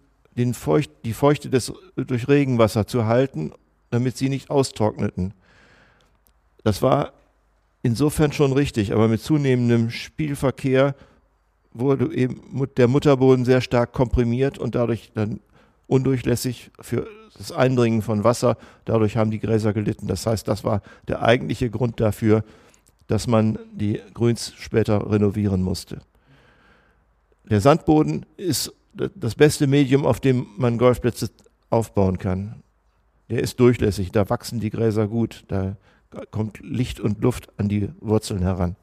Feucht, 0.54 0.92
die 1.06 1.14
Feuchte 1.14 1.50
des, 1.50 1.72
durch 1.96 2.28
Regenwasser 2.28 2.88
zu 2.88 3.06
halten 3.06 3.52
damit 3.92 4.18
sie 4.18 4.30
nicht 4.30 4.50
austrockneten. 4.50 5.34
Das 6.64 6.82
war 6.82 7.14
insofern 7.84 8.32
schon 8.32 8.54
richtig, 8.54 8.94
aber 8.94 9.08
mit 9.08 9.22
zunehmendem 9.22 9.92
Spielverkehr 9.92 10.96
wurde 11.74 12.14
eben 12.14 12.42
der 12.78 12.88
Mutterboden 12.88 13.46
sehr 13.46 13.62
stark 13.62 13.94
komprimiert 13.94 14.58
und 14.58 14.76
dadurch 14.76 15.12
dann 15.14 15.40
undurchlässig 15.88 16.72
für 16.80 17.08
das 17.38 17.52
Eindringen 17.52 18.02
von 18.02 18.24
Wasser. 18.24 18.58
Dadurch 18.86 19.18
haben 19.18 19.32
die 19.32 19.40
Gräser 19.40 19.74
gelitten. 19.74 20.08
Das 20.08 20.26
heißt, 20.26 20.48
das 20.48 20.64
war 20.64 20.82
der 21.08 21.22
eigentliche 21.22 21.70
Grund 21.70 22.00
dafür, 22.00 22.44
dass 23.08 23.28
man 23.28 23.60
die 23.74 24.00
Grüns 24.14 24.54
später 24.58 25.10
renovieren 25.10 25.62
musste. 25.62 26.02
Der 27.50 27.60
Sandboden 27.60 28.26
ist 28.38 28.74
das 28.94 29.36
beste 29.36 29.68
Medium, 29.68 30.06
auf 30.06 30.20
dem 30.20 30.48
man 30.58 30.78
Golfplätze 30.78 31.30
aufbauen 31.70 32.18
kann 32.18 32.62
der 33.32 33.42
ist 33.42 33.60
durchlässig, 33.60 34.12
da 34.12 34.30
wachsen 34.30 34.60
die 34.60 34.70
Gräser 34.70 35.08
gut, 35.08 35.46
da 35.48 35.76
kommt 36.30 36.60
Licht 36.62 37.00
und 37.00 37.22
Luft 37.22 37.48
an 37.58 37.70
die 37.70 37.90
Wurzeln 38.02 38.42
heran. 38.42 38.76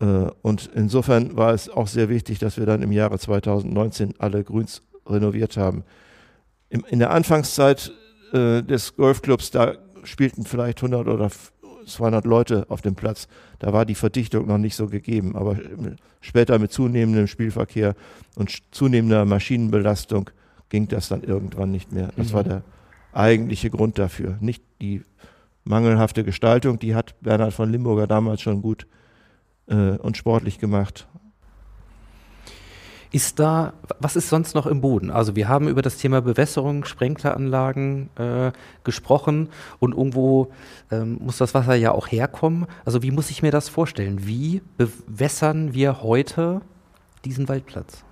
Äh, 0.00 0.30
und 0.42 0.68
insofern 0.74 1.36
war 1.36 1.54
es 1.54 1.68
auch 1.68 1.86
sehr 1.86 2.08
wichtig, 2.08 2.38
dass 2.40 2.58
wir 2.58 2.66
dann 2.66 2.82
im 2.82 2.92
Jahre 2.92 3.18
2019 3.18 4.14
alle 4.18 4.42
Grüns 4.44 4.82
renoviert 5.06 5.56
haben. 5.56 5.84
In 6.68 6.98
der 6.98 7.10
Anfangszeit 7.10 7.92
äh, 8.32 8.62
des 8.62 8.96
Golfclubs, 8.96 9.50
da 9.50 9.76
spielten 10.02 10.44
vielleicht 10.44 10.78
100 10.78 11.06
oder 11.06 11.30
200 11.86 12.26
Leute 12.26 12.66
auf 12.68 12.82
dem 12.82 12.94
Platz. 12.94 13.28
Da 13.58 13.72
war 13.72 13.86
die 13.86 13.94
Verdichtung 13.94 14.46
noch 14.46 14.58
nicht 14.58 14.76
so 14.76 14.88
gegeben. 14.88 15.34
Aber 15.34 15.56
später 16.20 16.58
mit 16.58 16.72
zunehmendem 16.72 17.26
Spielverkehr 17.26 17.94
und 18.34 18.52
zunehmender 18.70 19.24
Maschinenbelastung 19.24 20.28
ging 20.68 20.88
das 20.88 21.08
dann 21.08 21.22
irgendwann 21.22 21.70
nicht 21.70 21.90
mehr. 21.90 22.10
Das 22.16 22.28
mhm. 22.28 22.32
war 22.34 22.44
der 22.44 22.62
eigentliche 23.18 23.70
Grund 23.70 23.98
dafür. 23.98 24.38
Nicht 24.40 24.62
die 24.80 25.02
mangelhafte 25.64 26.24
Gestaltung, 26.24 26.78
die 26.78 26.94
hat 26.94 27.14
Bernhard 27.20 27.52
von 27.52 27.70
Limburger 27.70 28.06
damals 28.06 28.40
schon 28.40 28.62
gut 28.62 28.86
äh, 29.66 29.96
und 29.98 30.16
sportlich 30.16 30.58
gemacht. 30.58 31.06
Ist 33.10 33.38
da, 33.38 33.72
was 34.00 34.16
ist 34.16 34.28
sonst 34.28 34.54
noch 34.54 34.66
im 34.66 34.82
Boden? 34.82 35.10
Also 35.10 35.34
wir 35.34 35.48
haben 35.48 35.66
über 35.66 35.80
das 35.80 35.96
Thema 35.96 36.20
Bewässerung, 36.20 36.84
Sprenkleranlagen 36.84 38.10
äh, 38.16 38.52
gesprochen 38.84 39.48
und 39.78 39.92
irgendwo 39.92 40.52
ähm, 40.90 41.18
muss 41.22 41.38
das 41.38 41.54
Wasser 41.54 41.74
ja 41.74 41.92
auch 41.92 42.08
herkommen. 42.08 42.66
Also 42.84 43.02
wie 43.02 43.10
muss 43.10 43.30
ich 43.30 43.42
mir 43.42 43.50
das 43.50 43.70
vorstellen? 43.70 44.26
Wie 44.26 44.60
bewässern 44.76 45.72
wir 45.72 46.02
heute 46.02 46.60
diesen 47.24 47.48
Waldplatz? 47.48 48.04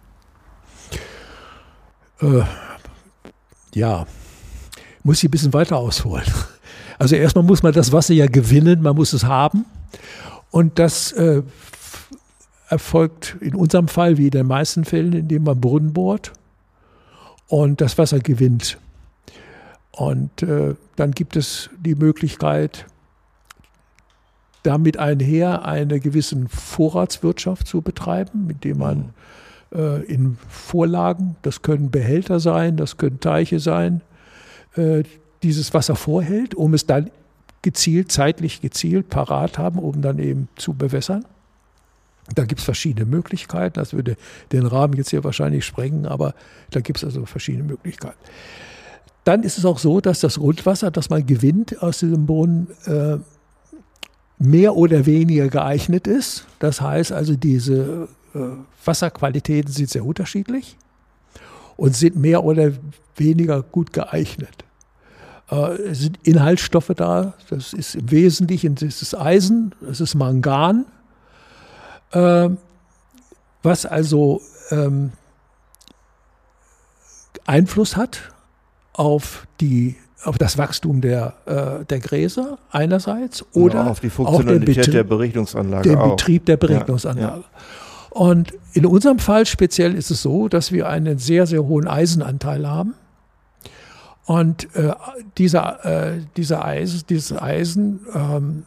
Äh, 2.23 2.43
ja, 3.75 4.07
muss 5.07 5.19
ich 5.19 5.29
ein 5.29 5.31
bisschen 5.31 5.55
weiter 5.55 5.77
ausholen. 5.77 6.25
Also 6.99 7.15
erstmal 7.15 7.45
muss 7.45 7.63
man 7.63 7.75
das 7.75 7.93
Wasser 7.93 8.15
ja 8.15 8.27
gewinnen, 8.27 8.81
man 8.81 8.97
muss 8.97 9.13
es 9.13 9.25
haben. 9.25 9.67
Und 10.51 10.79
das 10.79 11.13
äh, 11.13 11.43
erfolgt 12.71 13.37
in 13.41 13.55
unserem 13.55 13.87
Fall 13.87 14.17
wie 14.17 14.25
in 14.25 14.31
den 14.31 14.47
meisten 14.47 14.87
Fällen, 14.87 15.13
indem 15.13 15.45
man 15.45 15.61
Brunnen 15.61 15.93
bohrt 15.93 16.33
und 17.49 17.83
das 17.83 17.99
Wasser 17.99 18.21
gewinnt. 18.21 18.79
Und 19.91 20.43
äh, 20.43 20.75
dann 20.97 21.11
gibt 21.11 21.37
es 21.37 21.69
die 21.79 21.95
Möglichkeit, 21.95 22.87
damit 24.63 24.99
einher 24.99 25.67
eine 25.67 26.01
gewisse 26.01 26.47
Vorratswirtschaft 26.49 27.67
zu 27.67 27.83
betreiben, 27.83 28.49
indem 28.49 28.79
man 28.79 29.11
äh, 29.75 30.03
in 30.07 30.39
Vorlagen, 30.49 31.37
das 31.43 31.61
können 31.61 31.91
Behälter 31.91 32.41
sein, 32.41 32.79
das 32.79 32.97
können 32.97 33.21
Teiche 33.21 33.61
sein, 33.61 34.01
äh, 34.77 35.03
dieses 35.43 35.75
Wasser 35.75 35.97
vorhält, 35.97 36.55
um 36.55 36.75
es 36.75 36.87
dann 36.87 37.11
gezielt, 37.63 38.13
zeitlich 38.13 38.61
gezielt 38.61 39.09
parat 39.09 39.59
haben, 39.59 39.79
um 39.79 40.01
dann 40.01 40.19
eben 40.19 40.49
zu 40.57 40.75
bewässern. 40.75 41.25
Da 42.35 42.45
gibt 42.45 42.61
es 42.61 42.65
verschiedene 42.65 43.07
Möglichkeiten. 43.07 43.75
Das 43.75 43.93
würde 43.93 44.17
den 44.53 44.67
Rahmen 44.67 44.95
jetzt 44.95 45.11
hier 45.11 45.25
wahrscheinlich 45.25 45.65
sprengen, 45.65 46.07
aber 46.07 46.35
da 46.71 46.81
gibt 46.81 46.99
es 46.99 47.05
also 47.05 47.25
verschiedene 47.27 47.65
Möglichkeiten. 47.65 48.19
Dann 49.25 49.43
ist 49.43 49.59
es 49.59 49.65
auch 49.65 49.79
so, 49.79 50.01
dass 50.01 50.21
das 50.21 50.39
Grundwasser, 50.39 50.91
das 50.91 51.11
man 51.11 51.27
gewinnt 51.27 51.83
aus 51.83 51.99
diesem 51.99 52.27
Brunnen, 52.27 52.69
äh, 52.87 53.19
mehr 54.39 54.77
oder 54.77 55.07
weniger 55.07 55.49
geeignet 55.49 56.07
ist. 56.07 56.47
Das 56.59 56.81
heißt 56.81 57.13
also, 57.13 57.35
diese 57.37 58.09
äh, 58.35 58.39
Wasserqualitäten 58.85 59.73
sind 59.73 59.91
sehr 59.91 60.05
unterschiedlich 60.05 60.77
und 61.77 61.97
sind 61.97 62.17
mehr 62.17 62.45
oder 62.45 62.73
weniger 63.17 63.63
gut 63.63 63.93
geeignet. 63.93 64.66
Äh, 65.51 65.83
es 65.83 66.01
sind 66.01 66.19
Inhaltsstoffe 66.25 66.93
da, 66.97 67.35
das 67.51 67.73
ist 67.73 67.95
im 67.95 68.11
Wesentlichen 68.11 68.75
das 68.75 69.03
ist 69.03 69.15
Eisen, 69.15 69.75
das 69.81 70.01
ist 70.01 70.15
Mangan, 70.15 70.87
äh, 72.13 72.51
was 73.63 73.87
also 73.87 74.41
ähm, 74.71 75.13
Einfluss 77.47 77.97
hat 77.97 78.33
auf 78.93 79.47
die 79.61 79.97
auf 80.25 80.39
das 80.39 80.59
Wachstum 80.59 81.01
der, 81.01 81.35
äh, 81.47 81.85
der 81.85 82.01
Gräser 82.01 82.59
einerseits 82.71 83.45
oder 83.55 83.89
auf 83.89 84.01
die 84.01 84.11
Funktionalität 84.11 84.77
Betrieb, 84.77 84.93
der 84.93 85.05
Berechnungsanlage. 85.05 85.89
Den 85.89 85.99
auch. 85.99 86.17
Betrieb 86.17 86.47
der 86.47 86.57
Berechnungsanlage. 86.57 87.21
Ja, 87.21 87.37
ja. 87.37 88.21
Und 88.21 88.55
in 88.73 88.87
unserem 88.87 89.19
Fall 89.19 89.47
speziell 89.47 89.95
ist 89.95 90.11
es 90.11 90.23
so, 90.23 90.49
dass 90.49 90.73
wir 90.73 90.89
einen 90.89 91.19
sehr, 91.19 91.47
sehr 91.47 91.65
hohen 91.65 91.87
Eisenanteil 91.87 92.67
haben. 92.69 92.95
Und 94.27 94.75
äh, 94.75 94.93
dieser, 95.39 95.85
äh, 95.85 96.21
dieser 96.37 96.65
Eisen, 96.65 97.05
dieses 97.09 97.33
Eisen 97.33 98.01
ähm, 98.13 98.65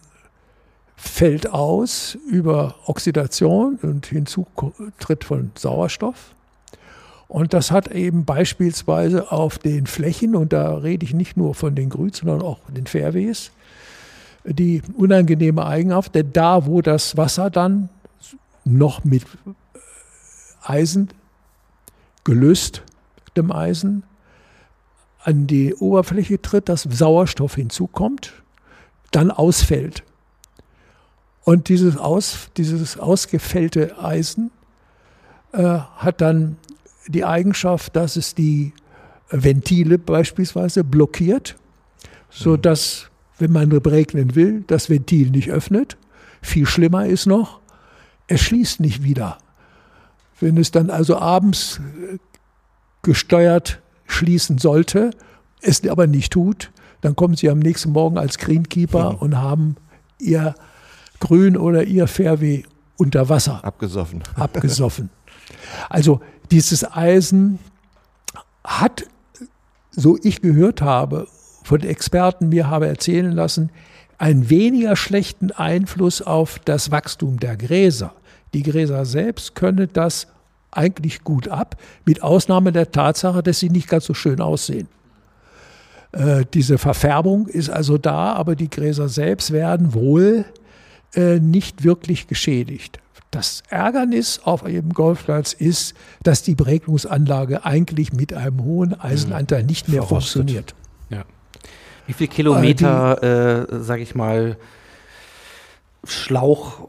fällt 0.96 1.50
aus 1.50 2.18
über 2.30 2.76
Oxidation 2.86 3.78
und 3.82 4.06
Hinzutritt 4.06 5.24
von 5.24 5.52
Sauerstoff. 5.56 6.34
Und 7.28 7.54
das 7.54 7.72
hat 7.72 7.90
eben 7.92 8.26
beispielsweise 8.26 9.32
auf 9.32 9.60
den 9.60 9.86
Flächen, 9.86 10.36
und 10.36 10.52
da 10.52 10.76
rede 10.78 11.06
ich 11.06 11.14
nicht 11.14 11.38
nur 11.38 11.54
von 11.54 11.76
den 11.76 11.90
Grüns, 11.90 12.18
sondern 12.18 12.42
auch 12.42 12.60
den 12.70 12.88
Fairways, 12.88 13.52
die 14.46 14.82
unangenehme 14.96 15.66
Eigenschaft, 15.66 16.16
denn 16.16 16.34
da, 16.34 16.66
wo 16.66 16.82
das 16.82 17.18
Wasser 17.18 17.50
dann 17.50 17.90
noch 18.66 19.04
mit 19.04 19.24
Eisen, 20.64 21.10
gelöst 22.24 22.82
dem 23.38 23.52
Eisen, 23.52 24.04
an 25.24 25.48
die 25.48 25.76
Oberfläche 25.76 26.42
tritt, 26.42 26.70
dass 26.70 26.84
Sauerstoff 26.84 27.56
hinzukommt, 27.56 28.34
dann 29.12 29.32
ausfällt. 29.32 30.04
Und 31.44 31.70
dieses, 31.70 31.98
aus, 31.98 32.50
dieses 32.58 32.98
ausgefällte 32.98 34.02
Eisen 34.02 34.52
äh, 35.52 35.64
hat 35.64 36.22
dann 36.22 36.58
die 37.08 37.26
Eigenschaft, 37.26 37.96
dass 37.96 38.16
es 38.16 38.36
die 38.36 38.74
Ventile 39.30 39.98
beispielsweise 39.98 40.84
blockiert, 40.84 41.56
sodass, 42.30 43.10
wenn 43.40 43.52
man 43.52 43.72
regnen 43.72 44.36
will, 44.36 44.64
das 44.68 44.90
Ventil 44.90 45.32
nicht 45.32 45.50
öffnet. 45.50 45.98
Viel 46.42 46.66
schlimmer 46.66 47.08
ist 47.08 47.26
noch, 47.26 47.60
es 48.28 48.42
schließt 48.42 48.80
nicht 48.80 49.04
wieder. 49.04 49.38
Wenn 50.40 50.58
es 50.58 50.72
dann 50.72 50.90
also 50.90 51.18
abends 51.18 51.82
äh, 52.14 52.18
gesteuert 53.02 53.82
schließen 54.10 54.58
sollte, 54.58 55.12
es 55.62 55.88
aber 55.88 56.08
nicht 56.08 56.34
tut, 56.34 56.72
dann 57.02 57.16
kommen 57.16 57.36
Sie 57.36 57.50
am 57.50 57.60
nächsten 57.60 57.92
Morgen 57.92 58.18
als 58.18 58.38
Greenkeeper 58.38 59.14
mhm. 59.14 59.18
und 59.20 59.38
haben 59.38 59.76
Ihr 60.20 60.56
Grün 61.20 61.56
oder 61.56 61.84
Ihr 61.84 62.08
Fairway 62.08 62.66
unter 62.98 63.30
Wasser. 63.30 63.64
Abgesoffen. 63.64 64.24
Abgesoffen. 64.36 65.10
Also 65.90 66.20
dieses 66.52 66.90
Eisen 66.92 67.60
hat, 68.64 69.06
so 69.92 70.18
ich 70.22 70.42
gehört 70.42 70.82
habe, 70.82 71.28
von 71.64 71.82
Experten 71.82 72.50
mir 72.50 72.70
habe 72.70 72.88
erzählen 72.88 73.32
lassen, 73.32 73.72
einen 74.18 74.50
weniger 74.50 74.96
schlechten 74.96 75.52
Einfluss 75.52 76.22
auf 76.22 76.60
das 76.66 76.92
Wachstum 76.92 77.40
der 77.40 77.56
Gräser. 77.56 78.14
Die 78.54 78.64
Gräser 78.64 79.06
selbst 79.06 79.56
können 79.56 79.90
das 79.94 80.28
eigentlich 80.72 81.24
gut 81.24 81.48
ab, 81.48 81.76
mit 82.06 82.24
Ausnahme 82.24 82.72
der 82.72 82.92
Tatsache, 82.92 83.44
dass 83.44 83.60
sie 83.60 83.70
nicht 83.70 83.88
ganz 83.88 84.06
so 84.06 84.14
schön 84.14 84.42
aussehen. 84.42 84.88
Äh, 86.12 86.46
diese 86.54 86.78
Verfärbung 86.78 87.48
ist 87.48 87.70
also 87.70 87.98
da, 87.98 88.34
aber 88.34 88.56
die 88.56 88.70
Gräser 88.70 89.10
selbst 89.10 89.52
werden 89.52 89.94
wohl 89.94 90.46
äh, 91.16 91.40
nicht 91.40 91.84
wirklich 91.84 92.28
geschädigt. 92.28 93.00
Das 93.32 93.62
Ärgernis 93.70 94.42
auf 94.44 94.64
einem 94.64 94.92
Golfplatz 94.92 95.54
ist, 95.54 95.94
dass 96.24 96.42
die 96.42 96.56
Beregnungsanlage 96.56 97.64
eigentlich 97.64 98.12
mit 98.12 98.34
einem 98.34 98.64
hohen 98.64 99.00
Eisenanteil 99.00 99.64
nicht 99.64 99.88
mehr 99.88 100.02
Verrostet. 100.02 100.34
funktioniert. 100.34 100.76
Ja. 101.12 101.26
Wie 102.08 102.14
viele 102.14 102.30
Kilometer, 102.30 103.68
äh, 103.72 103.84
sage 103.84 104.02
ich 104.02 104.16
mal, 104.16 104.58
Schlauch 106.10 106.88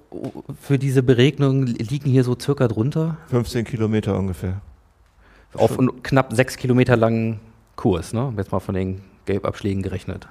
für 0.60 0.78
diese 0.78 1.02
Beregnung 1.02 1.66
liegen 1.66 2.10
hier 2.10 2.24
so 2.24 2.36
circa 2.38 2.68
drunter? 2.68 3.16
15 3.28 3.64
Kilometer 3.64 4.18
ungefähr. 4.18 4.60
Auf 5.54 5.78
einen 5.78 6.02
knapp 6.02 6.32
sechs 6.32 6.56
Kilometer 6.56 6.96
langen 6.96 7.40
Kurs, 7.76 8.12
ne? 8.12 8.32
Jetzt 8.36 8.52
mal 8.52 8.60
von 8.60 8.74
den 8.74 9.00
Gelbabschlägen 9.26 9.82
gerechnet. 9.82 10.28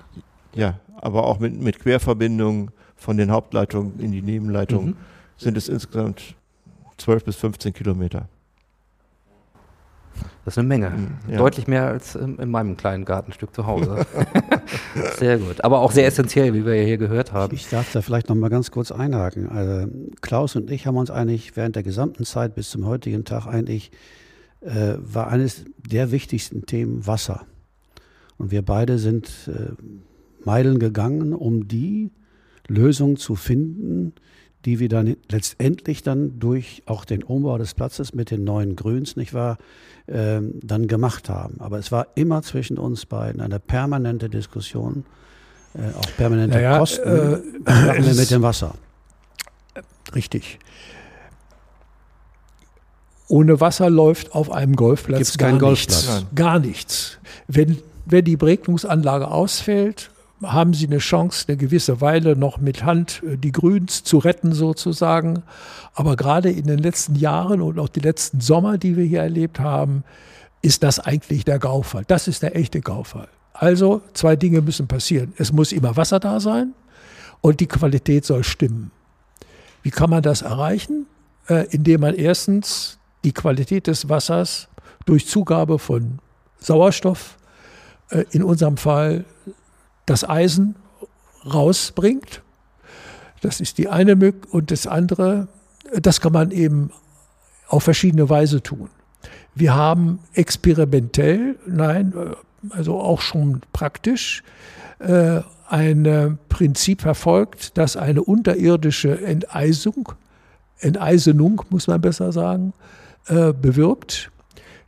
Ja, 0.53 0.79
aber 0.95 1.25
auch 1.25 1.39
mit, 1.39 1.59
mit 1.59 1.79
Querverbindungen 1.79 2.71
von 2.95 3.17
den 3.17 3.31
Hauptleitungen 3.31 3.99
in 3.99 4.11
die 4.11 4.21
Nebenleitungen 4.21 4.89
mhm. 4.89 4.97
sind 5.37 5.57
es 5.57 5.69
insgesamt 5.69 6.35
12 6.97 7.25
bis 7.25 7.35
15 7.37 7.73
Kilometer. 7.73 8.27
Das 10.45 10.53
ist 10.53 10.57
eine 10.57 10.67
Menge. 10.67 10.89
Mhm, 10.89 11.31
ja. 11.31 11.37
Deutlich 11.37 11.67
mehr 11.67 11.87
als 11.87 12.15
in, 12.15 12.37
in, 12.37 12.49
meinem 12.49 12.77
kleinen 12.77 13.05
Gartenstück 13.05 13.53
zu 13.53 13.67
Hause. 13.67 14.05
sehr 15.17 15.37
gut. 15.37 15.63
Aber 15.63 15.79
auch 15.79 15.91
sehr 15.91 16.07
essentiell, 16.07 16.53
wie 16.53 16.65
wir 16.65 16.75
ja 16.75 16.83
hier 16.83 16.97
gehört 16.97 17.33
haben. 17.33 17.53
Ich 17.53 17.69
darf 17.69 17.91
da 17.91 18.01
vielleicht 18.01 18.29
noch 18.29 18.35
mal 18.35 18.49
ganz 18.49 18.71
kurz 18.71 18.91
einhaken. 18.91 19.49
Also 19.49 19.87
Klaus 20.21 20.55
und 20.55 20.71
ich 20.71 20.87
haben 20.87 20.97
uns 20.97 21.11
eigentlich 21.11 21.55
während 21.55 21.75
der 21.75 21.83
gesamten 21.83 22.25
Zeit 22.25 22.55
bis 22.55 22.69
zum 22.69 22.85
heutigen 22.85 23.25
Tag 23.25 23.47
eigentlich, 23.47 23.91
äh, 24.61 24.95
war 24.97 25.27
eines 25.27 25.65
der 25.77 26.11
wichtigsten 26.11 26.65
Themen 26.65 27.05
Wasser. 27.05 27.45
Und 28.37 28.51
wir 28.51 28.61
beide 28.61 28.97
sind 28.97 29.29
äh, 29.47 29.73
Meilen 30.45 30.79
gegangen, 30.79 31.33
um 31.33 31.67
die 31.67 32.11
Lösung 32.67 33.17
zu 33.17 33.35
finden, 33.35 34.13
die 34.65 34.79
wir 34.79 34.89
dann 34.89 35.15
letztendlich 35.29 36.03
dann 36.03 36.39
durch 36.39 36.83
auch 36.85 37.05
den 37.05 37.23
Umbau 37.23 37.57
des 37.57 37.73
Platzes 37.73 38.13
mit 38.13 38.31
den 38.31 38.43
neuen 38.43 38.75
Grüns, 38.75 39.15
nicht 39.15 39.33
wahr, 39.33 39.57
ähm, 40.07 40.59
dann 40.61 40.87
gemacht 40.87 41.29
haben. 41.29 41.55
Aber 41.59 41.79
es 41.79 41.91
war 41.91 42.07
immer 42.15 42.41
zwischen 42.41 42.77
uns 42.77 43.05
beiden 43.05 43.41
eine 43.41 43.59
permanente 43.59 44.29
Diskussion, 44.29 45.05
äh, 45.75 45.97
auch 45.97 46.17
permanente 46.17 46.57
naja, 46.57 46.77
Kosten 46.77 47.07
äh, 47.07 47.71
machen 47.71 48.05
wir 48.05 48.15
mit 48.15 48.31
dem 48.31 48.41
Wasser. 48.41 48.75
Richtig. 50.13 50.59
Ohne 53.27 53.61
Wasser 53.61 53.89
läuft 53.89 54.33
auf 54.33 54.51
einem 54.51 54.75
Golfplatz 54.75 55.19
Gibt's 55.19 55.37
gar 55.37 55.51
nichts. 55.51 56.07
Golfplatz. 56.07 56.25
Gar 56.35 56.59
nichts. 56.59 57.19
Wenn, 57.47 57.77
wenn 58.05 58.25
die 58.25 58.35
Beregnungsanlage 58.35 59.29
ausfällt, 59.29 60.09
haben 60.41 60.73
sie 60.73 60.87
eine 60.87 60.99
Chance, 60.99 61.45
eine 61.47 61.57
gewisse 61.57 62.01
Weile 62.01 62.35
noch 62.35 62.57
mit 62.59 62.83
Hand 62.83 63.21
äh, 63.25 63.37
die 63.37 63.51
Grüns 63.51 64.03
zu 64.03 64.17
retten 64.17 64.53
sozusagen. 64.53 65.43
Aber 65.93 66.15
gerade 66.15 66.49
in 66.49 66.67
den 66.67 66.79
letzten 66.79 67.15
Jahren 67.15 67.61
und 67.61 67.79
auch 67.79 67.89
die 67.89 67.99
letzten 67.99 68.39
Sommer, 68.41 68.77
die 68.77 68.95
wir 68.95 69.05
hier 69.05 69.21
erlebt 69.21 69.59
haben, 69.59 70.03
ist 70.61 70.83
das 70.83 70.99
eigentlich 70.99 71.45
der 71.45 71.59
Gaufall. 71.59 72.03
Das 72.07 72.27
ist 72.27 72.43
der 72.43 72.55
echte 72.55 72.81
Gaufall. 72.81 73.27
Also 73.53 74.01
zwei 74.13 74.35
Dinge 74.35 74.61
müssen 74.61 74.87
passieren. 74.87 75.33
Es 75.37 75.51
muss 75.51 75.71
immer 75.71 75.97
Wasser 75.97 76.19
da 76.19 76.39
sein 76.39 76.73
und 77.41 77.59
die 77.59 77.67
Qualität 77.67 78.25
soll 78.25 78.43
stimmen. 78.43 78.91
Wie 79.83 79.91
kann 79.91 80.09
man 80.09 80.21
das 80.21 80.41
erreichen? 80.41 81.05
Äh, 81.47 81.65
indem 81.71 82.01
man 82.01 82.15
erstens 82.15 82.99
die 83.23 83.33
Qualität 83.33 83.87
des 83.87 84.07
Wassers 84.07 84.67
durch 85.05 85.27
Zugabe 85.27 85.79
von 85.79 86.19
Sauerstoff, 86.59 87.37
äh, 88.09 88.23
in 88.31 88.43
unserem 88.43 88.77
Fall 88.77 89.25
das 90.09 90.27
Eisen 90.27 90.75
rausbringt. 91.45 92.41
Das 93.41 93.61
ist 93.61 93.77
die 93.77 93.87
eine 93.87 94.15
Möglichkeit. 94.15 94.53
Und 94.53 94.71
das 94.71 94.87
andere, 94.87 95.47
das 95.93 96.19
kann 96.19 96.33
man 96.33 96.51
eben 96.51 96.91
auf 97.67 97.83
verschiedene 97.83 98.29
Weise 98.29 98.63
tun. 98.63 98.89
Wir 99.53 99.75
haben 99.75 100.19
experimentell, 100.33 101.57
nein, 101.67 102.13
also 102.69 102.99
auch 102.99 103.21
schon 103.21 103.61
praktisch, 103.71 104.43
äh, 104.99 105.41
ein 105.67 106.39
Prinzip 106.49 107.01
verfolgt, 107.01 107.77
das 107.77 107.95
eine 107.95 108.23
unterirdische 108.23 109.21
Enteisung, 109.21 110.13
Enteisenung, 110.79 111.61
muss 111.69 111.87
man 111.87 112.01
besser 112.01 112.31
sagen, 112.31 112.73
äh, 113.27 113.53
bewirkt. 113.53 114.31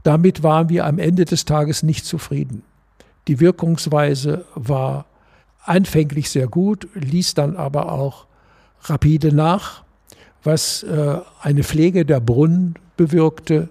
Damit 0.04 0.42
waren 0.42 0.70
wir 0.70 0.86
am 0.86 0.98
Ende 0.98 1.26
des 1.26 1.46
Tages 1.46 1.84
nicht 1.84 2.06
zufrieden. 2.06 2.64
Die 3.28 3.40
Wirkungsweise 3.40 4.46
war 4.56 5.06
anfänglich 5.64 6.30
sehr 6.30 6.48
gut, 6.48 6.88
ließ 6.94 7.34
dann 7.34 7.56
aber 7.56 7.92
auch 7.92 8.26
rapide 8.84 9.34
nach, 9.34 9.84
was 10.44 10.84
äh, 10.84 11.18
eine 11.42 11.64
Pflege 11.64 12.06
der 12.06 12.20
Brunnen 12.20 12.76
bewirkte 12.98 13.70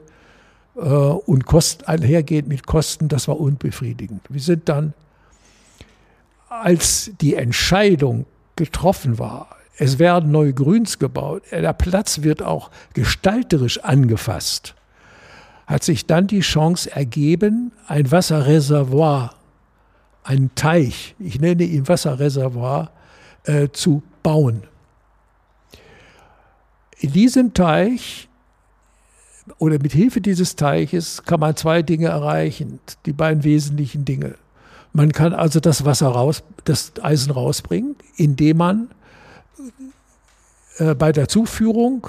äh, 0.76 0.80
und 0.80 1.46
Kost, 1.46 1.88
einhergeht 1.88 2.46
mit 2.46 2.66
Kosten, 2.66 3.08
das 3.08 3.28
war 3.28 3.40
unbefriedigend. 3.40 4.22
Wir 4.28 4.40
sind 4.40 4.68
dann, 4.68 4.94
als 6.48 7.10
die 7.20 7.34
Entscheidung 7.34 8.26
getroffen 8.56 9.18
war, 9.18 9.56
es 9.78 9.98
werden 9.98 10.30
neue 10.30 10.52
Grüns 10.52 10.98
gebaut, 10.98 11.42
der 11.50 11.72
Platz 11.72 12.22
wird 12.22 12.42
auch 12.42 12.70
gestalterisch 12.92 13.82
angefasst, 13.82 14.74
hat 15.66 15.82
sich 15.82 16.06
dann 16.06 16.26
die 16.26 16.40
Chance 16.40 16.94
ergeben, 16.94 17.72
ein 17.86 18.10
Wasserreservoir 18.10 19.34
einen 20.30 20.54
Teich, 20.54 21.16
ich 21.18 21.40
nenne 21.40 21.64
ihn 21.64 21.88
Wasserreservoir, 21.88 22.92
äh, 23.44 23.68
zu 23.72 24.00
bauen. 24.22 24.62
In 27.00 27.12
diesem 27.12 27.52
Teich 27.52 28.28
oder 29.58 29.80
mit 29.82 29.92
Hilfe 29.92 30.20
dieses 30.20 30.54
Teiches 30.54 31.24
kann 31.24 31.40
man 31.40 31.56
zwei 31.56 31.82
Dinge 31.82 32.08
erreichen, 32.08 32.78
die 33.06 33.12
beiden 33.12 33.42
wesentlichen 33.42 34.04
Dinge. 34.04 34.36
Man 34.92 35.10
kann 35.10 35.32
also 35.32 35.58
das 35.58 35.84
Wasser 35.84 36.08
raus, 36.08 36.44
das 36.64 36.92
Eisen 37.02 37.32
rausbringen, 37.32 37.96
indem 38.16 38.58
man 38.58 38.90
äh, 40.78 40.94
bei 40.94 41.10
der 41.10 41.26
Zuführung 41.26 42.06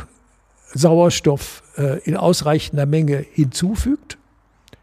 Sauerstoff 0.76 1.64
äh, 1.76 2.00
in 2.04 2.16
ausreichender 2.16 2.86
Menge 2.86 3.26
hinzufügt. 3.32 4.20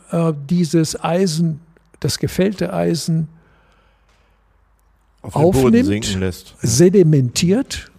dieses 0.48 1.03
Eisen, 1.03 1.61
das 2.00 2.18
gefällte 2.18 2.74
Eisen 2.74 3.28
Auf 5.22 5.36
aufnimmt, 5.36 6.18
sedimentiert 6.61 7.90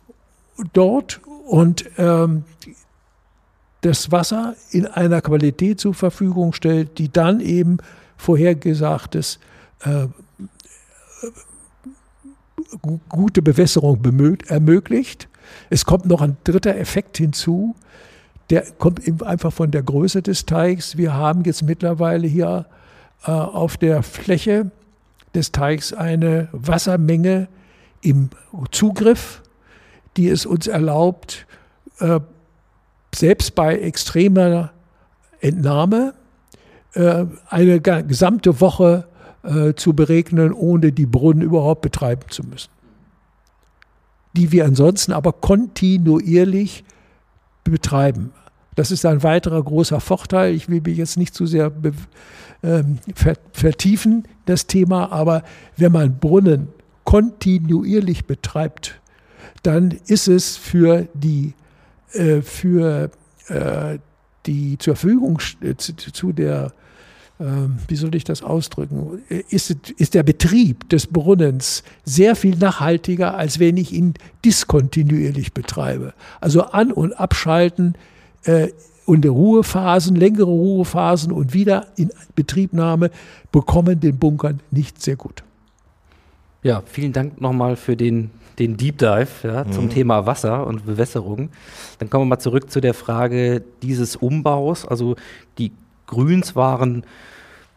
dort 0.74 1.22
und 1.48 1.86
ähm, 1.98 2.44
das 3.82 4.12
Wasser 4.12 4.56
in 4.72 4.88
einer 4.88 5.22
Qualität 5.22 5.80
zur 5.80 5.94
Verfügung 5.94 6.54
stellt, 6.54 6.98
die 6.98 7.12
dann 7.12 7.40
eben 7.40 7.78
vorhergesagtes 8.18 9.40
äh, 9.82 10.08
gute 13.10 13.42
Bewässerung 13.42 14.02
ermöglicht. 14.48 15.28
Es 15.70 15.86
kommt 15.86 16.06
noch 16.06 16.22
ein 16.22 16.38
dritter 16.44 16.76
Effekt 16.76 17.18
hinzu, 17.18 17.76
der 18.50 18.64
kommt 18.78 19.24
einfach 19.24 19.54
von 19.54 19.72
der 19.72 19.84
Größe 19.84 20.22
des 20.22 20.46
Teichs. 20.46 20.98
Wir 20.98 21.14
haben 21.14 21.44
jetzt 21.44 21.64
mittlerweile 21.64 22.28
hier 22.28 22.66
äh, 23.26 23.32
auf 23.32 23.78
der 23.78 24.04
Fläche 24.04 24.72
des 25.34 25.52
Teichs 25.52 25.94
eine 25.94 26.50
Wassermenge 26.52 27.48
im 28.02 28.30
Zugriff, 28.72 29.42
die 30.18 30.30
es 30.30 30.46
uns 30.46 30.68
erlaubt, 30.68 31.48
äh, 32.00 32.20
selbst 33.16 33.56
bei 33.56 33.78
extremer 33.80 34.72
Entnahme 35.40 36.14
eine 36.96 37.82
gesamte 37.82 38.62
Woche 38.62 39.08
äh, 39.44 39.74
zu 39.74 39.94
beregnen, 39.94 40.54
ohne 40.54 40.92
die 40.92 41.06
Brunnen 41.06 41.42
überhaupt 41.42 41.82
betreiben 41.82 42.30
zu 42.30 42.44
müssen. 42.44 42.70
Die 44.34 44.52
wir 44.52 44.66
ansonsten 44.66 45.12
aber 45.12 45.34
kontinuierlich 45.34 46.84
betreiben. 47.64 48.32
Das 48.76 48.90
ist 48.90 49.06
ein 49.06 49.22
weiterer 49.22 49.62
großer 49.62 50.00
Vorteil. 50.00 50.54
Ich 50.54 50.70
will 50.70 50.82
mich 50.82 50.98
jetzt 50.98 51.18
nicht 51.18 51.36
zu 51.36 51.46
sehr 51.46 51.72
ähm, 52.64 53.00
vertiefen, 53.54 54.28
das 54.46 54.68
Thema, 54.68 55.12
aber 55.12 55.44
wenn 55.78 55.92
man 55.92 56.18
Brunnen 56.18 56.70
kontinuierlich 57.04 58.26
betreibt, 58.26 59.00
dann 59.62 59.92
ist 60.08 60.28
es 60.28 60.58
für 60.58 61.08
die, 61.14 61.54
äh, 62.14 62.42
für, 62.42 63.12
äh, 63.48 64.00
die 64.46 64.78
zur 64.78 64.96
Verfügung 64.96 65.40
äh, 65.62 65.76
zu, 65.76 66.32
der 66.32 66.74
wie 67.40 67.96
soll 67.96 68.16
ich 68.16 68.24
das 68.24 68.44
ausdrücken, 68.44 69.22
ist, 69.50 69.76
ist 69.98 70.14
der 70.14 70.24
Betrieb 70.24 70.88
des 70.90 71.08
Brunnens 71.08 71.84
sehr 72.06 72.36
viel 72.36 72.56
nachhaltiger, 72.56 73.36
als 73.36 73.60
wenn 73.60 73.76
ich 73.78 73.92
ihn 73.92 74.14
diskontinuierlich 74.46 75.54
betreibe. 75.54 76.14
Also 76.40 76.64
an- 76.64 76.92
und 76.92 77.14
abschalten 77.14 77.96
äh, 78.44 78.70
und 79.06 79.26
Ruhephasen, 79.26 80.16
längere 80.16 80.46
Ruhephasen 80.46 81.32
und 81.32 81.54
wieder 81.54 81.88
in 81.98 82.12
Betriebnahme 82.36 83.10
bekommen 83.52 84.00
den 84.00 84.18
Bunkern 84.18 84.62
nicht 84.72 85.02
sehr 85.02 85.16
gut. 85.16 85.44
Ja, 86.62 86.82
vielen 86.86 87.12
Dank 87.12 87.42
nochmal 87.42 87.76
für 87.76 87.98
den, 87.98 88.30
den 88.58 88.78
Deep 88.78 89.00
Dive 89.00 89.28
ja, 89.44 89.66
mhm. 89.66 89.72
zum 89.74 89.90
Thema 89.90 90.26
Wasser 90.26 90.66
und 90.66 90.86
Bewässerung. 90.86 91.50
Dann 92.00 92.10
kommen 92.10 92.24
wir 92.24 92.30
mal 92.30 92.40
zurück 92.40 92.72
zu 92.72 92.80
der 92.80 92.94
Frage 92.94 93.64
dieses 93.82 94.16
Umbaus. 94.16 94.86
Also 94.86 95.16
die 95.58 95.74
Grüns 96.08 96.56
waren 96.56 97.06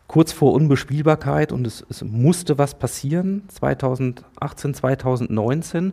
kurz 0.07 0.33
vor 0.33 0.53
Unbespielbarkeit 0.53 1.53
und 1.53 1.67
es, 1.67 1.85
es, 1.89 2.03
musste 2.05 2.59
was 2.59 2.79
passieren 2.79 3.43
2018, 3.49 4.75
2019. 4.75 5.93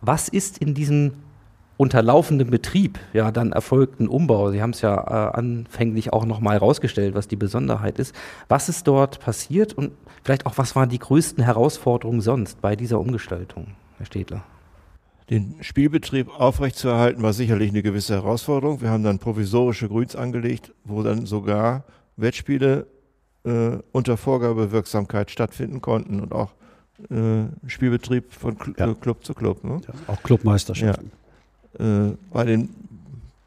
Was 0.00 0.28
ist 0.28 0.58
in 0.58 0.74
diesem 0.74 1.12
unterlaufenden 1.76 2.50
Betrieb 2.50 2.98
ja 3.12 3.30
dann 3.30 3.52
erfolgten 3.52 4.08
Umbau? 4.08 4.50
Sie 4.50 4.62
haben 4.62 4.70
es 4.70 4.80
ja 4.80 4.94
äh, 4.96 5.36
anfänglich 5.36 6.12
auch 6.12 6.24
nochmal 6.24 6.54
herausgestellt, 6.54 7.14
was 7.14 7.28
die 7.28 7.36
Besonderheit 7.36 7.98
ist. 7.98 8.14
Was 8.48 8.68
ist 8.68 8.86
dort 8.86 9.20
passiert 9.20 9.74
und 9.74 9.92
vielleicht 10.22 10.46
auch, 10.46 10.58
was 10.58 10.74
waren 10.74 10.88
die 10.88 10.98
größten 10.98 11.44
Herausforderungen 11.44 12.20
sonst 12.20 12.60
bei 12.60 12.76
dieser 12.76 12.98
Umgestaltung, 12.98 13.68
Herr 13.98 14.06
Städtler? 14.06 14.42
Den 15.32 15.56
Spielbetrieb 15.62 16.28
aufrechtzuerhalten 16.28 17.22
war 17.22 17.32
sicherlich 17.32 17.70
eine 17.70 17.82
gewisse 17.82 18.12
Herausforderung. 18.12 18.82
Wir 18.82 18.90
haben 18.90 19.02
dann 19.02 19.18
provisorische 19.18 19.88
Grüns 19.88 20.14
angelegt, 20.14 20.74
wo 20.84 21.02
dann 21.02 21.24
sogar 21.24 21.84
Wettspiele 22.18 22.86
äh, 23.46 23.78
unter 23.92 24.18
Vorgabewirksamkeit 24.18 25.30
stattfinden 25.30 25.80
konnten 25.80 26.20
und 26.20 26.34
auch 26.34 26.50
äh, 27.10 27.44
Spielbetrieb 27.66 28.30
von 28.30 28.58
Cl 28.58 28.74
ja. 28.76 28.92
Club 28.92 29.24
zu 29.24 29.32
Club. 29.32 29.64
Ne? 29.64 29.80
Ja, 29.88 29.94
auch 30.12 30.22
Clubmeisterschaften. 30.22 31.10
Ja. 31.78 32.08
Äh, 32.08 32.16
bei 32.30 32.44
den 32.44 32.68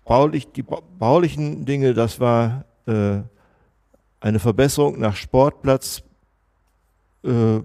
baulich, 0.06 0.52
die 0.54 0.64
baulichen 0.64 1.66
Dinge, 1.66 1.94
das 1.94 2.20
war 2.20 2.66
äh, 2.88 3.18
eine 4.22 4.40
Verbesserung 4.40 5.00
nach 5.00 5.16
Sportplatz 5.16 6.02
äh, 7.24 7.60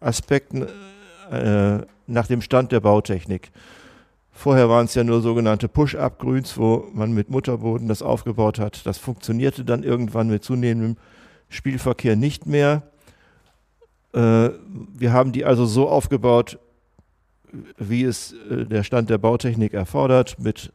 Aspekten 0.00 0.66
äh, 1.30 1.86
nach 2.08 2.26
dem 2.26 2.42
Stand 2.42 2.72
der 2.72 2.80
Bautechnik. 2.80 3.50
Vorher 4.32 4.68
waren 4.68 4.86
es 4.86 4.94
ja 4.94 5.02
nur 5.02 5.20
sogenannte 5.20 5.68
Push-Up-Grüns, 5.68 6.58
wo 6.58 6.88
man 6.92 7.12
mit 7.12 7.28
Mutterboden 7.28 7.88
das 7.88 8.02
aufgebaut 8.02 8.58
hat. 8.58 8.86
Das 8.86 8.98
funktionierte 8.98 9.64
dann 9.64 9.82
irgendwann 9.82 10.28
mit 10.28 10.44
zunehmendem 10.44 10.96
Spielverkehr 11.48 12.14
nicht 12.14 12.46
mehr. 12.46 12.82
Äh, 14.12 14.50
wir 14.94 15.12
haben 15.12 15.32
die 15.32 15.44
also 15.44 15.66
so 15.66 15.88
aufgebaut, 15.88 16.58
wie 17.78 18.04
es 18.04 18.34
äh, 18.50 18.64
der 18.64 18.84
Stand 18.84 19.10
der 19.10 19.18
Bautechnik 19.18 19.74
erfordert, 19.74 20.36
mit 20.38 20.72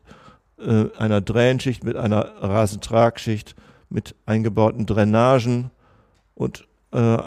äh, 0.60 0.86
einer 0.98 1.22
Dränenschicht, 1.22 1.84
mit 1.84 1.96
einer 1.96 2.34
Rasentragschicht, 2.42 3.56
mit 3.90 4.16
eingebauten 4.26 4.86
Drainagen 4.86 5.72
und 6.36 6.68
äh, 6.92 7.18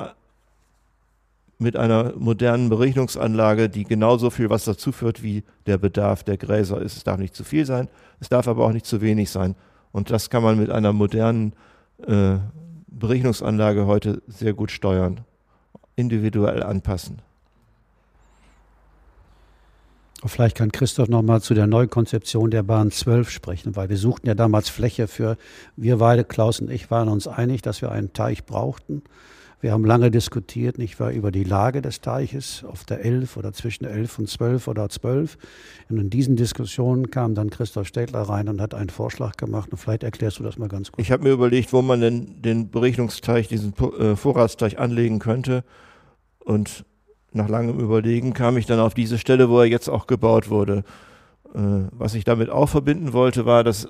mit 1.59 1.77
einer 1.77 2.13
modernen 2.17 2.69
Berechnungsanlage, 2.69 3.69
die 3.69 3.85
genauso 3.85 4.31
viel 4.31 4.51
Wasser 4.51 4.77
zuführt, 4.77 5.23
wie 5.23 5.43
der 5.67 5.79
Bedarf 5.79 6.23
der 6.23 6.37
Gräser 6.37 6.81
ist. 6.81 6.97
Es 6.97 7.05
darf 7.05 7.19
nicht 7.19 7.35
zu 7.35 7.45
viel 7.45 7.65
sein, 7.65 7.89
es 8.21 8.29
darf 8.29 8.47
aber 8.49 8.65
auch 8.65 8.73
nicht 8.73 8.87
zu 8.87 9.01
wenig 9.01 9.31
sein. 9.31 9.55
Und 9.93 10.11
das 10.11 10.29
kann 10.29 10.43
man 10.43 10.59
mit 10.59 10.71
einer 10.71 10.93
modernen 10.93 11.55
äh, 12.07 12.37
Berechnungsanlage 12.89 13.87
heute 13.87 14.23
sehr 14.27 14.53
gut 14.53 14.71
steuern, 14.71 15.21
individuell 15.97 16.63
anpassen. 16.63 17.23
Vielleicht 20.25 20.57
kann 20.57 20.73
Christoph 20.73 21.09
noch 21.09 21.23
mal 21.23 21.41
zu 21.41 21.55
der 21.55 21.67
Neukonzeption 21.67 22.51
der 22.51 22.63
Bahn 22.63 22.91
12 22.91 23.31
sprechen, 23.31 23.77
weil 23.77 23.89
wir 23.89 23.99
suchten 23.99 24.27
ja 24.27 24.35
damals 24.35 24.69
Fläche 24.69 25.09
für, 25.09 25.37
wir 25.77 25.99
beide, 25.99 26.25
Klaus 26.25 26.61
und 26.61 26.71
ich, 26.71 26.91
waren 26.91 27.09
uns 27.09 27.29
einig, 27.29 27.63
dass 27.63 27.83
wir 27.83 27.93
einen 27.93 28.13
Teich 28.13 28.45
brauchten. 28.45 29.03
Wir 29.67 29.73
haben 29.73 29.85
lange 29.85 30.13
diskutiert, 30.13 30.79
nicht 30.79 31.01
wahr, 31.01 31.11
über 31.11 31.33
die 31.33 31.43
Lage 31.43 31.83
des 31.83 32.01
Teiches 32.01 32.65
auf 32.71 32.85
der 32.85 33.05
11 33.05 33.37
oder 33.37 33.53
zwischen 33.53 33.85
11 33.85 34.21
und 34.21 34.29
12 34.29 34.69
oder 34.69 34.89
12. 34.89 35.37
Und 35.91 35.99
in 35.99 36.09
diesen 36.09 36.37
Diskussionen 36.37 37.11
kam 37.11 37.35
dann 37.35 37.51
Christoph 37.51 37.89
Städtler 37.89 38.21
rein 38.21 38.49
und 38.49 38.61
hat 38.61 38.75
einen 38.75 38.91
Vorschlag 38.91 39.37
gemacht. 39.37 39.73
Und 39.73 39.79
vielleicht 39.79 40.05
erklärst 40.05 40.39
du 40.39 40.45
das 40.45 40.57
mal 40.57 40.69
ganz 40.69 40.93
kurz. 40.93 41.05
Ich 41.05 41.11
habe 41.11 41.25
mir 41.25 41.31
überlegt, 41.31 41.73
wo 41.73 41.83
man 41.83 42.01
denn 42.01 42.41
den 42.43 42.71
Berechnungsteich, 42.71 43.49
diesen 43.49 43.75
äh, 43.99 44.15
Vorratsteich 44.15 44.79
anlegen 44.79 45.19
könnte. 45.19 45.65
Und 46.45 46.85
nach 47.33 47.49
langem 47.49 47.81
Überlegen 47.81 48.35
kam 48.35 48.59
ich 48.59 48.67
dann 48.67 48.79
auf 48.79 48.95
diese 48.95 49.19
Stelle, 49.19 49.51
wo 49.51 49.59
er 49.59 49.67
jetzt 49.67 49.89
auch 49.89 50.07
gebaut 50.07 50.49
wurde. 50.49 50.85
Äh, 51.57 51.59
was 51.91 52.15
ich 52.15 52.23
damit 52.23 52.51
auch 52.51 52.69
verbinden 52.69 53.13
wollte, 53.13 53.47
war, 53.47 53.65
dass 53.65 53.89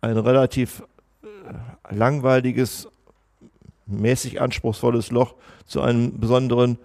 ein 0.00 0.16
relativ 0.16 0.84
äh, 1.24 1.92
langweiliges, 1.92 2.86
mäßig 3.86 4.40
anspruchsvolles 4.40 5.10
Loch 5.10 5.34
zu 5.64 5.80
einem 5.80 6.18
besonderen 6.18 6.78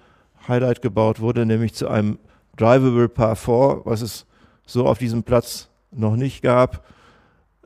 Highlight 0.48 0.82
gebaut 0.82 1.20
wurde, 1.20 1.46
nämlich 1.46 1.74
zu 1.74 1.88
einem 1.88 2.20
Drivable 2.58 3.10
Par 3.10 3.36
4, 3.36 3.82
was 3.86 4.02
es 4.02 4.26
so 4.66 4.86
auf 4.86 4.98
diesem 4.98 5.24
Platz 5.24 5.70
noch 5.92 6.16
nicht 6.16 6.42
gab. 6.42 6.86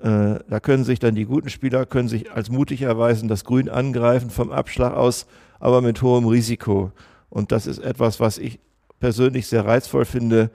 Äh, 0.01 0.39
da 0.49 0.59
können 0.61 0.83
sich 0.83 0.99
dann 0.99 1.15
die 1.15 1.25
guten 1.25 1.49
Spieler 1.49 1.85
können 1.85 2.09
sich 2.09 2.31
als 2.31 2.49
mutig 2.49 2.81
erweisen, 2.81 3.27
das 3.27 3.45
Grün 3.45 3.69
angreifen 3.69 4.29
vom 4.29 4.51
Abschlag 4.51 4.93
aus, 4.93 5.25
aber 5.59 5.81
mit 5.81 6.01
hohem 6.01 6.25
Risiko. 6.25 6.91
Und 7.29 7.51
das 7.51 7.67
ist 7.67 7.79
etwas, 7.79 8.19
was 8.19 8.37
ich 8.37 8.59
persönlich 8.99 9.47
sehr 9.47 9.65
reizvoll 9.65 10.05
finde, 10.05 10.51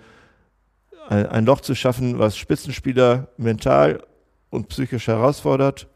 ein, 1.09 1.26
ein 1.26 1.47
Loch 1.47 1.61
zu 1.61 1.74
schaffen, 1.74 2.18
was 2.18 2.37
Spitzenspieler 2.37 3.28
mental 3.37 4.03
und 4.51 4.68
psychisch 4.68 5.09
herausfordert, 5.09 5.89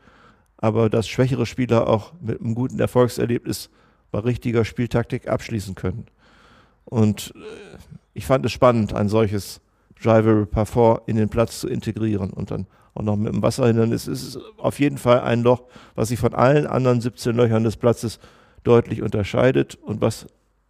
aber 0.65 0.89
dass 0.89 1.07
schwächere 1.07 1.45
Spieler 1.45 1.89
auch 1.89 2.15
mit 2.23 2.41
einem 2.41 2.55
guten 2.55 2.81
Erfolgserlebnis 2.81 3.69
bei 4.11 4.21
richtiger 4.21 4.65
Spieltaktik 4.65 5.29
abschließen 5.29 5.75
können. 5.75 6.07
Und 6.87 7.35
äh, 7.37 7.77
ich 8.15 8.25
fand 8.25 8.47
es 8.47 8.53
spannend, 8.53 8.95
ein 8.95 9.11
solches 9.11 9.61
Driver 10.03 10.47
Parfort 10.47 11.03
in 11.05 11.17
den 11.17 11.29
Platz 11.29 11.61
zu 11.61 11.69
integrieren 11.69 12.31
und 12.31 12.51
dann 12.51 12.67
auch 12.95 13.03
noch 13.03 13.17
mit 13.17 13.35
dem 13.35 13.43
Wasserhindernis. 13.43 14.07
Es 14.07 14.23
ist 14.23 14.39
auf 14.57 14.81
jeden 14.81 14.97
Fall 14.97 15.21
ein 15.21 15.43
Loch, 15.43 15.65
was 15.97 16.09
sich 16.09 16.19
von 16.19 16.33
allen 16.33 16.67
anderen 16.67 17.03
17 17.03 17.37
Löchern 17.37 17.63
des 17.63 17.77
Platzes 17.77 18.19
deutlich 18.63 19.03
unterscheidet 19.03 19.75
und 19.75 20.01
was 20.01 20.27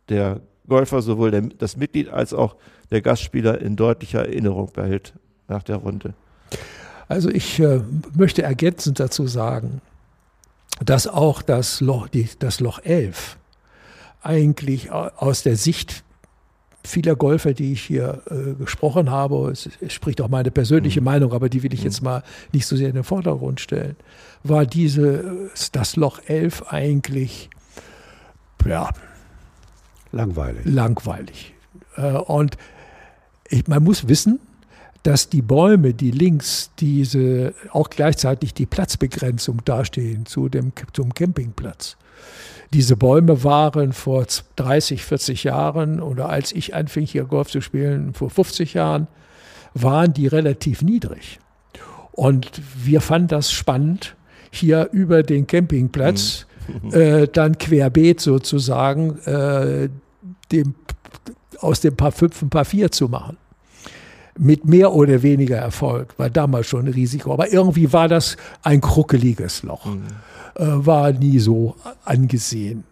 der 0.08 0.40
Golfer, 0.66 1.02
sowohl 1.02 1.30
der, 1.30 1.42
das 1.42 1.76
Mitglied 1.76 2.08
als 2.08 2.34
auch 2.34 2.56
der 2.90 3.00
Gastspieler 3.00 3.60
in 3.60 3.76
deutlicher 3.76 4.26
Erinnerung 4.26 4.72
behält 4.72 5.14
nach 5.46 5.62
der 5.62 5.76
Runde. 5.76 6.14
Also 7.08 7.28
ich 7.28 7.60
äh, 7.60 7.80
möchte 8.14 8.42
ergänzend 8.42 9.00
dazu 9.00 9.26
sagen, 9.26 9.80
dass 10.84 11.06
auch 11.06 11.42
das 11.42 11.80
Loch, 11.80 12.08
die, 12.08 12.28
das 12.38 12.60
Loch 12.60 12.80
11 12.82 13.36
eigentlich 14.22 14.90
aus 14.90 15.42
der 15.42 15.56
Sicht 15.56 16.02
vieler 16.82 17.14
Golfer, 17.16 17.54
die 17.54 17.72
ich 17.72 17.82
hier 17.82 18.22
äh, 18.30 18.54
gesprochen 18.54 19.10
habe, 19.10 19.50
es, 19.50 19.68
es, 19.80 19.92
spricht 19.92 20.20
auch 20.20 20.28
meine 20.28 20.50
persönliche 20.50 21.00
mhm. 21.00 21.06
Meinung, 21.06 21.32
aber 21.32 21.48
die 21.48 21.62
will 21.62 21.72
ich 21.72 21.82
jetzt 21.82 22.00
mhm. 22.00 22.06
mal 22.06 22.22
nicht 22.52 22.66
so 22.66 22.76
sehr 22.76 22.88
in 22.88 22.94
den 22.94 23.04
Vordergrund 23.04 23.60
stellen, 23.60 23.96
war 24.42 24.66
diese, 24.66 25.50
das 25.72 25.96
Loch 25.96 26.20
11 26.26 26.64
eigentlich, 26.68 27.50
ja, 28.66 28.90
Langweilig. 30.14 30.64
Langweilig. 30.64 31.54
Äh, 31.96 32.12
und 32.12 32.56
ich, 33.48 33.66
man 33.66 33.82
muss 33.82 34.06
wissen, 34.06 34.38
dass 35.04 35.28
die 35.28 35.42
Bäume, 35.42 35.92
die 35.92 36.10
links 36.10 36.70
diese 36.80 37.54
auch 37.70 37.90
gleichzeitig 37.90 38.54
die 38.54 38.66
Platzbegrenzung 38.66 39.62
dastehen 39.64 40.26
zu 40.26 40.48
dem, 40.48 40.72
zum 40.92 41.12
Campingplatz. 41.12 41.96
Diese 42.72 42.96
Bäume 42.96 43.44
waren 43.44 43.92
vor 43.92 44.26
30, 44.56 45.04
40 45.04 45.44
Jahren 45.44 46.00
oder 46.00 46.30
als 46.30 46.52
ich 46.52 46.74
anfing 46.74 47.06
hier 47.06 47.24
Golf 47.24 47.50
zu 47.50 47.60
spielen, 47.60 48.14
vor 48.14 48.30
50 48.30 48.74
Jahren, 48.74 49.06
waren 49.74 50.14
die 50.14 50.26
relativ 50.26 50.80
niedrig. 50.80 51.38
Und 52.12 52.50
wir 52.82 53.00
fanden 53.02 53.28
das 53.28 53.52
spannend, 53.52 54.16
hier 54.50 54.88
über 54.90 55.22
den 55.22 55.46
Campingplatz 55.46 56.46
mhm. 56.82 56.94
äh, 56.94 57.26
dann 57.28 57.58
querbeet 57.58 58.20
sozusagen 58.20 59.18
äh, 59.26 59.90
dem, 60.50 60.74
aus 61.58 61.80
dem 61.80 61.94
Paar 61.94 62.12
5 62.12 62.42
ein 62.42 62.50
Paar 62.50 62.64
4 62.64 62.90
zu 62.90 63.08
machen. 63.08 63.36
Mit 64.36 64.64
mehr 64.64 64.92
oder 64.92 65.22
weniger 65.22 65.58
Erfolg, 65.58 66.18
war 66.18 66.28
damals 66.28 66.66
schon 66.66 66.86
ein 66.86 66.92
Risiko. 66.92 67.32
Aber 67.32 67.52
irgendwie 67.52 67.92
war 67.92 68.08
das 68.08 68.36
ein 68.62 68.80
kruckeliges 68.80 69.62
Loch. 69.62 69.86
Mhm. 69.86 70.02
Äh, 70.56 70.86
war 70.86 71.12
nie 71.12 71.38
so 71.38 71.76
angesehen. 72.04 72.84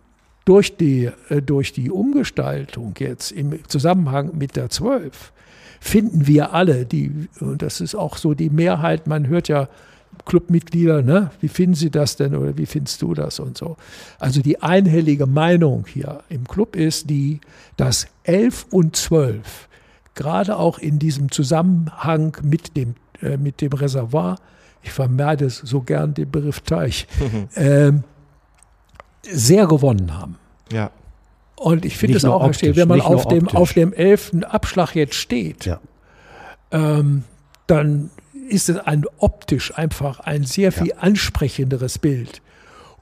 Durch 0.45 0.77
die, 0.77 1.11
äh, 1.29 1.43
durch 1.43 1.73
die 1.73 1.91
Umgestaltung 1.91 2.95
jetzt 2.99 3.33
im 3.33 3.59
Zusammenhang 3.69 4.37
mit 4.37 4.57
der 4.57 4.71
12 4.71 5.33
finden 5.81 6.27
wir 6.27 6.53
alle, 6.53 6.87
die, 6.87 7.29
und 7.41 7.63
das 7.63 7.81
ist 7.81 7.95
auch 7.97 8.17
so 8.17 8.35
die 8.35 8.51
Mehrheit, 8.51 9.09
man 9.09 9.27
hört 9.27 9.49
ja 9.49 9.69
Clubmitglieder, 10.25 11.03
ne? 11.03 11.31
wie 11.41 11.49
finden 11.49 11.75
Sie 11.75 11.91
das 11.91 12.17
denn 12.17 12.37
oder 12.37 12.57
wie 12.57 12.67
findest 12.67 13.03
du 13.03 13.15
das 13.15 13.41
und 13.41 13.59
so. 13.59 13.77
Also 14.19 14.41
die 14.43 14.63
einhellige 14.63 15.27
Meinung 15.27 15.87
hier 15.87 16.23
im 16.29 16.47
Club 16.47 16.77
ist 16.77 17.11
die, 17.11 17.41
dass 17.77 18.07
11 18.25 18.67
und 18.71 18.95
12, 18.95 19.69
gerade 20.15 20.57
auch 20.57 20.79
in 20.79 20.99
diesem 20.99 21.31
Zusammenhang 21.31 22.37
mit 22.43 22.77
dem, 22.77 22.95
äh, 23.21 23.37
mit 23.37 23.61
dem 23.61 23.73
Reservoir, 23.73 24.37
ich 24.83 24.93
vermeide 24.93 25.49
so 25.49 25.81
gern 25.81 26.15
den 26.15 26.31
Begriff 26.31 26.61
Teich, 26.61 27.07
äh, 27.55 27.93
sehr 29.23 29.67
gewonnen 29.67 30.19
haben. 30.19 30.39
Ja. 30.73 30.91
Und 31.57 31.85
ich 31.85 31.97
finde 31.97 32.17
es 32.17 32.25
auch 32.25 32.43
verstehen, 32.43 32.75
wenn 32.77 32.89
man 32.89 33.01
auf 33.01 33.29
dem, 33.29 33.47
auf 33.49 33.73
dem 33.73 33.93
11. 33.93 34.43
Abschlag 34.49 34.97
jetzt 34.97 35.15
steht, 35.15 35.65
ja. 35.65 35.81
ähm, 36.73 37.23
dann 37.69 38.11
ist 38.49 38.69
es 38.69 38.79
ein 38.79 39.05
optisch 39.19 39.77
einfach 39.77 40.21
ein 40.21 40.43
sehr 40.43 40.73
viel 40.73 40.89
ja. 40.89 40.97
ansprechenderes 40.97 41.99
Bild. 41.99 42.43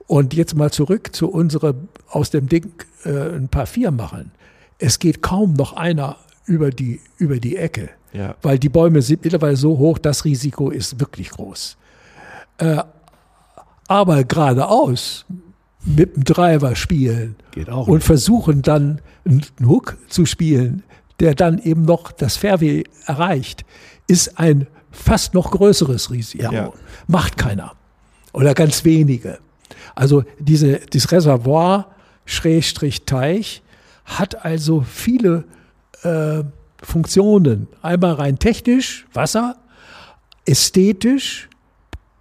Und 0.07 0.35
jetzt 0.35 0.55
mal 0.55 0.71
zurück 0.71 1.15
zu 1.15 1.31
unserer 1.31 1.75
aus 2.09 2.31
dem 2.31 2.49
Ding 2.49 2.73
äh, 3.05 3.11
ein 3.11 3.49
paar 3.49 3.67
vier 3.67 3.91
machen. 3.93 4.33
Es 4.79 4.99
geht 4.99 5.23
kaum 5.23 5.55
noch 5.55 5.73
einer 5.73 6.17
über 6.51 6.71
die, 6.71 7.01
über 7.19 7.39
die 7.39 7.57
Ecke, 7.57 7.91
ja. 8.13 8.35
weil 8.43 8.59
die 8.59 8.69
Bäume 8.69 9.01
sind 9.03 9.23
mittlerweile 9.23 9.57
so 9.57 9.79
hoch, 9.79 9.99
das 9.99 10.25
Risiko 10.25 10.71
ist 10.71 10.99
wirklich 10.99 11.31
groß. 11.31 11.77
Äh, 12.59 12.83
aber 13.87 14.25
geradeaus 14.25 15.25
mit 15.85 16.17
dem 16.17 16.25
Driver 16.25 16.75
spielen 16.75 17.37
und 17.87 18.03
versuchen 18.03 18.63
dann 18.63 19.01
einen 19.25 19.45
Hook 19.65 19.97
zu 20.09 20.27
spielen, 20.27 20.83
der 21.21 21.35
dann 21.35 21.59
eben 21.59 21.85
noch 21.85 22.13
das 22.13 22.37
Fairway 22.37 22.85
erreicht, 23.07 23.65
ist 24.09 24.39
ein 24.39 24.67
fast 24.91 25.33
noch 25.35 25.53
größeres 25.53 26.11
Risiko. 26.11 26.53
Ja. 26.53 26.73
Macht 27.07 27.39
keiner. 27.39 27.73
Oder 28.33 28.55
ganz 28.55 28.85
wenige. 28.85 29.39
Also 29.95 30.25
diese, 30.39 30.81
dieses 30.93 31.11
Reservoir 31.13 31.87
Schrägstrich 32.25 33.05
Teich 33.07 33.63
hat 34.05 34.45
also 34.45 34.83
viele 34.83 35.45
äh, 36.03 36.45
Funktionen. 36.83 37.69
Einmal 37.83 38.15
rein 38.15 38.39
technisch, 38.39 39.07
Wasser, 39.13 39.57
ästhetisch, 40.47 41.49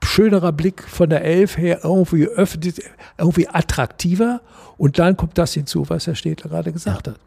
schönerer 0.03 0.51
Blick 0.51 0.83
von 0.83 1.09
der 1.09 1.23
Elf 1.23 1.57
her, 1.57 1.81
irgendwie, 1.83 2.25
öffentlich, 2.25 2.83
irgendwie 3.17 3.47
attraktiver. 3.47 4.41
Und 4.77 4.99
dann 4.99 5.15
kommt 5.17 5.37
das 5.37 5.53
hinzu, 5.53 5.89
was 5.89 6.07
Herr 6.07 6.15
Städtler 6.15 6.49
gerade 6.49 6.73
gesagt 6.73 7.07
ja. 7.07 7.13
hat. 7.13 7.19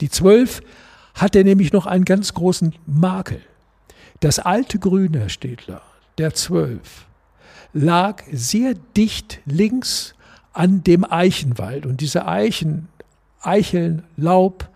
Die 0.00 0.08
Zwölf 0.08 0.60
hat 1.14 1.34
er 1.34 1.44
nämlich 1.44 1.72
noch 1.72 1.86
einen 1.86 2.04
ganz 2.04 2.34
großen 2.34 2.74
Makel. 2.86 3.40
Das 4.20 4.38
alte 4.38 4.78
Grün, 4.78 5.14
Herr 5.14 5.28
Städtler, 5.28 5.82
der 6.16 6.34
12, 6.34 7.06
lag 7.72 8.22
sehr 8.32 8.74
dicht 8.96 9.40
links 9.44 10.14
an 10.52 10.82
dem 10.84 11.04
Eichenwald. 11.10 11.86
Und 11.86 12.00
diese 12.00 12.26
Eichen, 12.26 12.88
Eicheln, 13.40 14.04
Laub, 14.16 14.68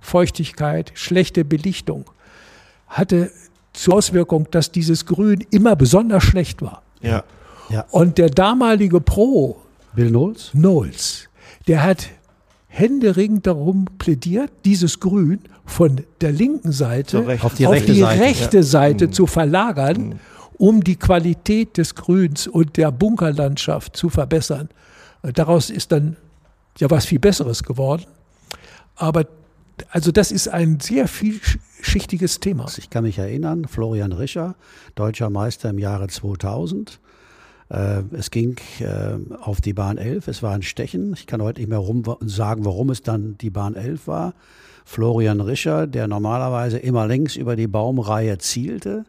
Feuchtigkeit, 0.00 0.92
schlechte 0.94 1.44
Belichtung 1.44 2.10
hatte 2.88 3.30
zur 3.72 3.94
Auswirkung, 3.94 4.48
dass 4.50 4.72
dieses 4.72 5.06
Grün 5.06 5.46
immer 5.50 5.76
besonders 5.76 6.24
schlecht 6.24 6.60
war. 6.60 6.82
Ja. 7.00 7.22
ja. 7.70 7.86
Und 7.90 8.18
der 8.18 8.28
damalige 8.28 9.00
Pro, 9.00 9.60
Bill 9.94 10.08
Knowles, 10.08 10.50
Knowles 10.52 11.28
der 11.68 11.82
hat 11.82 12.08
händeringend 12.68 13.46
darum 13.46 13.86
plädiert, 13.98 14.50
dieses 14.64 15.00
Grün 15.00 15.40
von 15.64 16.02
der 16.20 16.32
linken 16.32 16.72
Seite 16.72 17.38
auf 17.42 17.54
die 17.54 17.66
auf 17.66 17.72
rechte 17.72 17.92
die 17.92 18.00
Seite, 18.00 18.20
rechte 18.20 18.56
ja. 18.58 18.62
Seite 18.62 19.06
mhm. 19.06 19.12
zu 19.12 19.26
verlagern, 19.26 19.96
mhm. 20.00 20.18
um 20.58 20.84
die 20.84 20.96
Qualität 20.96 21.76
des 21.76 21.94
Grüns 21.94 22.46
und 22.46 22.76
der 22.76 22.90
Bunkerlandschaft 22.90 23.96
zu 23.96 24.08
verbessern. 24.08 24.68
Daraus 25.22 25.70
ist 25.70 25.92
dann 25.92 26.16
ja 26.78 26.90
was 26.90 27.06
viel 27.06 27.18
Besseres 27.18 27.62
geworden. 27.62 28.04
Aber 28.96 29.26
also 29.90 30.12
das 30.12 30.32
ist 30.32 30.48
ein 30.48 30.80
sehr 30.80 31.08
vielschichtiges 31.08 32.40
Thema. 32.40 32.66
Ich 32.76 32.90
kann 32.90 33.04
mich 33.04 33.18
erinnern, 33.18 33.66
Florian 33.66 34.12
Rischer, 34.12 34.54
deutscher 34.94 35.30
Meister 35.30 35.70
im 35.70 35.78
Jahre 35.78 36.08
2000. 36.08 37.00
Äh, 37.70 38.02
es 38.12 38.30
ging 38.30 38.56
äh, 38.80 39.16
auf 39.40 39.60
die 39.60 39.72
Bahn 39.72 39.98
11, 39.98 40.28
es 40.28 40.42
war 40.42 40.52
ein 40.52 40.62
Stechen. 40.62 41.12
Ich 41.14 41.26
kann 41.26 41.40
heute 41.40 41.60
nicht 41.60 41.70
mehr 41.70 41.82
sagen, 42.22 42.64
warum 42.64 42.90
es 42.90 43.02
dann 43.02 43.38
die 43.38 43.50
Bahn 43.50 43.74
11 43.74 44.06
war. 44.06 44.34
Florian 44.84 45.40
Rischer, 45.40 45.86
der 45.86 46.08
normalerweise 46.08 46.78
immer 46.78 47.06
längs 47.06 47.36
über 47.36 47.54
die 47.54 47.68
Baumreihe 47.68 48.38
zielte, 48.38 49.04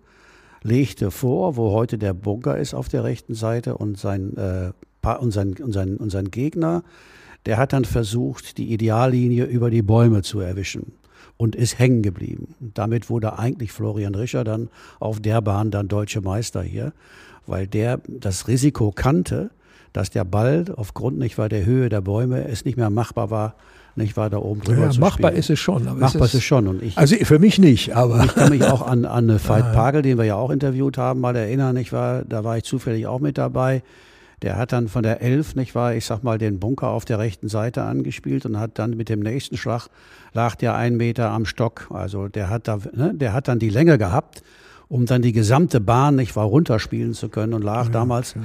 legte 0.62 1.10
vor, 1.10 1.56
wo 1.56 1.72
heute 1.72 1.98
der 1.98 2.14
Bunker 2.14 2.58
ist 2.58 2.74
auf 2.74 2.88
der 2.88 3.04
rechten 3.04 3.34
Seite 3.34 3.78
und 3.78 3.98
sein, 3.98 4.38
äh, 4.38 4.72
und 5.08 5.32
sein, 5.32 5.56
und 5.56 5.72
sein, 5.72 5.98
und 5.98 6.12
sein 6.12 6.30
Gegner, 6.30 6.84
der 7.46 7.58
hat 7.58 7.74
dann 7.74 7.86
versucht, 7.86 8.58
die 8.58 8.72
Ideallinie 8.72 9.46
über 9.46 9.70
die 9.70 9.82
Bäume 9.82 10.22
zu 10.22 10.40
erwischen 10.40 10.94
und 11.38 11.56
ist 11.56 11.80
hängen 11.80 12.04
geblieben. 12.04 12.56
damit 12.76 13.10
wurde 13.10 13.40
eigentlich 13.40 13.72
Florian 13.72 14.14
Rischer 14.14 14.44
dann 14.44 14.70
auf 15.00 15.20
der 15.20 15.42
Bahn 15.42 15.72
dann 15.72 15.88
deutsche 15.88 16.22
Meister 16.22 16.62
hier, 16.62 16.94
weil 17.48 17.66
der 17.66 18.00
das 18.08 18.48
Risiko 18.48 18.92
kannte, 18.92 19.50
dass 19.94 20.10
der 20.10 20.24
Ball 20.24 20.66
aufgrund 20.76 21.18
nicht 21.18 21.38
weil 21.38 21.50
der 21.50 21.66
Höhe 21.66 21.90
der 21.90 22.02
Bäume 22.02 22.48
es 22.48 22.64
nicht 22.64 22.78
mehr 22.78 22.90
machbar 22.90 23.32
war, 23.32 23.56
nicht 23.96 24.16
weiter 24.18 24.44
oben 24.44 24.62
drüber 24.62 24.84
ja, 24.84 24.90
zu 24.92 25.00
machbar 25.00 25.32
spielen. 25.32 25.40
ist 25.40 25.50
es 25.50 25.60
schon. 25.60 25.84
machbar 26.00 26.26
ist 26.26 26.36
es 26.36 26.44
schon. 26.44 26.68
Und 26.68 26.84
ich, 26.84 26.98
also 26.98 27.16
für 27.16 27.40
mich 27.40 27.60
nicht, 27.60 27.96
aber. 27.96 28.24
Ich 28.24 28.36
kann 28.36 28.50
mich 28.50 28.64
auch 28.64 28.86
an, 28.86 29.06
an 29.06 29.28
Veit 29.48 29.74
Pagel, 29.74 30.02
den 30.02 30.18
wir 30.18 30.26
ja 30.26 30.36
auch 30.36 30.50
interviewt 30.50 30.98
haben, 30.98 31.20
mal 31.20 31.36
erinnern. 31.36 31.76
Ich 31.78 31.92
war, 31.92 32.24
da 32.24 32.44
war 32.44 32.58
ich 32.58 32.64
zufällig 32.64 33.08
auch 33.08 33.20
mit 33.20 33.38
dabei. 33.38 33.84
Der 34.42 34.58
hat 34.58 34.72
dann 34.72 34.88
von 34.88 35.04
der 35.04 35.22
Elf, 35.22 35.56
nicht 35.56 35.76
wahr, 35.76 35.94
ich 35.94 36.06
sag 36.06 36.24
mal, 36.24 36.38
den 36.38 36.60
Bunker 36.60 36.88
auf 36.88 37.06
der 37.06 37.20
rechten 37.20 37.48
Seite 37.48 37.84
angespielt 37.84 38.46
und 38.46 38.60
hat 38.60 38.80
dann 38.80 38.98
mit 38.98 39.10
dem 39.10 39.20
nächsten 39.20 39.56
Schlag 39.56 39.88
lag 40.34 40.56
der 40.56 40.76
ein 40.76 40.98
Meter 40.98 41.30
am 41.30 41.46
Stock. 41.46 41.88
Also 41.92 42.28
der 42.28 42.50
hat 42.50 42.68
da, 42.68 42.80
ne, 42.94 43.14
der 43.14 43.34
hat 43.34 43.48
dann 43.48 43.60
die 43.60 43.70
Länge 43.70 43.98
gehabt, 43.98 44.42
um 44.88 45.06
dann 45.06 45.22
die 45.22 45.32
gesamte 45.32 45.80
Bahn, 45.80 46.16
nicht 46.16 46.36
wahr, 46.36 46.46
runterspielen 46.46 47.14
zu 47.14 47.30
können 47.30 47.54
und 47.54 47.64
lag 47.64 47.86
ja, 47.86 47.92
damals, 47.92 48.34
ja. 48.34 48.42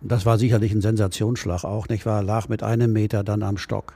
das 0.00 0.26
war 0.26 0.38
sicherlich 0.38 0.72
ein 0.72 0.80
Sensationsschlag 0.80 1.62
auch, 1.64 1.88
nicht 1.88 2.06
wahr, 2.06 2.22
lag 2.22 2.48
mit 2.48 2.62
einem 2.62 2.92
Meter 2.92 3.22
dann 3.22 3.42
am 3.42 3.56
Stock. 3.56 3.94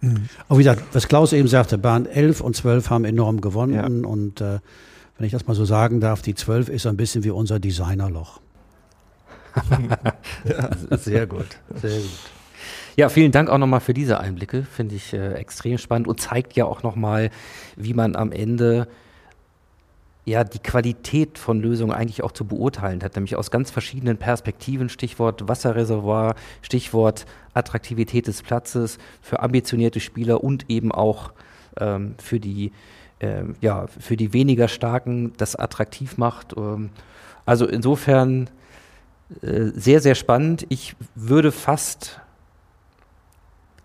Mhm. 0.00 0.28
Aber 0.48 0.58
wie 0.58 0.64
gesagt, 0.64 0.82
was 0.92 1.08
Klaus 1.08 1.32
eben 1.32 1.48
sagte, 1.48 1.78
Bahn 1.78 2.06
11 2.06 2.40
und 2.40 2.56
12 2.56 2.90
haben 2.90 3.04
enorm 3.04 3.40
gewonnen. 3.40 3.74
Ja. 3.74 3.84
Und 3.84 4.40
äh, 4.40 4.60
wenn 5.18 5.26
ich 5.26 5.32
das 5.32 5.46
mal 5.46 5.54
so 5.54 5.64
sagen 5.64 6.00
darf, 6.00 6.22
die 6.22 6.34
12 6.34 6.68
ist 6.68 6.86
ein 6.86 6.96
bisschen 6.96 7.24
wie 7.24 7.30
unser 7.30 7.60
Designerloch. 7.60 8.40
ja. 10.44 10.96
Sehr 10.96 11.26
gut, 11.26 11.46
sehr 11.80 11.98
gut. 11.98 12.30
Ja, 12.96 13.08
vielen 13.08 13.32
Dank 13.32 13.48
auch 13.48 13.58
nochmal 13.58 13.80
für 13.80 13.94
diese 13.94 14.20
Einblicke. 14.20 14.64
Finde 14.64 14.94
ich 14.94 15.12
äh, 15.12 15.34
extrem 15.34 15.78
spannend 15.78 16.08
und 16.08 16.20
zeigt 16.20 16.54
ja 16.54 16.64
auch 16.66 16.82
nochmal, 16.82 17.30
wie 17.76 17.94
man 17.94 18.16
am 18.16 18.32
Ende 18.32 18.88
ja 20.24 20.44
die 20.44 20.58
Qualität 20.58 21.38
von 21.38 21.60
Lösungen 21.60 21.92
eigentlich 21.92 22.22
auch 22.22 22.32
zu 22.32 22.44
beurteilen 22.44 23.02
hat, 23.02 23.16
nämlich 23.16 23.36
aus 23.36 23.50
ganz 23.50 23.70
verschiedenen 23.70 24.18
Perspektiven, 24.18 24.88
Stichwort 24.88 25.48
Wasserreservoir, 25.48 26.34
Stichwort 26.62 27.26
Attraktivität 27.54 28.26
des 28.26 28.42
Platzes 28.42 28.98
für 29.22 29.40
ambitionierte 29.40 30.00
Spieler 30.00 30.44
und 30.44 30.68
eben 30.68 30.92
auch 30.92 31.32
ähm, 31.78 32.16
für 32.22 32.38
die 32.38 32.72
ähm, 33.20 33.54
ja, 33.60 33.86
für 33.86 34.16
die 34.16 34.32
weniger 34.32 34.68
starken 34.68 35.32
das 35.36 35.56
attraktiv 35.56 36.16
macht. 36.18 36.54
Ähm, 36.56 36.90
also 37.46 37.66
insofern 37.66 38.46
äh, 38.46 38.59
sehr, 39.40 40.00
sehr 40.00 40.14
spannend. 40.14 40.66
Ich 40.68 40.96
würde 41.14 41.52
fast 41.52 42.20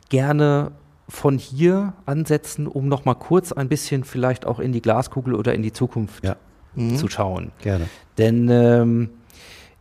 gerne 0.09 0.71
von 1.07 1.37
hier 1.37 1.93
ansetzen, 2.05 2.67
um 2.67 2.87
noch 2.87 3.05
mal 3.05 3.13
kurz 3.13 3.51
ein 3.51 3.69
bisschen 3.69 4.03
vielleicht 4.03 4.45
auch 4.45 4.59
in 4.59 4.71
die 4.71 4.81
Glaskugel 4.81 5.35
oder 5.35 5.53
in 5.53 5.61
die 5.61 5.71
Zukunft 5.71 6.23
ja. 6.23 6.35
mhm. 6.73 6.95
zu 6.95 7.07
schauen. 7.07 7.51
Gerne. 7.61 7.87
Denn 8.17 8.49
ähm, 8.49 9.09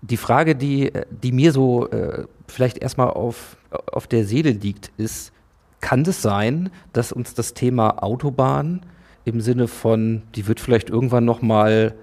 die 0.03 0.19
Frage, 0.19 0.55
die, 0.55 0.93
die 1.11 1.33
mir 1.33 1.53
so 1.53 1.89
äh, 1.89 2.25
vielleicht 2.47 2.79
erstmal 2.79 3.09
auf, 3.09 3.57
auf 3.71 4.07
der 4.07 4.27
Seele 4.27 4.51
liegt, 4.51 4.93
ist, 4.99 5.33
kann 5.81 6.01
es 6.01 6.07
das 6.07 6.23
sein, 6.23 6.71
dass 6.93 7.12
uns 7.12 7.35
das 7.35 7.55
Thema 7.55 8.03
Autobahn 8.03 8.81
im 9.25 9.41
Sinne 9.41 9.69
von, 9.69 10.23
die 10.35 10.47
wird 10.47 10.61
vielleicht 10.61 10.91
irgendwann 10.91 11.25
noch 11.25 11.41
mal 11.41 11.95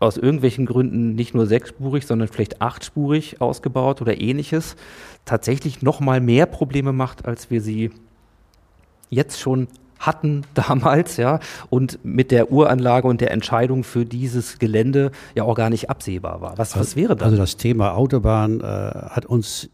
aus 0.00 0.16
irgendwelchen 0.16 0.66
Gründen 0.66 1.14
nicht 1.14 1.34
nur 1.34 1.46
sechsspurig, 1.46 2.06
sondern 2.06 2.28
vielleicht 2.28 2.60
achtspurig 2.60 3.40
ausgebaut 3.40 4.02
oder 4.02 4.20
ähnliches, 4.20 4.76
tatsächlich 5.24 5.82
noch 5.82 6.00
mal 6.00 6.20
mehr 6.20 6.46
Probleme 6.46 6.92
macht, 6.92 7.26
als 7.26 7.50
wir 7.50 7.60
sie 7.60 7.90
jetzt 9.10 9.40
schon 9.40 9.68
hatten 9.98 10.42
damals, 10.54 11.16
ja, 11.16 11.40
und 11.70 11.98
mit 12.04 12.30
der 12.30 12.52
Uranlage 12.52 13.08
und 13.08 13.20
der 13.20 13.30
Entscheidung 13.30 13.84
für 13.84 14.04
dieses 14.04 14.58
Gelände 14.58 15.10
ja 15.34 15.44
auch 15.44 15.54
gar 15.54 15.70
nicht 15.70 15.90
absehbar 15.90 16.40
war. 16.40 16.58
Was, 16.58 16.76
was 16.76 16.96
wäre 16.96 17.16
das? 17.16 17.26
Also 17.26 17.36
das 17.36 17.56
Thema 17.56 17.94
Autobahn 17.94 18.60
äh, 18.60 18.64
hat 18.64 19.26
uns, 19.26 19.70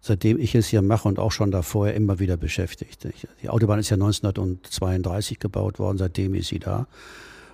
seitdem 0.00 0.38
ich 0.38 0.54
es 0.54 0.66
hier 0.66 0.82
mache 0.82 1.08
und 1.08 1.18
auch 1.18 1.32
schon 1.32 1.50
davor, 1.50 1.88
immer 1.90 2.18
wieder 2.18 2.36
beschäftigt. 2.36 3.08
Die 3.42 3.48
Autobahn 3.48 3.78
ist 3.78 3.90
ja 3.90 3.94
1932 3.94 5.38
gebaut 5.38 5.78
worden, 5.78 5.98
seitdem 5.98 6.34
ist 6.34 6.48
sie 6.48 6.58
da. 6.58 6.86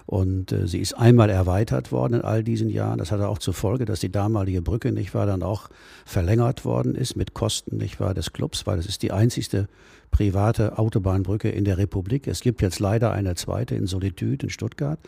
Und 0.06 0.52
äh, 0.52 0.66
sie 0.66 0.80
ist 0.80 0.94
einmal 0.94 1.30
erweitert 1.30 1.90
worden 1.90 2.14
in 2.14 2.20
all 2.20 2.44
diesen 2.44 2.68
Jahren. 2.68 2.98
Das 2.98 3.10
hatte 3.10 3.28
auch 3.28 3.38
zur 3.38 3.54
Folge, 3.54 3.86
dass 3.86 4.00
die 4.00 4.12
damalige 4.12 4.60
Brücke, 4.60 4.92
nicht 4.92 5.14
wahr, 5.14 5.26
dann 5.26 5.42
auch 5.42 5.68
verlängert 6.04 6.64
worden 6.64 6.94
ist 6.94 7.16
mit 7.16 7.32
Kosten, 7.32 7.78
nicht 7.78 8.00
wahr, 8.00 8.12
des 8.12 8.32
Clubs, 8.32 8.66
weil 8.66 8.76
das 8.76 8.86
ist 8.86 9.02
die 9.02 9.12
einzigste 9.12 9.68
private 10.10 10.78
Autobahnbrücke 10.78 11.48
in 11.48 11.64
der 11.64 11.78
Republik. 11.78 12.28
Es 12.28 12.40
gibt 12.40 12.62
jetzt 12.62 12.80
leider 12.80 13.12
eine 13.12 13.34
zweite 13.34 13.74
in 13.74 13.86
Solitude 13.86 14.46
in 14.46 14.50
Stuttgart. 14.50 15.00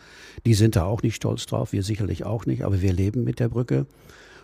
Die 0.45 0.53
sind 0.53 0.75
da 0.75 0.83
auch 0.83 1.03
nicht 1.03 1.15
stolz 1.15 1.45
drauf, 1.45 1.73
wir 1.73 1.83
sicherlich 1.83 2.25
auch 2.25 2.45
nicht, 2.45 2.63
aber 2.63 2.81
wir 2.81 2.91
leben 2.91 3.23
mit 3.23 3.39
der 3.39 3.49
Brücke. 3.49 3.85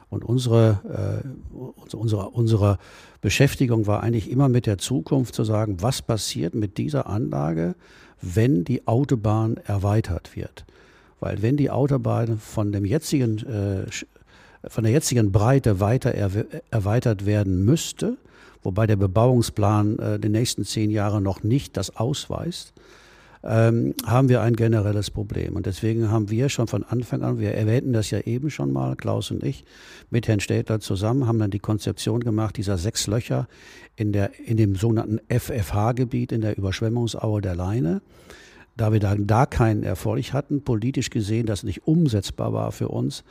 Und 0.10 0.24
unsere, 0.24 1.24
äh, 1.54 1.96
unsere, 1.96 2.30
unsere 2.30 2.78
Beschäftigung 3.22 3.88
war 3.88 4.04
eigentlich 4.04 4.30
immer 4.30 4.48
mit 4.48 4.68
der 4.68 4.78
Zukunft 4.78 5.34
zu 5.34 5.44
sagen, 5.44 5.78
was 5.82 6.04
passiert 6.04 6.54
mit 6.54 6.78
dieser 6.78 7.08
Anlage, 7.08 7.74
wenn 8.24 8.64
die 8.64 8.88
Autobahn 8.88 9.58
erweitert 9.66 10.36
wird. 10.36 10.66
Weil 11.20 11.42
wenn 11.42 11.58
die 11.58 11.70
Autobahn 11.70 12.40
von 12.40 12.72
dem 12.72 12.86
jetzigen, 12.86 13.38
äh, 13.40 14.70
von 14.70 14.84
der 14.84 14.94
jetzigen 14.94 15.32
Breite 15.32 15.80
weiter 15.80 16.12
erweitert 16.12 17.26
werden 17.26 17.66
müsste, 17.66 18.18
wobei 18.62 18.88
der 18.88 18.96
Bebauungsplan 18.96 20.00
äh, 20.00 20.20
die 20.20 20.30
nächsten 20.30 20.64
zehn 20.64 20.90
Jahre 20.90 21.22
noch 21.22 21.44
nicht 21.44 21.76
das 21.76 21.96
ausweist, 21.98 22.74
ähm, 23.44 23.94
haben 24.06 24.30
wir 24.30 24.42
ein 24.42 24.56
generelles 24.56 25.12
Problem. 25.12 25.56
Und 25.56 25.66
deswegen 25.66 26.10
haben 26.10 26.30
wir 26.30 26.50
schon 26.50 26.68
von 26.68 26.84
Anfang 26.84 27.24
an, 27.24 27.40
wir 27.40 27.54
erwähnten 27.54 27.92
das 27.92 28.10
ja 28.10 28.20
eben 28.22 28.50
schon 28.50 28.72
mal, 28.72 28.96
Klaus 28.96 29.32
und 29.32 29.44
ich, 29.44 29.66
mit 30.10 30.28
Herrn 30.28 30.40
Städtler 30.40 30.80
zusammen, 30.80 31.28
haben 31.28 31.40
dann 31.40 31.52
die 31.52 31.60
Konzeption 31.60 32.22
gemacht, 32.22 32.58
dieser 32.58 32.78
sechs 32.78 33.08
Löcher 33.08 33.48
in, 33.96 34.14
der, 34.14 34.32
in 34.40 34.58
dem 34.58 34.76
sogenannten 34.76 35.20
FFH-Gebiet, 35.30 36.32
in 36.32 36.42
der 36.42 36.58
Überschwemmungsaue 36.58 37.42
der 37.42 37.56
Leine. 37.56 38.02
Da 38.78 38.92
wir 38.92 39.00
da, 39.00 39.16
da 39.18 39.46
keinen 39.46 39.84
Erfolg 39.84 40.34
hatten, 40.34 40.64
politisch 40.64 41.10
gesehen, 41.10 41.46
das 41.46 41.64
nicht 41.64 41.86
umsetzbar 41.86 42.54
war 42.54 42.72
für 42.72 42.88
uns, 42.88 43.24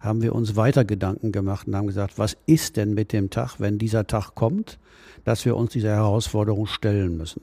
haben 0.00 0.22
wir 0.22 0.34
uns 0.34 0.56
weiter 0.56 0.84
Gedanken 0.84 1.30
gemacht 1.30 1.68
und 1.68 1.76
haben 1.76 1.86
gesagt, 1.86 2.18
was 2.18 2.36
ist 2.46 2.76
denn 2.76 2.94
mit 2.94 3.12
dem 3.12 3.30
Tag, 3.30 3.60
wenn 3.60 3.78
dieser 3.78 4.06
Tag 4.06 4.34
kommt, 4.34 4.78
dass 5.24 5.44
wir 5.44 5.56
uns 5.56 5.72
dieser 5.72 5.94
Herausforderung 5.94 6.66
stellen 6.66 7.16
müssen. 7.16 7.42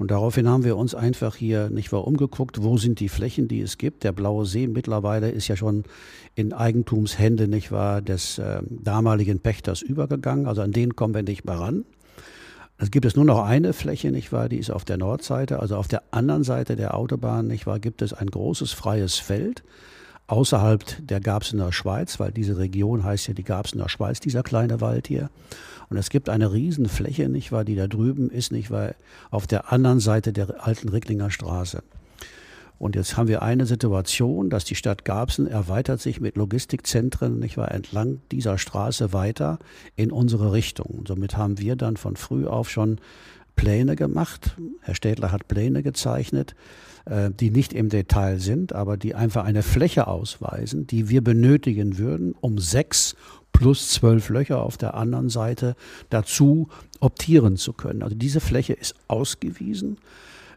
Und 0.00 0.10
daraufhin 0.10 0.48
haben 0.48 0.64
wir 0.64 0.78
uns 0.78 0.94
einfach 0.94 1.36
hier 1.36 1.68
nicht 1.68 1.92
wahr 1.92 2.06
umgeguckt, 2.06 2.62
wo 2.62 2.78
sind 2.78 3.00
die 3.00 3.10
Flächen, 3.10 3.48
die 3.48 3.60
es 3.60 3.76
gibt. 3.76 4.02
Der 4.02 4.12
Blaue 4.12 4.46
See 4.46 4.66
mittlerweile 4.66 5.30
ist 5.30 5.46
ja 5.46 5.56
schon 5.56 5.84
in 6.34 6.54
Eigentumshände, 6.54 7.48
nicht 7.48 7.70
wahr, 7.70 8.00
des 8.00 8.38
äh, 8.38 8.62
damaligen 8.70 9.40
Pächters 9.40 9.82
übergegangen. 9.82 10.46
Also 10.46 10.62
an 10.62 10.72
den 10.72 10.96
kommen 10.96 11.12
wir 11.12 11.22
nicht 11.22 11.44
mehr 11.44 11.60
ran. 11.60 11.84
Es 12.78 12.90
gibt 12.90 13.04
es 13.04 13.14
nur 13.14 13.26
noch 13.26 13.44
eine 13.44 13.74
Fläche, 13.74 14.10
nicht 14.10 14.32
wahr? 14.32 14.48
Die 14.48 14.56
ist 14.56 14.70
auf 14.70 14.86
der 14.86 14.96
Nordseite. 14.96 15.60
Also 15.60 15.76
auf 15.76 15.86
der 15.86 16.02
anderen 16.12 16.44
Seite 16.44 16.76
der 16.76 16.96
Autobahn, 16.96 17.46
nicht 17.46 17.66
wahr, 17.66 17.78
gibt 17.78 18.00
es 18.00 18.14
ein 18.14 18.28
großes 18.28 18.72
freies 18.72 19.16
Feld 19.16 19.62
außerhalb 20.28 21.06
der 21.06 21.20
Garbsener 21.20 21.74
Schweiz, 21.74 22.18
weil 22.18 22.32
diese 22.32 22.56
Region 22.56 23.04
heißt 23.04 23.28
ja 23.28 23.34
die 23.34 23.44
Garbsener 23.44 23.90
Schweiz, 23.90 24.18
dieser 24.18 24.42
kleine 24.42 24.80
Wald 24.80 25.08
hier. 25.08 25.28
Und 25.90 25.96
es 25.96 26.08
gibt 26.08 26.28
eine 26.28 26.52
Riesenfläche, 26.52 27.28
nicht 27.28 27.50
wahr, 27.52 27.64
die 27.64 27.74
da 27.74 27.88
drüben 27.88 28.30
ist, 28.30 28.52
nicht 28.52 28.70
wahr, 28.70 28.94
auf 29.30 29.46
der 29.46 29.72
anderen 29.72 30.00
Seite 30.00 30.32
der 30.32 30.64
alten 30.64 30.88
Ricklinger 30.88 31.30
Straße. 31.30 31.82
Und 32.78 32.96
jetzt 32.96 33.18
haben 33.18 33.28
wir 33.28 33.42
eine 33.42 33.66
Situation, 33.66 34.48
dass 34.48 34.64
die 34.64 34.74
Stadt 34.74 35.04
Garbsen 35.04 35.46
erweitert 35.46 36.00
sich 36.00 36.18
mit 36.18 36.36
Logistikzentren, 36.36 37.38
nicht 37.38 37.58
wahr, 37.58 37.72
entlang 37.72 38.22
dieser 38.32 38.56
Straße 38.56 39.12
weiter 39.12 39.58
in 39.96 40.10
unsere 40.10 40.52
Richtung. 40.52 41.04
Somit 41.06 41.36
haben 41.36 41.58
wir 41.58 41.76
dann 41.76 41.98
von 41.98 42.16
früh 42.16 42.46
auf 42.46 42.70
schon 42.70 42.98
Pläne 43.54 43.96
gemacht. 43.96 44.56
Herr 44.80 44.94
Städtler 44.94 45.32
hat 45.32 45.46
Pläne 45.46 45.82
gezeichnet, 45.82 46.54
äh, 47.04 47.30
die 47.30 47.50
nicht 47.50 47.74
im 47.74 47.90
Detail 47.90 48.38
sind, 48.38 48.72
aber 48.72 48.96
die 48.96 49.14
einfach 49.14 49.44
eine 49.44 49.62
Fläche 49.62 50.06
ausweisen, 50.06 50.86
die 50.86 51.10
wir 51.10 51.22
benötigen 51.22 51.98
würden, 51.98 52.34
um 52.40 52.58
sechs 52.58 53.14
plus 53.52 53.90
zwölf 53.90 54.28
Löcher 54.28 54.62
auf 54.62 54.76
der 54.76 54.94
anderen 54.94 55.28
Seite 55.28 55.76
dazu 56.08 56.68
optieren 57.00 57.56
zu 57.56 57.72
können. 57.72 58.02
Also 58.02 58.14
diese 58.14 58.40
Fläche 58.40 58.72
ist 58.72 58.94
ausgewiesen. 59.08 59.98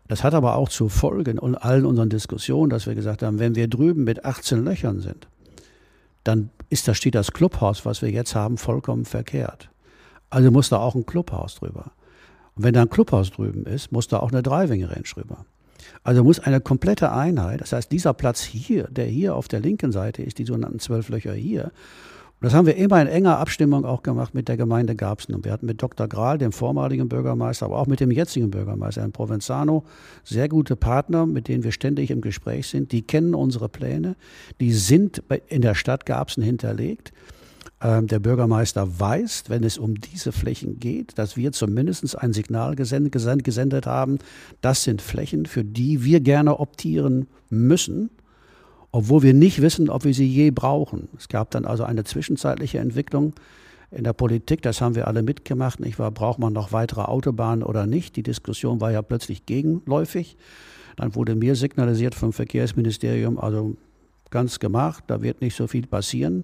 Das 0.08 0.24
hat 0.24 0.34
aber 0.34 0.56
auch 0.56 0.70
zur 0.70 0.90
Folge 0.90 1.32
in 1.32 1.40
allen 1.40 1.86
unseren 1.86 2.10
Diskussionen, 2.10 2.70
dass 2.70 2.88
wir 2.88 2.96
gesagt 2.96 3.24
haben, 3.24 3.40
wenn 3.40 3.56
wir 3.56 3.68
drüben 3.68 4.04
mit 4.04 4.26
18 4.26 4.64
Löchern 4.64 5.00
sind, 5.00 5.28
dann 6.24 6.50
ist 6.70 6.88
da 6.88 6.94
steht 6.94 7.16
das 7.16 7.32
Clubhaus, 7.32 7.86
was 7.86 8.02
wir 8.02 8.10
jetzt 8.10 8.36
haben, 8.36 8.58
vollkommen 8.58 9.06
verkehrt. 9.06 9.70
Also 10.30 10.52
muss 10.52 10.70
da 10.70 10.78
auch 10.78 10.96
ein 10.96 11.06
Clubhaus 11.06 11.56
drüber. 11.56 11.92
Und 12.56 12.64
wenn 12.64 12.74
da 12.74 12.82
ein 12.82 12.90
Clubhaus 12.90 13.32
drüben 13.32 13.66
ist, 13.66 13.92
muss 13.92 14.08
da 14.08 14.20
auch 14.20 14.32
eine 14.32 14.44
Driving 14.44 14.84
Range 14.84 15.04
drüber. 15.04 15.46
Also 16.04 16.24
muss 16.24 16.40
eine 16.40 16.62
komplette 16.62 17.12
Einheit, 17.12 17.62
das 17.62 17.74
heißt 17.74 17.92
dieser 17.92 18.14
Platz 18.14 18.42
hier, 18.42 18.88
der 18.90 19.06
hier 19.06 19.36
auf 19.36 19.48
der 19.48 19.60
linken 19.60 19.92
Seite 19.92 20.24
ist, 20.24 20.38
die 20.38 20.46
sogenannten 20.46 20.80
zwölf 20.80 21.10
Löcher 21.10 21.34
hier, 21.34 21.72
das 22.44 22.54
haben 22.54 22.66
wir 22.66 22.76
immer 22.76 23.02
in 23.02 23.08
enger 23.08 23.38
Abstimmung 23.38 23.86
auch 23.86 24.04
gemacht 24.04 24.34
mit 24.34 24.50
der 24.50 24.58
Gemeinde 24.58 24.96
Garbsen. 24.96 25.34
Und 25.34 25.46
wir 25.46 25.52
hatten 25.54 25.66
mit 25.66 25.82
Dr. 25.82 26.10
Grahl, 26.10 26.38
dem 26.38 26.52
vormaligen 26.52 27.08
Bürgermeister, 27.08 27.68
aber 27.68 27.80
auch 27.80 27.88
mit 27.88 28.02
dem 28.02 28.12
jetzigen 28.12 28.52
Bürgermeister, 28.52 29.02
Herrn 29.02 29.14
Provenzano, 29.14 29.86
sehr 30.26 30.50
gute 30.50 30.76
Partner, 30.76 31.26
mit 31.26 31.48
denen 31.48 31.64
wir 31.64 31.72
ständig 31.72 32.12
im 32.12 32.20
Gespräch 32.20 32.68
sind. 32.68 32.92
Die 32.92 33.02
kennen 33.02 33.34
unsere 33.34 33.70
Pläne, 33.70 34.18
die 34.60 34.74
sind 34.74 35.24
in 35.48 35.62
der 35.62 35.74
Stadt 35.74 36.06
Garbsen 36.06 36.44
hinterlegt. 36.44 37.14
Ähm, 37.82 38.08
der 38.08 38.20
Bürgermeister 38.20 39.00
weiß, 39.00 39.46
wenn 39.48 39.64
es 39.64 39.78
um 39.78 39.96
diese 39.96 40.32
Flächen 40.32 40.80
geht, 40.80 41.18
dass 41.18 41.38
wir 41.38 41.52
zumindest 41.54 42.18
ein 42.18 42.34
Signal 42.34 42.76
gesendet, 42.76 43.14
gesendet 43.44 43.86
haben, 43.86 44.20
das 44.62 44.84
sind 44.84 45.02
Flächen, 45.02 45.46
für 45.46 45.64
die 45.64 46.04
wir 46.04 46.20
gerne 46.20 46.60
optieren 46.60 47.28
müssen, 47.50 48.10
obwohl 48.94 49.24
wir 49.24 49.34
nicht 49.34 49.62
wissen, 49.62 49.90
ob 49.90 50.06
wir 50.06 50.14
sie 50.14 50.28
je 50.28 50.52
brauchen. 50.52 51.10
Es 51.18 51.28
gab 51.28 51.52
dann 51.52 51.66
also 51.66 51.84
eine 51.84 52.04
zwischenzeitliche 52.06 52.78
Entwicklung 52.78 53.34
in 53.90 54.04
der 54.04 54.14
Politik, 54.14 54.62
das 54.62 54.82
haben 54.82 54.96
wir 54.96 55.08
alle 55.08 55.24
mitgemacht, 55.24 55.80
nicht 55.80 56.00
wahr? 56.00 56.12
Braucht 56.12 56.40
man 56.40 56.54
noch 56.54 56.72
weitere 56.72 57.02
Autobahnen 57.02 57.64
oder 57.64 57.86
nicht? 57.86 58.16
Die 58.16 58.24
Diskussion 58.24 58.82
war 58.82 58.92
ja 58.92 59.02
plötzlich 59.02 59.46
gegenläufig. 59.46 60.38
Dann 60.96 61.16
wurde 61.16 61.36
mir 61.36 61.56
signalisiert 61.56 62.14
vom 62.14 62.34
Verkehrsministerium, 62.34 63.40
also 63.40 63.76
ganz 64.30 64.60
gemacht, 64.60 65.04
da 65.08 65.22
wird 65.22 65.42
nicht 65.42 65.56
so 65.56 65.68
viel 65.68 65.88
passieren. 65.88 66.44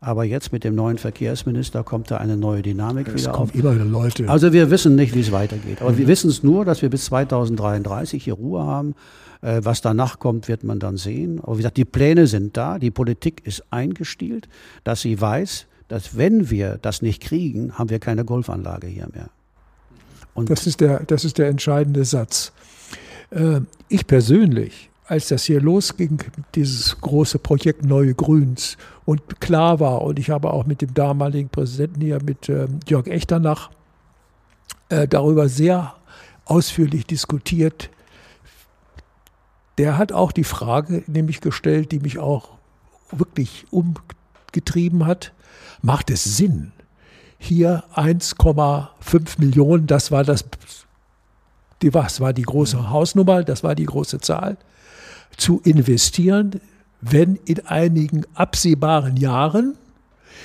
Aber 0.00 0.22
jetzt 0.22 0.52
mit 0.52 0.62
dem 0.62 0.76
neuen 0.76 0.98
Verkehrsminister 0.98 1.82
kommt 1.82 2.12
da 2.12 2.18
eine 2.18 2.36
neue 2.36 2.62
Dynamik 2.62 3.08
es 3.08 3.22
wieder 3.22 3.32
kommen 3.32 3.50
auf. 3.50 3.54
Immer 3.56 3.74
wieder 3.74 3.84
Leute. 3.84 4.28
Also 4.28 4.52
wir 4.52 4.70
wissen 4.70 4.94
nicht, 4.94 5.14
wie 5.16 5.20
es 5.20 5.32
weitergeht. 5.32 5.80
Aber 5.80 5.90
mhm. 5.90 5.98
wir 5.98 6.06
wissen 6.06 6.30
es 6.30 6.44
nur, 6.44 6.64
dass 6.64 6.82
wir 6.82 6.90
bis 6.90 7.06
2033 7.06 8.22
hier 8.22 8.34
Ruhe 8.34 8.62
haben. 8.62 8.94
Äh, 9.40 9.60
was 9.62 9.80
danach 9.80 10.18
kommt, 10.18 10.48
wird 10.48 10.64
man 10.64 10.78
dann 10.78 10.96
sehen. 10.96 11.40
Aber 11.40 11.54
wie 11.54 11.58
gesagt, 11.58 11.76
die 11.76 11.84
Pläne 11.84 12.26
sind 12.26 12.56
da. 12.56 12.78
Die 12.78 12.90
Politik 12.90 13.42
ist 13.44 13.62
eingestielt, 13.70 14.48
dass 14.84 15.02
sie 15.02 15.20
weiß, 15.20 15.66
dass 15.88 16.16
wenn 16.16 16.50
wir 16.50 16.78
das 16.80 17.02
nicht 17.02 17.22
kriegen, 17.22 17.78
haben 17.78 17.90
wir 17.90 17.98
keine 17.98 18.24
Golfanlage 18.24 18.86
hier 18.86 19.08
mehr. 19.12 19.30
Und 20.34 20.50
das, 20.50 20.66
ist 20.66 20.80
der, 20.80 21.04
das 21.04 21.24
ist 21.24 21.38
der 21.38 21.48
entscheidende 21.48 22.04
Satz. 22.04 22.52
Äh, 23.30 23.60
ich 23.88 24.06
persönlich 24.06 24.90
als 25.06 25.28
das 25.28 25.44
hier 25.44 25.62
losging, 25.62 26.18
dieses 26.54 27.00
große 27.00 27.38
Projekt 27.38 27.82
Neue 27.82 28.14
Grüns 28.14 28.76
und 29.06 29.40
klar 29.40 29.80
war, 29.80 30.02
und 30.02 30.18
ich 30.18 30.28
habe 30.28 30.52
auch 30.52 30.66
mit 30.66 30.82
dem 30.82 30.92
damaligen 30.92 31.48
Präsidenten 31.48 32.02
hier, 32.02 32.22
mit 32.22 32.50
äh, 32.50 32.68
Jörg 32.86 33.06
Echternach, 33.06 33.70
darüber 34.90 35.48
sehr 35.48 35.94
ausführlich 36.46 37.06
diskutiert. 37.06 37.90
Der 39.78 39.96
hat 39.96 40.12
auch 40.12 40.32
die 40.32 40.44
Frage 40.44 41.04
nämlich 41.06 41.40
gestellt, 41.40 41.92
die 41.92 42.00
mich 42.00 42.18
auch 42.18 42.58
wirklich 43.12 43.66
umgetrieben 43.70 45.06
hat. 45.06 45.32
Macht 45.80 46.10
es 46.10 46.24
Sinn, 46.24 46.72
hier 47.38 47.84
1,5 47.94 49.38
Millionen, 49.38 49.86
das 49.86 50.10
war 50.10 50.24
das, 50.24 50.44
die, 51.80 51.94
was 51.94 52.20
war 52.20 52.32
die 52.32 52.42
große 52.42 52.90
Hausnummer, 52.90 53.44
das 53.44 53.62
war 53.62 53.76
die 53.76 53.86
große 53.86 54.20
Zahl, 54.20 54.56
zu 55.36 55.60
investieren, 55.64 56.60
wenn 57.00 57.36
in 57.44 57.64
einigen 57.66 58.24
absehbaren 58.34 59.16
Jahren 59.16 59.78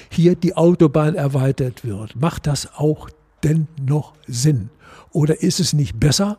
hier 0.09 0.35
die 0.35 0.55
Autobahn 0.55 1.15
erweitert 1.15 1.83
wird. 1.83 2.15
Macht 2.15 2.45
das 2.45 2.75
auch 2.75 3.09
denn 3.43 3.67
noch 3.81 4.13
Sinn? 4.27 4.69
Oder 5.11 5.41
ist 5.41 5.59
es 5.59 5.73
nicht 5.73 5.99
besser, 5.99 6.37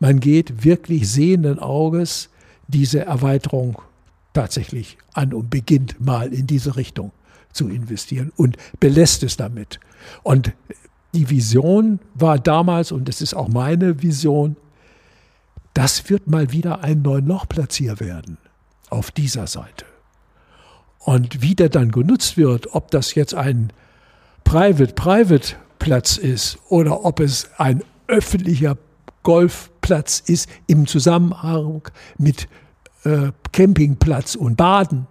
man 0.00 0.18
geht 0.18 0.64
wirklich 0.64 1.08
sehenden 1.08 1.58
Auges 1.58 2.30
diese 2.66 3.04
Erweiterung 3.04 3.80
tatsächlich 4.32 4.98
an 5.12 5.32
und 5.34 5.50
beginnt 5.50 6.00
mal 6.00 6.32
in 6.32 6.46
diese 6.46 6.76
Richtung 6.76 7.12
zu 7.52 7.68
investieren 7.68 8.32
und 8.36 8.56
belässt 8.78 9.22
es 9.22 9.36
damit. 9.36 9.78
Und 10.22 10.52
die 11.12 11.28
Vision 11.28 12.00
war 12.14 12.38
damals, 12.38 12.92
und 12.92 13.08
das 13.08 13.20
ist 13.20 13.34
auch 13.34 13.48
meine 13.48 14.02
Vision, 14.02 14.56
das 15.74 16.08
wird 16.08 16.28
mal 16.28 16.52
wieder 16.52 16.82
ein 16.82 17.02
Neun-Loch-Platzier 17.02 18.00
werden 18.00 18.38
auf 18.88 19.10
dieser 19.10 19.46
Seite. 19.46 19.84
Und 20.98 21.42
wie 21.42 21.54
der 21.54 21.68
dann 21.68 21.90
genutzt 21.90 22.36
wird, 22.36 22.74
ob 22.74 22.90
das 22.90 23.14
jetzt 23.14 23.34
ein 23.34 23.72
Private-Private-Platz 24.44 26.16
ist 26.16 26.58
oder 26.68 27.04
ob 27.04 27.20
es 27.20 27.50
ein 27.56 27.82
öffentlicher 28.06 28.76
Golfplatz 29.90 30.22
ist 30.24 30.48
im 30.68 30.86
Zusammenhang 30.86 31.82
mit 32.16 32.46
äh, 33.02 33.32
Campingplatz 33.50 34.36
und 34.36 34.56
Baden, 34.56 35.08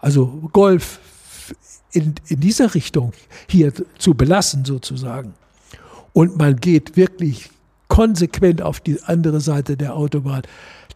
also 0.00 0.26
Golf 0.52 0.98
in, 1.92 2.14
in 2.26 2.40
dieser 2.40 2.74
Richtung 2.74 3.12
hier 3.48 3.72
zu 3.96 4.14
belassen 4.14 4.64
sozusagen. 4.64 5.34
Und 6.12 6.36
man 6.36 6.56
geht 6.56 6.96
wirklich 6.96 7.50
konsequent 7.86 8.60
auf 8.60 8.80
die 8.80 9.00
andere 9.04 9.40
Seite 9.40 9.76
der 9.76 9.94
Autobahn. 9.94 10.42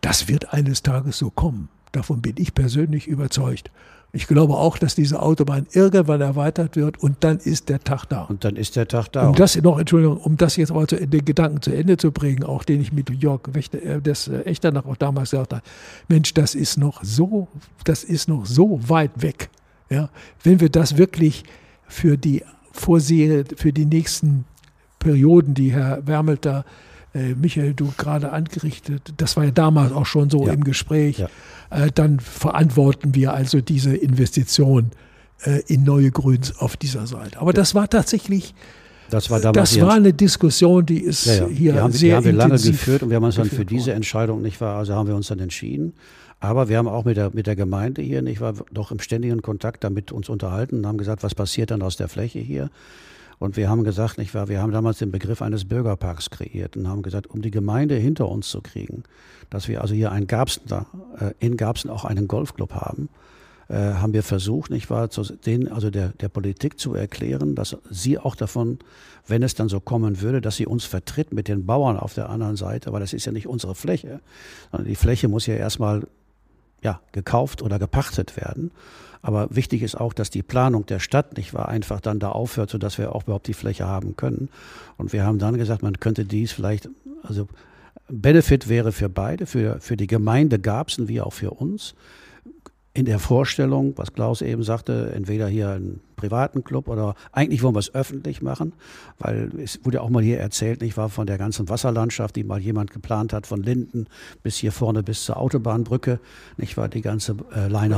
Das 0.00 0.26
wird 0.26 0.52
eines 0.52 0.82
Tages 0.82 1.18
so 1.18 1.30
kommen. 1.30 1.68
Davon 1.92 2.22
bin 2.22 2.34
ich 2.38 2.54
persönlich 2.54 3.06
überzeugt. 3.06 3.70
Ich 4.14 4.26
glaube 4.26 4.54
auch, 4.54 4.76
dass 4.76 4.94
diese 4.94 5.22
Autobahn 5.22 5.66
irgendwann 5.72 6.20
erweitert 6.20 6.76
wird 6.76 7.02
und 7.02 7.16
dann 7.20 7.38
ist 7.38 7.70
der 7.70 7.82
Tag 7.82 8.04
da. 8.06 8.22
Und 8.24 8.44
dann 8.44 8.56
ist 8.56 8.76
der 8.76 8.86
Tag 8.86 9.08
da. 9.10 9.28
Um 9.28 9.34
das 9.34 9.56
noch, 9.56 9.78
Entschuldigung, 9.78 10.18
um 10.18 10.36
das 10.36 10.56
jetzt 10.56 10.70
aber 10.70 10.86
zu, 10.86 10.96
den 10.96 11.24
Gedanken 11.24 11.62
zu 11.62 11.74
Ende 11.74 11.96
zu 11.96 12.12
bringen, 12.12 12.44
auch 12.44 12.62
den 12.64 12.82
ich 12.82 12.92
mit 12.92 13.08
Jörg 13.08 13.40
äh, 13.54 14.00
des 14.00 14.28
äh, 14.28 14.40
Echternach 14.42 14.84
auch 14.84 14.96
damals 14.96 15.30
gesagt 15.30 15.54
habe, 15.54 15.62
Mensch, 16.08 16.34
das 16.34 16.54
ist 16.54 16.76
noch 16.76 17.02
so, 17.02 17.48
das 17.84 18.04
ist 18.04 18.28
noch 18.28 18.44
so 18.44 18.80
weit 18.86 19.22
weg. 19.22 19.48
Ja, 19.88 20.10
wenn 20.42 20.60
wir 20.60 20.68
das 20.68 20.98
wirklich 20.98 21.44
für 21.88 22.18
die 22.18 22.44
Vorsehe, 22.70 23.44
für 23.56 23.72
die 23.72 23.86
nächsten 23.86 24.44
Perioden, 24.98 25.54
die 25.54 25.72
Herr 25.72 26.06
Wermelter 26.06 26.66
äh, 26.66 26.91
Michael, 27.14 27.74
du 27.74 27.92
gerade 27.96 28.32
angerichtet, 28.32 29.14
das 29.16 29.36
war 29.36 29.44
ja 29.44 29.50
damals 29.50 29.92
auch 29.92 30.06
schon 30.06 30.30
so 30.30 30.46
ja. 30.46 30.52
im 30.52 30.64
Gespräch, 30.64 31.18
ja. 31.18 31.28
äh, 31.70 31.90
dann 31.94 32.20
verantworten 32.20 33.14
wir 33.14 33.34
also 33.34 33.60
diese 33.60 33.94
Investition 33.94 34.92
äh, 35.44 35.62
in 35.66 35.84
neue 35.84 36.10
Grüns 36.10 36.56
auf 36.58 36.76
dieser 36.76 37.06
Seite. 37.06 37.38
Aber 37.38 37.50
ja. 37.50 37.54
das 37.54 37.74
war 37.74 37.88
tatsächlich, 37.88 38.54
das 39.10 39.28
war, 39.28 39.40
das 39.40 39.78
war 39.78 39.92
eine 39.92 40.14
Diskussion, 40.14 40.86
die 40.86 41.00
ist 41.00 41.24
hier 41.24 41.48
die 41.48 41.72
haben, 41.74 41.92
sehr 41.92 42.08
die 42.08 42.14
haben 42.16 42.24
wir 42.24 42.32
lange 42.32 42.58
geführt 42.58 43.02
und 43.02 43.10
wir 43.10 43.16
haben 43.16 43.24
uns 43.24 43.34
dann 43.36 43.50
für 43.50 43.66
diese 43.66 43.92
Entscheidung 43.92 44.40
nicht 44.40 44.60
war, 44.62 44.78
also 44.78 44.94
haben 44.94 45.06
wir 45.06 45.14
uns 45.14 45.26
dann 45.26 45.38
entschieden. 45.38 45.92
Aber 46.40 46.68
wir 46.68 46.76
haben 46.76 46.88
auch 46.88 47.04
mit 47.04 47.16
der, 47.16 47.30
mit 47.32 47.46
der 47.46 47.54
Gemeinde 47.54 48.02
hier, 48.02 48.20
nicht 48.20 48.40
war, 48.40 48.54
doch 48.72 48.90
im 48.90 48.98
ständigen 48.98 49.42
Kontakt 49.42 49.84
damit 49.84 50.10
uns 50.10 50.28
unterhalten 50.28 50.78
und 50.78 50.86
haben 50.86 50.98
gesagt, 50.98 51.22
was 51.22 51.36
passiert 51.36 51.70
dann 51.70 51.82
aus 51.82 51.96
der 51.96 52.08
Fläche 52.08 52.40
hier? 52.40 52.68
Und 53.43 53.57
wir 53.57 53.68
haben 53.68 53.82
gesagt, 53.82 54.18
nicht 54.18 54.34
wahr, 54.34 54.47
wir 54.47 54.62
haben 54.62 54.70
damals 54.70 54.99
den 54.99 55.11
Begriff 55.11 55.43
eines 55.43 55.64
Bürgerparks 55.64 56.30
kreiert 56.30 56.76
und 56.76 56.86
haben 56.86 57.03
gesagt, 57.03 57.26
um 57.26 57.43
die 57.43 57.51
Gemeinde 57.51 57.97
hinter 57.97 58.28
uns 58.28 58.49
zu 58.49 58.61
kriegen, 58.61 59.03
dass 59.51 59.66
wir 59.66 59.80
also 59.80 59.95
hier 59.95 60.12
ein 60.12 60.28
Garbsen, 60.28 60.62
äh, 61.18 61.32
in 61.40 61.57
Garbsen 61.57 61.90
auch 61.90 62.05
einen 62.05 62.28
Golfclub 62.28 62.72
haben, 62.72 63.09
äh, 63.68 63.74
haben 63.74 64.12
wir 64.12 64.22
versucht, 64.22 64.70
nicht 64.70 64.90
wahr, 64.90 65.11
zu 65.11 65.24
den, 65.24 65.66
also 65.72 65.90
der, 65.90 66.11
der 66.11 66.28
Politik 66.28 66.78
zu 66.78 66.95
erklären, 66.95 67.57
dass 67.57 67.76
sie 67.90 68.16
auch 68.16 68.36
davon, 68.36 68.78
wenn 69.26 69.43
es 69.43 69.57
dann 69.57 69.68
so 69.68 69.80
kommen 69.80 70.20
würde, 70.20 70.40
dass 70.40 70.55
sie 70.55 70.66
uns 70.66 70.84
vertritt 70.84 71.32
mit 71.32 71.49
den 71.49 71.66
Bauern 71.66 71.97
auf 71.97 72.14
der 72.14 72.30
anderen 72.30 72.55
Seite, 72.55 72.93
weil 72.93 73.01
das 73.01 73.12
ist 73.12 73.24
ja 73.24 73.32
nicht 73.32 73.49
unsere 73.49 73.74
Fläche, 73.74 74.20
sondern 74.70 74.86
die 74.86 74.95
Fläche 74.95 75.26
muss 75.26 75.47
ja 75.47 75.55
erstmal 75.55 76.07
ja, 76.80 77.01
gekauft 77.11 77.61
oder 77.61 77.80
gepachtet 77.80 78.36
werden. 78.36 78.70
Aber 79.22 79.48
wichtig 79.50 79.82
ist 79.82 79.94
auch, 79.94 80.12
dass 80.12 80.30
die 80.30 80.42
Planung 80.42 80.84
der 80.84 80.98
Stadt 80.98 81.36
nicht 81.36 81.54
war, 81.54 81.68
einfach 81.68 82.00
dann 82.00 82.18
da 82.18 82.30
aufhört, 82.30 82.70
sodass 82.70 82.98
wir 82.98 83.14
auch 83.14 83.22
überhaupt 83.22 83.46
die 83.46 83.54
Fläche 83.54 83.86
haben 83.86 84.16
können. 84.16 84.48
Und 84.96 85.12
wir 85.12 85.24
haben 85.24 85.38
dann 85.38 85.56
gesagt, 85.56 85.82
man 85.82 86.00
könnte 86.00 86.24
dies 86.24 86.50
vielleicht, 86.50 86.88
also 87.22 87.46
Benefit 88.08 88.68
wäre 88.68 88.90
für 88.90 89.08
beide, 89.08 89.46
für, 89.46 89.80
für 89.80 89.96
die 89.96 90.08
Gemeinde 90.08 90.58
Garbsen 90.58 91.06
wie 91.06 91.20
auch 91.20 91.32
für 91.32 91.52
uns. 91.52 91.94
In 92.95 93.07
der 93.07 93.18
Vorstellung, 93.18 93.95
was 93.97 94.12
Klaus 94.12 94.43
eben 94.43 94.62
sagte, 94.62 95.12
entweder 95.14 95.49
hier 95.49 95.70
einen 95.70 96.01
privaten 96.16 96.62
Club 96.62 96.88
oder 96.88 97.14
eigentlich 97.32 97.62
wollen 97.62 97.74
wir 97.74 97.80
es 97.80 97.95
öffentlich 97.95 98.43
machen, 98.43 98.74
weil 99.18 99.51
es 99.59 99.80
wurde 99.82 99.97
ja 99.97 100.03
auch 100.03 100.11
mal 100.11 100.22
hier 100.22 100.38
erzählt, 100.38 100.82
nicht 100.82 100.97
wahr, 100.97 101.09
von 101.09 101.26
der 101.26 101.38
ganzen 101.38 101.68
Wasserlandschaft, 101.70 102.36
die 102.36 102.45
mal 102.45 102.61
jemand 102.61 102.90
geplant 102.90 103.32
hat, 103.32 103.47
von 103.47 103.62
Linden 103.62 104.07
bis 104.43 104.57
hier 104.57 104.72
vorne 104.72 105.03
bis 105.03 105.24
zur 105.24 105.38
Autobahnbrücke, 105.38 106.20
nicht 106.59 106.76
wahr, 106.76 106.88
die 106.88 107.01
ganze 107.01 107.34
äh, 107.57 107.66
Leine 107.66 107.97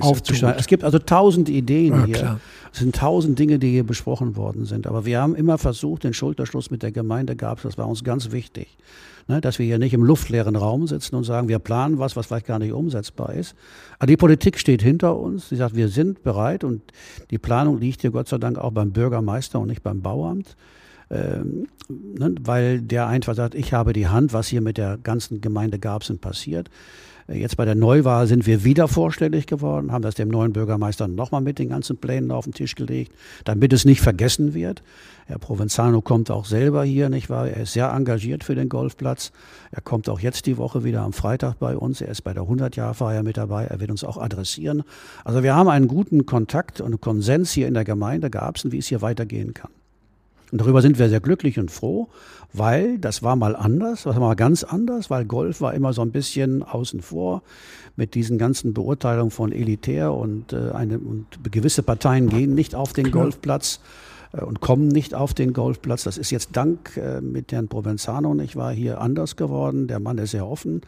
aufzuschneiden. 0.00 0.60
Es 0.60 0.66
gibt 0.66 0.84
also 0.84 0.98
tausend 0.98 1.48
Ideen 1.48 1.94
ja, 1.94 2.04
hier. 2.04 2.14
Klar. 2.14 2.40
Es 2.72 2.80
sind 2.80 2.94
tausend 2.94 3.38
Dinge, 3.38 3.58
die 3.58 3.70
hier 3.70 3.84
besprochen 3.84 4.36
worden 4.36 4.66
sind. 4.66 4.86
Aber 4.86 5.06
wir 5.06 5.20
haben 5.20 5.34
immer 5.34 5.56
versucht, 5.56 6.04
den 6.04 6.12
Schulterschluss 6.12 6.70
mit 6.70 6.82
der 6.82 6.92
Gemeinde 6.92 7.36
gab 7.36 7.58
es, 7.58 7.62
das 7.62 7.78
war 7.78 7.88
uns 7.88 8.04
ganz 8.04 8.30
wichtig. 8.32 8.76
Ne, 9.28 9.40
dass 9.40 9.58
wir 9.58 9.66
hier 9.66 9.80
nicht 9.80 9.92
im 9.92 10.04
luftleeren 10.04 10.54
Raum 10.54 10.86
sitzen 10.86 11.16
und 11.16 11.24
sagen, 11.24 11.48
wir 11.48 11.58
planen 11.58 11.98
was, 11.98 12.14
was 12.14 12.26
vielleicht 12.26 12.46
gar 12.46 12.60
nicht 12.60 12.72
umsetzbar 12.72 13.34
ist. 13.34 13.56
Aber 13.98 14.06
die 14.06 14.16
Politik 14.16 14.56
steht 14.56 14.82
hinter 14.82 15.18
uns. 15.18 15.48
Sie 15.48 15.56
sagt, 15.56 15.74
wir 15.74 15.88
sind 15.88 16.22
bereit 16.22 16.62
und 16.62 16.80
die 17.32 17.38
Planung 17.38 17.80
liegt 17.80 18.02
hier 18.02 18.12
Gott 18.12 18.28
sei 18.28 18.38
Dank 18.38 18.56
auch 18.56 18.70
beim 18.70 18.92
Bürgermeister 18.92 19.58
und 19.58 19.66
nicht 19.66 19.82
beim 19.82 20.00
Bauamt. 20.00 20.56
Ähm, 21.10 21.66
ne, 21.88 22.36
weil 22.40 22.80
der 22.80 23.08
einfach 23.08 23.34
sagt, 23.34 23.56
ich 23.56 23.72
habe 23.72 23.92
die 23.92 24.06
Hand, 24.06 24.32
was 24.32 24.46
hier 24.46 24.60
mit 24.60 24.78
der 24.78 24.96
ganzen 24.96 25.40
Gemeinde 25.40 25.80
Garbsen 25.80 26.20
passiert. 26.20 26.70
Jetzt 27.28 27.56
bei 27.56 27.64
der 27.64 27.74
Neuwahl 27.74 28.28
sind 28.28 28.46
wir 28.46 28.62
wieder 28.62 28.86
vorstellig 28.86 29.46
geworden, 29.46 29.90
haben 29.90 30.02
das 30.02 30.14
dem 30.14 30.28
neuen 30.28 30.52
Bürgermeister 30.52 31.08
nochmal 31.08 31.40
mit 31.40 31.58
den 31.58 31.70
ganzen 31.70 31.96
Plänen 31.96 32.30
auf 32.30 32.44
den 32.44 32.52
Tisch 32.52 32.76
gelegt, 32.76 33.12
damit 33.44 33.72
es 33.72 33.84
nicht 33.84 34.00
vergessen 34.00 34.54
wird. 34.54 34.84
Herr 35.26 35.40
Provenzano 35.40 36.02
kommt 36.02 36.30
auch 36.30 36.44
selber 36.44 36.84
hier, 36.84 37.08
nicht 37.08 37.28
wahr? 37.28 37.48
Er 37.48 37.64
ist 37.64 37.72
sehr 37.72 37.90
engagiert 37.90 38.44
für 38.44 38.54
den 38.54 38.68
Golfplatz. 38.68 39.32
Er 39.72 39.82
kommt 39.82 40.08
auch 40.08 40.20
jetzt 40.20 40.46
die 40.46 40.56
Woche 40.56 40.84
wieder 40.84 41.02
am 41.02 41.12
Freitag 41.12 41.58
bei 41.58 41.76
uns. 41.76 42.00
Er 42.00 42.08
ist 42.08 42.22
bei 42.22 42.32
der 42.32 42.44
100-Jahr-Feier 42.44 43.24
mit 43.24 43.36
dabei. 43.36 43.64
Er 43.64 43.80
wird 43.80 43.90
uns 43.90 44.04
auch 44.04 44.18
adressieren. 44.18 44.84
Also 45.24 45.42
wir 45.42 45.56
haben 45.56 45.68
einen 45.68 45.88
guten 45.88 46.26
Kontakt 46.26 46.80
und 46.80 47.00
Konsens 47.00 47.50
hier 47.50 47.66
in 47.66 47.74
der 47.74 47.84
Gemeinde 47.84 48.30
Garbsen, 48.30 48.70
wie 48.70 48.78
es 48.78 48.86
hier 48.86 49.02
weitergehen 49.02 49.52
kann. 49.52 49.72
Und 50.56 50.62
darüber 50.62 50.80
sind 50.80 50.98
wir 50.98 51.10
sehr 51.10 51.20
glücklich 51.20 51.58
und 51.58 51.70
froh, 51.70 52.08
weil 52.54 52.96
das 52.96 53.22
war 53.22 53.36
mal 53.36 53.54
anders, 53.54 54.04
das 54.04 54.14
war 54.14 54.22
mal 54.22 54.36
ganz 54.36 54.64
anders, 54.64 55.10
weil 55.10 55.26
Golf 55.26 55.60
war 55.60 55.74
immer 55.74 55.92
so 55.92 56.00
ein 56.00 56.12
bisschen 56.12 56.62
außen 56.62 57.02
vor 57.02 57.42
mit 57.94 58.14
diesen 58.14 58.38
ganzen 58.38 58.72
Beurteilungen 58.72 59.30
von 59.30 59.52
elitär 59.52 60.14
und, 60.14 60.54
äh, 60.54 60.70
eine, 60.72 60.98
und 60.98 61.26
gewisse 61.52 61.82
Parteien 61.82 62.30
gehen 62.30 62.54
nicht 62.54 62.74
auf 62.74 62.94
den 62.94 63.10
Golfplatz 63.10 63.80
äh, 64.32 64.40
und 64.40 64.62
kommen 64.62 64.88
nicht 64.88 65.14
auf 65.14 65.34
den 65.34 65.52
Golfplatz. 65.52 66.04
Das 66.04 66.16
ist 66.16 66.30
jetzt 66.30 66.48
dank 66.54 66.96
äh, 66.96 67.20
mit 67.20 67.52
Herrn 67.52 67.68
Provenzano, 67.68 68.34
ich 68.40 68.56
war 68.56 68.72
hier 68.72 69.02
anders 69.02 69.36
geworden. 69.36 69.88
Der 69.88 70.00
Mann 70.00 70.16
ist 70.16 70.30
sehr 70.30 70.46
offen. 70.46 70.80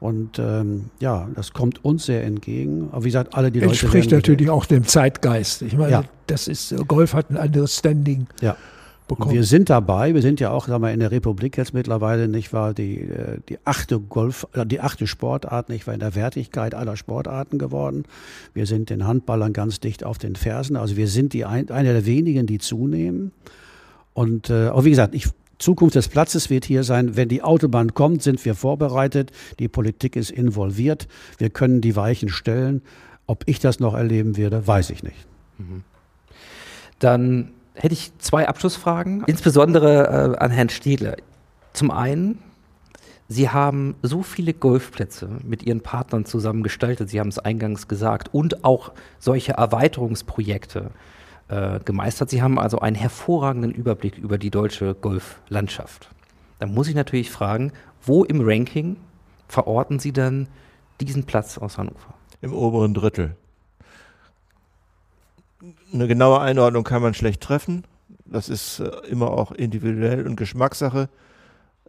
Und 0.00 0.40
ähm, 0.40 0.86
ja, 0.98 1.28
das 1.36 1.52
kommt 1.52 1.84
uns 1.84 2.06
sehr 2.06 2.24
entgegen. 2.24 2.88
Aber 2.90 3.04
wie 3.04 3.08
gesagt, 3.10 3.36
alle 3.36 3.52
die 3.52 3.60
Entspricht 3.60 3.82
Leute. 3.84 3.98
Entspricht 3.98 4.10
natürlich 4.10 4.50
auch 4.50 4.66
dem 4.66 4.84
Zeitgeist. 4.84 5.62
Ich 5.62 5.76
meine, 5.76 5.92
ja. 5.92 6.04
das 6.26 6.48
ist, 6.48 6.74
Golf 6.88 7.14
hat 7.14 7.30
ein 7.30 7.36
anderes 7.36 7.78
Standing. 7.78 8.26
Ja 8.40 8.56
bekommen. 9.08 9.34
Wir 9.34 9.44
sind 9.44 9.70
dabei, 9.70 10.14
wir 10.14 10.22
sind 10.22 10.40
ja 10.40 10.50
auch 10.50 10.66
sagen 10.66 10.82
wir, 10.82 10.92
in 10.92 11.00
der 11.00 11.10
Republik 11.10 11.56
jetzt 11.56 11.74
mittlerweile, 11.74 12.28
nicht 12.28 12.52
wahr, 12.52 12.74
die, 12.74 13.00
äh, 13.00 13.38
die 13.48 13.58
achte 13.64 14.00
Golf, 14.00 14.46
äh, 14.52 14.66
die 14.66 14.80
achte 14.80 15.06
Sportart, 15.06 15.68
nicht 15.68 15.86
wahr, 15.86 15.94
in 15.94 16.00
der 16.00 16.14
Wertigkeit 16.14 16.74
aller 16.74 16.96
Sportarten 16.96 17.58
geworden. 17.58 18.04
Wir 18.54 18.66
sind 18.66 18.90
den 18.90 19.06
Handballern 19.06 19.52
ganz 19.52 19.80
dicht 19.80 20.04
auf 20.04 20.18
den 20.18 20.36
Fersen. 20.36 20.76
Also 20.76 20.96
wir 20.96 21.08
sind 21.08 21.32
die 21.32 21.44
ein, 21.44 21.70
einer 21.70 21.92
der 21.92 22.06
wenigen, 22.06 22.46
die 22.46 22.58
zunehmen. 22.58 23.32
Und 24.14 24.50
äh, 24.50 24.68
auch 24.68 24.84
wie 24.84 24.90
gesagt, 24.90 25.14
ich 25.14 25.28
Zukunft 25.62 25.94
des 25.94 26.08
Platzes 26.08 26.50
wird 26.50 26.64
hier 26.64 26.82
sein, 26.82 27.16
wenn 27.16 27.28
die 27.28 27.42
Autobahn 27.42 27.94
kommt, 27.94 28.22
sind 28.22 28.44
wir 28.44 28.56
vorbereitet, 28.56 29.30
die 29.60 29.68
Politik 29.68 30.16
ist 30.16 30.30
involviert, 30.30 31.06
wir 31.38 31.50
können 31.50 31.80
die 31.80 31.94
Weichen 31.94 32.28
stellen. 32.28 32.82
Ob 33.26 33.44
ich 33.46 33.60
das 33.60 33.78
noch 33.78 33.94
erleben 33.94 34.36
werde, 34.36 34.66
weiß 34.66 34.90
ich 34.90 35.04
nicht. 35.04 35.26
Mhm. 35.58 35.84
Dann 36.98 37.52
hätte 37.74 37.94
ich 37.94 38.12
zwei 38.18 38.48
Abschlussfragen, 38.48 39.24
insbesondere 39.26 40.34
äh, 40.34 40.38
an 40.38 40.50
Herrn 40.50 40.68
Stiedler. 40.68 41.16
Zum 41.72 41.90
einen, 41.90 42.38
Sie 43.28 43.48
haben 43.48 43.94
so 44.02 44.22
viele 44.22 44.52
Golfplätze 44.52 45.28
mit 45.42 45.62
Ihren 45.62 45.80
Partnern 45.80 46.26
zusammen 46.26 46.62
gestaltet, 46.62 47.08
Sie 47.08 47.18
haben 47.18 47.28
es 47.28 47.38
eingangs 47.38 47.88
gesagt, 47.88 48.34
und 48.34 48.64
auch 48.64 48.92
solche 49.18 49.52
Erweiterungsprojekte 49.52 50.90
äh, 51.48 51.80
gemeistert. 51.84 52.30
Sie 52.30 52.42
haben 52.42 52.58
also 52.58 52.80
einen 52.80 52.96
hervorragenden 52.96 53.72
Überblick 53.72 54.18
über 54.18 54.38
die 54.38 54.50
deutsche 54.50 54.94
Golflandschaft. 54.94 56.10
Da 56.58 56.66
muss 56.66 56.88
ich 56.88 56.94
natürlich 56.94 57.30
fragen, 57.30 57.72
wo 58.02 58.24
im 58.24 58.40
Ranking 58.40 58.96
verorten 59.48 59.98
Sie 59.98 60.12
dann 60.12 60.48
diesen 61.00 61.24
Platz 61.24 61.58
aus 61.58 61.78
Hannover? 61.78 62.14
Im 62.40 62.52
oberen 62.52 62.94
Drittel 62.94 63.36
eine 65.92 66.08
genaue 66.08 66.40
Einordnung 66.40 66.84
kann 66.84 67.02
man 67.02 67.14
schlecht 67.14 67.40
treffen. 67.40 67.84
Das 68.24 68.48
ist 68.48 68.80
äh, 68.80 68.88
immer 69.08 69.30
auch 69.30 69.52
individuell 69.52 70.26
und 70.26 70.36
Geschmackssache. 70.36 71.08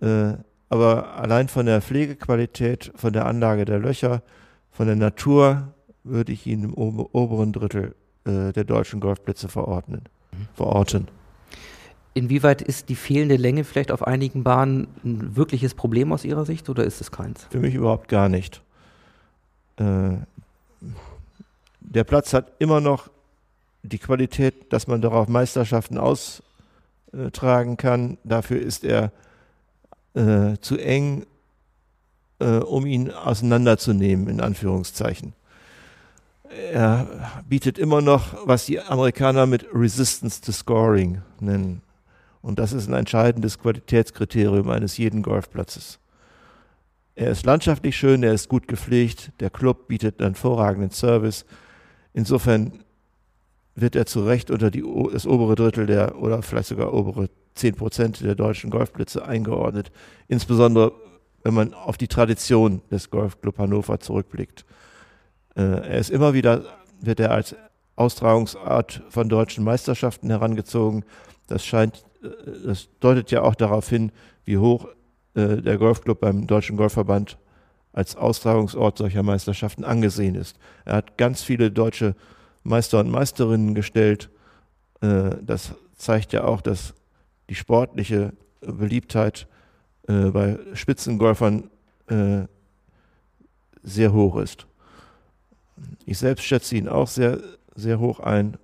Äh, 0.01 0.34
aber 0.69 1.15
allein 1.15 1.47
von 1.47 1.65
der 1.65 1.82
Pflegequalität, 1.82 2.91
von 2.95 3.13
der 3.13 3.26
Anlage 3.26 3.65
der 3.65 3.80
Löcher, 3.80 4.21
von 4.71 4.88
der 4.88 4.95
Natur 4.95 5.74
würde 6.03 6.32
ich 6.32 6.47
ihn 6.47 6.63
im 6.63 6.74
oberen 6.74 7.53
Drittel 7.53 7.95
äh, 8.26 8.51
der 8.51 8.63
deutschen 8.63 8.99
Golfplätze 8.99 9.47
verordnen, 9.47 10.01
verorten. 10.55 11.07
Inwieweit 12.15 12.61
ist 12.61 12.89
die 12.89 12.95
fehlende 12.95 13.38
Länge 13.38 13.63
vielleicht 13.63 13.91
auf 13.91 14.05
einigen 14.05 14.43
Bahnen 14.43 14.88
ein 15.03 15.36
wirkliches 15.36 15.74
Problem 15.74 16.11
aus 16.11 16.26
Ihrer 16.26 16.45
Sicht 16.45 16.69
oder 16.69 16.84
ist 16.84 17.01
es 17.01 17.11
keins? 17.11 17.47
Für 17.49 17.59
mich 17.59 17.74
überhaupt 17.74 18.07
gar 18.07 18.30
nicht. 18.30 18.61
Der 19.80 20.26
Platz 22.03 22.34
hat 22.34 22.51
immer 22.59 22.82
noch 22.82 23.09
die 23.84 23.99
Qualität, 23.99 24.71
dass 24.71 24.88
man 24.88 25.01
darauf 25.01 25.27
Meisterschaften 25.27 25.97
austragen 25.97 27.77
kann. 27.77 28.17
Dafür 28.23 28.61
ist 28.61 28.84
er 28.84 29.11
äh, 30.15 30.57
zu 30.61 30.77
eng, 30.77 31.25
äh, 32.39 32.57
um 32.57 32.86
ihn 32.86 33.11
auseinanderzunehmen, 33.11 34.27
in 34.27 34.41
Anführungszeichen. 34.41 35.34
Er 36.71 37.07
bietet 37.47 37.77
immer 37.77 38.01
noch, 38.01 38.47
was 38.47 38.65
die 38.65 38.79
Amerikaner 38.79 39.45
mit 39.45 39.65
Resistance 39.73 40.39
to 40.39 40.51
Scoring 40.51 41.21
nennen. 41.39 41.81
Und 42.41 42.59
das 42.59 42.73
ist 42.73 42.88
ein 42.88 42.93
entscheidendes 42.93 43.57
Qualitätskriterium 43.59 44.69
eines 44.69 44.97
jeden 44.97 45.23
Golfplatzes. 45.23 45.99
Er 47.15 47.31
ist 47.31 47.45
landschaftlich 47.45 47.95
schön, 47.95 48.23
er 48.23 48.34
ist 48.34 48.49
gut 48.49 48.67
gepflegt, 48.67 49.31
der 49.39 49.49
Club 49.49 49.88
bietet 49.88 50.19
einen 50.19 50.34
hervorragenden 50.34 50.91
Service. 50.91 51.45
Insofern 52.13 52.84
wird 53.76 53.95
er 53.95 54.05
zu 54.05 54.24
Recht 54.24 54.51
unter 54.51 54.69
die, 54.69 54.84
das 55.11 55.26
obere 55.26 55.55
Drittel 55.55 55.86
der 55.86 56.17
oder 56.17 56.41
vielleicht 56.41 56.67
sogar 56.67 56.93
obere 56.93 57.30
10 57.55 57.76
Prozent 57.76 58.21
der 58.21 58.36
deutschen 58.36 58.69
Golfplätze 58.69 59.26
eingeordnet. 59.26 59.91
Insbesondere, 60.28 60.93
wenn 61.43 61.53
man 61.53 61.74
auf 61.74 61.97
die 61.97 62.07
Tradition 62.07 62.82
des 62.91 63.09
Golfclub 63.09 63.57
Hannover 63.57 63.99
zurückblickt. 63.99 64.65
Äh, 65.55 65.61
er 65.61 65.97
ist 65.99 66.09
immer 66.09 66.34
wieder, 66.34 66.63
wird 67.01 67.19
er 67.19 67.32
als 67.32 67.55
Austragungsart 67.95 69.03
von 69.09 69.30
deutschen 69.30 69.63
Meisterschaften 69.63 70.30
herangezogen. 70.30 71.03
Das 71.47 71.65
scheint, 71.65 72.05
äh, 72.24 72.28
das 72.65 72.89
deutet 72.99 73.32
ja 73.32 73.41
auch 73.41 73.55
darauf 73.55 73.89
hin, 73.89 74.11
wie 74.45 74.57
hoch 74.57 74.88
äh, 75.36 75.57
der 75.57 75.78
Golfclub 75.78 76.20
beim 76.20 76.47
Deutschen 76.47 76.78
Golfverband 76.78 77.37
als 77.91 78.16
Austragungsort 78.16 78.97
solcher 78.97 79.21
Meisterschaften 79.21 79.83
angesehen 79.83 80.36
ist. 80.36 80.58
Er 80.86 80.95
hat 80.95 81.17
ganz 81.17 81.43
viele 81.43 81.71
deutsche 81.71 82.16
Meister 82.63 82.99
und 82.99 83.11
Meisterinnen 83.11 83.75
gestellt. 83.75 84.29
Äh, 85.01 85.31
das 85.41 85.73
zeigt 85.95 86.33
ja 86.33 86.43
auch, 86.43 86.61
dass 86.61 86.93
die 87.49 87.55
sportliche 87.55 88.33
Beliebtheit 88.61 89.47
äh, 90.07 90.29
bei 90.29 90.57
Spitzengolfern 90.73 91.69
äh, 92.07 92.43
sehr 93.83 94.13
hoch 94.13 94.37
ist. 94.37 94.65
Ich 96.05 96.17
selbst 96.17 96.45
schätze 96.45 96.75
ihn 96.75 96.87
auch 96.87 97.07
sehr, 97.07 97.39
sehr 97.75 97.99
hoch 97.99 98.19
ein. 98.19 98.57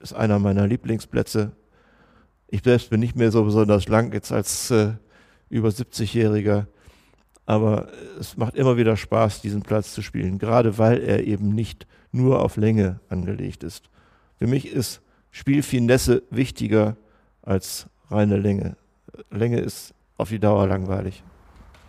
Ist 0.00 0.14
einer 0.14 0.38
meiner 0.38 0.66
Lieblingsplätze. 0.66 1.52
Ich 2.48 2.62
selbst 2.62 2.90
bin 2.90 3.00
nicht 3.00 3.16
mehr 3.16 3.32
so 3.32 3.44
besonders 3.44 3.88
lang 3.88 4.12
jetzt 4.12 4.30
als 4.30 4.70
äh, 4.70 4.92
über 5.48 5.68
70-Jähriger, 5.68 6.66
aber 7.46 7.88
es 8.18 8.36
macht 8.36 8.56
immer 8.56 8.76
wieder 8.76 8.96
Spaß, 8.96 9.40
diesen 9.40 9.62
Platz 9.62 9.92
zu 9.92 10.02
spielen, 10.02 10.38
gerade 10.38 10.78
weil 10.78 11.00
er 11.00 11.24
eben 11.24 11.50
nicht 11.50 11.86
nur 12.12 12.42
auf 12.42 12.56
Länge 12.56 13.00
angelegt 13.08 13.62
ist. 13.62 13.88
Für 14.38 14.46
mich 14.46 14.70
ist 14.70 15.00
Spielfinesse 15.30 16.22
wichtiger 16.30 16.96
als 17.42 17.88
reine 18.10 18.36
Länge. 18.36 18.76
Länge 19.30 19.60
ist 19.60 19.94
auf 20.16 20.28
die 20.28 20.38
Dauer 20.38 20.66
langweilig. 20.66 21.22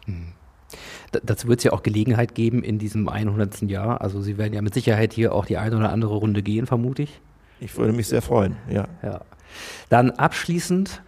Mhm. 0.05 0.33
Dazu 1.23 1.47
wird 1.47 1.61
es 1.61 1.63
ja 1.63 1.71
auch 1.71 1.83
Gelegenheit 1.83 2.35
geben 2.35 2.61
in 2.61 2.77
diesem 2.77 3.07
100. 3.07 3.61
Jahr. 3.63 4.01
Also 4.01 4.21
Sie 4.21 4.37
werden 4.37 4.53
ja 4.53 4.61
mit 4.61 4.73
Sicherheit 4.73 5.13
hier 5.13 5.33
auch 5.33 5.45
die 5.45 5.57
eine 5.57 5.77
oder 5.77 5.91
andere 5.91 6.15
Runde 6.15 6.43
gehen, 6.43 6.67
vermute 6.67 7.03
ich. 7.03 7.21
Ich 7.59 7.75
würde 7.77 7.93
mich 7.93 8.07
sehr 8.07 8.21
freuen, 8.21 8.57
ja. 8.69 8.87
ja. 9.01 9.21
Dann 9.89 10.11
abschließend 10.11 11.01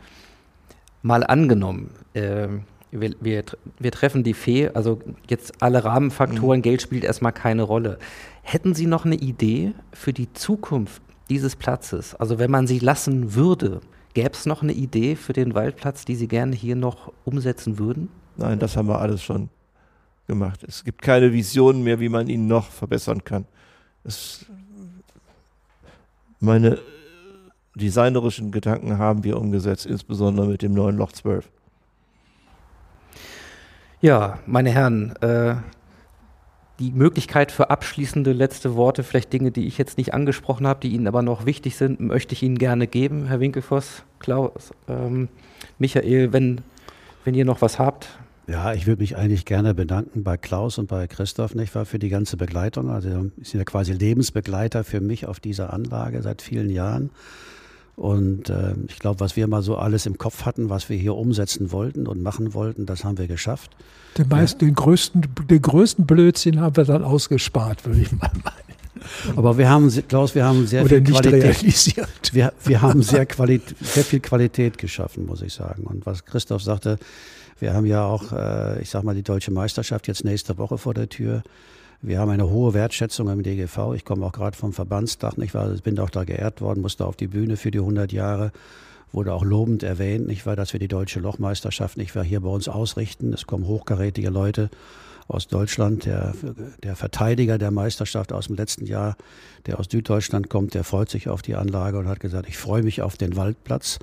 mal 1.02 1.24
angenommen, 1.24 1.92
äh, 2.14 2.48
wir, 2.92 3.16
wir, 3.20 3.44
wir, 3.78 3.92
treffen 3.92 4.24
die 4.24 4.34
Fee, 4.34 4.70
also 4.70 5.00
jetzt 5.28 5.62
alle 5.62 5.84
Rahmenfaktoren, 5.84 6.60
mhm. 6.60 6.64
Geld 6.64 6.82
spielt 6.82 7.04
erstmal 7.04 7.34
keine 7.34 7.64
Rolle. 7.64 8.00
Hätten 8.42 8.74
Sie 8.74 8.88
noch 8.88 9.06
eine 9.06 9.16
Idee 9.16 9.74
für 9.94 10.14
die 10.14 10.32
Zukunft 10.34 11.02
dieses 11.30 11.56
Platzes? 11.56 12.16
Also 12.16 12.40
wenn 12.40 12.50
man 12.50 12.68
sie 12.68 12.80
lassen 12.80 13.36
würde, 13.36 13.82
gäbe 14.14 14.32
es 14.32 14.46
noch 14.46 14.64
eine 14.64 14.74
Idee 14.74 15.16
für 15.16 15.34
den 15.34 15.54
Waldplatz, 15.54 16.06
die 16.06 16.16
Sie 16.16 16.28
gerne 16.28 16.56
hier 16.56 16.76
noch 16.76 17.12
umsetzen 17.26 17.78
würden? 17.78 18.10
Nein, 18.38 18.58
das 18.60 18.76
haben 18.76 18.88
wir 18.88 19.00
alles 19.00 19.22
schon 19.22 19.50
gemacht. 20.28 20.64
Es 20.68 20.84
gibt 20.84 21.02
keine 21.02 21.34
Visionen 21.34 21.84
mehr, 21.84 22.00
wie 22.00 22.10
man 22.10 22.28
ihn 22.28 22.48
noch 22.48 22.70
verbessern 22.70 23.24
kann. 23.24 23.46
Es, 24.04 24.46
meine 26.40 26.80
designerischen 27.76 28.52
Gedanken 28.52 28.98
haben 28.98 29.24
wir 29.24 29.38
umgesetzt, 29.38 29.86
insbesondere 29.86 30.48
mit 30.48 30.62
dem 30.62 30.74
neuen 30.74 30.98
Loch 30.98 31.12
12. 31.12 31.50
Ja, 34.02 34.40
meine 34.46 34.70
Herren, 34.70 35.14
äh, 35.18 35.56
die 36.80 36.92
Möglichkeit 36.92 37.52
für 37.52 37.70
abschließende 37.70 38.32
letzte 38.32 38.76
Worte, 38.76 39.04
vielleicht 39.04 39.34
Dinge, 39.34 39.52
die 39.52 39.68
ich 39.68 39.78
jetzt 39.78 39.98
nicht 39.98 40.14
angesprochen 40.14 40.66
habe, 40.66 40.80
die 40.80 40.90
Ihnen 40.90 41.08
aber 41.08 41.22
noch 41.22 41.46
wichtig 41.46 41.76
sind, 41.76 42.00
möchte 42.00 42.34
ich 42.34 42.42
Ihnen 42.42 42.58
gerne 42.58 42.88
geben, 42.88 43.28
Herr 43.28 43.42
Winkelfoss, 43.42 44.04
Klaus, 44.20 44.72
ähm, 44.88 45.28
Michael, 45.78 46.32
wenn, 46.32 46.62
wenn 47.26 47.36
ihr 47.36 47.44
noch 47.44 47.62
was 47.62 47.78
habt. 47.78 48.08
Ja, 48.48 48.74
ich 48.74 48.88
würde 48.88 49.02
mich 49.02 49.18
eigentlich 49.18 49.46
gerne 49.46 49.76
bedanken 49.76 50.24
bei 50.24 50.38
Klaus 50.38 50.78
und 50.78 50.88
bei 50.88 51.06
Christoph, 51.06 51.54
nicht 51.54 51.76
wahr, 51.76 51.86
für 51.86 52.00
die 52.00 52.10
ganze 52.10 52.38
Begleitung. 52.38 52.90
Also, 52.90 53.10
Sie 53.10 53.44
sind 53.44 53.60
ja 53.60 53.66
quasi 53.66 53.92
Lebensbegleiter 53.92 54.86
für 54.86 55.02
mich 55.02 55.28
auf 55.28 55.42
dieser 55.42 55.74
Anlage 55.74 56.22
seit 56.22 56.42
vielen 56.42 56.70
Jahren. 56.70 57.12
Und 58.00 58.50
äh, 58.50 58.76
ich 58.88 58.98
glaube, 59.00 59.20
was 59.20 59.36
wir 59.36 59.46
mal 59.48 59.62
so 59.62 59.76
alles 59.76 60.06
im 60.06 60.18
Kopf 60.18 60.46
hatten, 60.46 60.70
was 60.70 60.88
wir 60.88 60.96
hier 60.96 61.16
umsetzen 61.16 61.74
wollten 61.74 62.08
und 62.08 62.24
machen 62.24 62.54
wollten, 62.54 62.86
das 62.86 63.04
haben 63.04 63.18
wir 63.18 63.28
geschafft. 63.28 63.72
Den, 64.18 64.30
meisten, 64.30 64.64
ja. 64.64 64.70
den, 64.70 64.76
größten, 64.76 65.28
den 65.50 65.62
größten 65.62 66.06
Blödsinn 66.06 66.62
haben 66.62 66.78
wir 66.78 66.86
dann 66.86 67.04
ausgespart, 67.04 67.86
würde 67.86 68.00
ich 68.00 68.12
mal 68.14 68.32
meinen. 68.42 69.36
Aber 69.36 69.58
wir 69.58 69.70
haben, 69.70 69.92
Klaus, 70.08 70.34
wir 70.34 70.46
haben 70.46 70.66
sehr 70.66 70.84
Oder 70.84 70.96
viel 70.96 71.04
Qualität. 71.04 71.44
Realisiert. 71.44 72.34
Wir, 72.34 72.54
wir 72.64 72.82
haben 72.82 73.02
sehr, 73.02 73.26
Qualität, 73.26 73.76
sehr 73.82 74.06
viel 74.06 74.22
Qualität 74.22 74.78
geschaffen, 74.78 75.26
muss 75.26 75.42
ich 75.42 75.54
sagen. 75.54 75.84
Und 75.84 76.06
was 76.06 76.24
Christoph 76.24 76.64
sagte, 76.64 77.00
wir 77.60 77.74
haben 77.74 77.86
ja 77.86 78.06
auch, 78.06 78.32
äh, 78.32 78.82
ich 78.82 78.90
sag 78.90 79.04
mal, 79.04 79.14
die 79.14 79.24
deutsche 79.24 79.52
Meisterschaft 79.52 80.08
jetzt 80.08 80.24
nächste 80.24 80.58
Woche 80.58 80.78
vor 80.78 80.94
der 80.94 81.10
Tür. 81.10 81.44
Wir 82.02 82.20
haben 82.20 82.30
eine 82.30 82.50
hohe 82.50 82.74
Wertschätzung 82.74 83.28
im 83.28 83.44
DGV. 83.44 83.94
Ich 83.94 84.06
komme 84.06 84.26
auch 84.26 84.32
gerade 84.32 84.56
vom 84.56 84.72
Verbandstag? 84.72 85.34
Ich 85.38 85.52
bin 85.84 86.00
auch 86.00 86.10
da 86.10 86.24
geehrt 86.24 86.62
worden, 86.62 86.80
musste 86.82 87.06
auf 87.06 87.18
die 87.18 87.28
Bühne 87.28 87.58
für 87.58 87.72
die 87.72 87.80
100 87.80 88.14
Jahre. 88.14 88.52
Wurde 89.12 89.34
auch 89.34 89.44
lobend 89.44 89.84
erwähnt, 89.84 90.28
nicht 90.28 90.46
wahr, 90.46 90.56
dass 90.56 90.72
wir 90.72 90.80
die 90.80 90.88
deutsche 90.88 91.20
Lochmeisterschaft 91.20 91.98
nicht 91.98 92.16
wahr, 92.16 92.24
hier 92.24 92.40
bei 92.40 92.50
uns 92.50 92.70
ausrichten. 92.70 93.34
Es 93.34 93.48
kommen 93.48 93.68
hochkarätige 93.68 94.30
Leute 94.30 94.70
aus 95.28 95.48
Deutschland. 95.48 96.06
Der, 96.06 96.36
der 96.84 96.96
Verteidiger 96.96 97.58
der 97.58 97.72
Meisterschaft 97.72 98.32
aus 98.32 98.48
dem 98.48 98.56
letzten 98.56 98.86
Jahr, 98.86 99.18
der 99.66 99.80
aus 99.80 99.88
Süddeutschland 99.92 100.50
kommt, 100.50 100.76
der 100.76 100.86
freut 100.86 101.10
sich 101.10 101.28
auf 101.28 101.42
die 101.42 101.56
Anlage 101.56 101.98
und 101.98 102.08
hat 102.08 102.22
gesagt, 102.22 102.48
ich 102.48 102.58
freue 102.58 102.84
mich 102.84 103.02
auf 103.02 103.18
den 103.18 103.36
Waldplatz. 103.36 104.00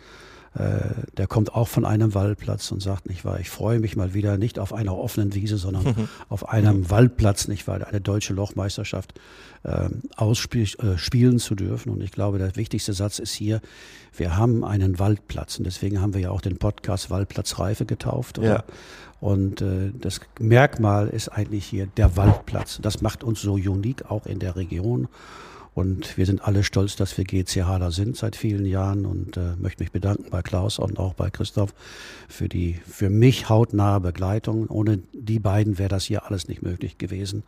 Äh, 0.57 1.07
der 1.19 1.27
kommt 1.27 1.55
auch 1.55 1.69
von 1.69 1.85
einem 1.85 2.15
Waldplatz 2.15 2.73
und 2.73 2.81
sagt, 2.81 3.09
nicht 3.09 3.27
wahr, 3.27 3.39
ich 3.41 3.51
freue 3.51 3.79
mich 3.79 3.95
mal 3.95 4.15
wieder 4.15 4.39
nicht 4.39 4.59
auf 4.59 4.73
einer 4.73 4.97
offenen 4.97 5.35
Wiese, 5.35 5.59
sondern 5.59 5.85
mhm. 5.85 6.09
auf 6.31 6.49
einem 6.49 6.89
Waldplatz, 6.89 7.47
nicht 7.47 7.67
wahr, 7.67 7.87
eine 7.87 8.01
deutsche 8.01 8.33
Lochmeisterschaft 8.33 9.21
äh, 9.65 9.91
ausspielen 10.17 11.37
äh, 11.37 11.39
zu 11.39 11.55
dürfen. 11.55 11.91
Und 11.91 12.03
ich 12.03 12.11
glaube, 12.11 12.39
der 12.39 12.57
wichtigste 12.57 12.95
Satz 12.95 13.19
ist 13.19 13.33
hier, 13.33 13.61
wir 14.17 14.39
haben 14.39 14.65
einen 14.65 14.99
Waldplatz 14.99 15.59
und 15.59 15.65
deswegen 15.65 16.01
haben 16.01 16.15
wir 16.15 16.23
ja 16.23 16.31
auch 16.31 16.41
den 16.41 16.57
Podcast 16.57 17.11
Waldplatzreife 17.11 17.85
getauft. 17.85 18.39
Oder? 18.39 18.49
Ja. 18.49 18.65
Und 19.21 19.61
äh, 19.61 19.93
das 20.01 20.21
Merkmal 20.41 21.09
ist 21.09 21.29
eigentlich 21.29 21.67
hier 21.67 21.87
der 21.87 22.17
Waldplatz. 22.17 22.79
Das 22.81 23.03
macht 23.03 23.25
uns 23.25 23.43
so 23.43 23.55
unique 23.55 24.11
auch 24.11 24.25
in 24.25 24.39
der 24.39 24.57
Region. 24.57 25.09
Und 25.77 26.17
wir 26.17 26.25
sind 26.25 26.43
alle 26.43 26.65
stolz, 26.65 26.97
dass 26.97 27.19
wir 27.19 27.25
GCHler 27.27 27.91
sind 27.91 28.17
seit 28.17 28.35
vielen 28.35 28.65
Jahren 28.65 29.05
und 29.05 29.37
äh, 29.37 29.57
möchte 29.59 29.83
mich 29.83 29.93
bedanken 29.93 30.31
bei 30.31 30.41
Klaus 30.41 30.79
und 30.79 30.99
auch 30.99 31.13
bei 31.13 31.29
Christoph 31.29 31.75
für 32.31 32.49
die 32.49 32.81
für 32.87 33.11
mich 33.11 33.51
hautnahe 33.51 34.01
Begleitung. 34.01 34.69
Ohne 34.69 35.01
die 35.13 35.39
beiden 35.39 35.79
wäre 35.79 35.91
das 35.91 36.05
hier 36.05 36.25
alles 36.25 36.49
nicht 36.49 36.63
möglich 36.63 36.97
gewesen. 36.97 37.43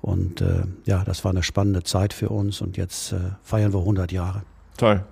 Und 0.00 0.40
äh, 0.40 0.64
ja, 0.84 1.04
das 1.04 1.24
war 1.24 1.30
eine 1.30 1.44
spannende 1.44 1.84
Zeit 1.84 2.12
für 2.12 2.30
uns 2.30 2.60
und 2.60 2.76
jetzt 2.76 3.12
äh, 3.12 3.18
feiern 3.44 3.72
wir 3.72 3.78
100 3.78 4.10
Jahre. 4.10 4.42
Toll. 4.76 5.04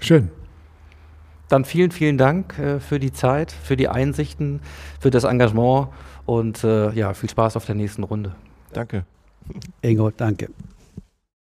Schön. 0.00 0.30
Dann 1.48 1.64
vielen, 1.64 1.92
vielen 1.92 2.18
Dank 2.18 2.58
äh, 2.58 2.78
für 2.78 2.98
die 2.98 3.14
Zeit, 3.14 3.52
für 3.52 3.78
die 3.78 3.88
Einsichten, 3.88 4.60
für 5.00 5.10
das 5.10 5.24
Engagement 5.24 5.88
und 6.26 6.62
äh, 6.62 6.92
ja, 6.92 7.14
viel 7.14 7.30
Spaß 7.30 7.56
auf 7.56 7.64
der 7.64 7.74
nächsten 7.74 8.02
Runde. 8.02 8.34
Danke. 8.74 9.06
Ingo, 9.80 10.10
danke. 10.10 10.50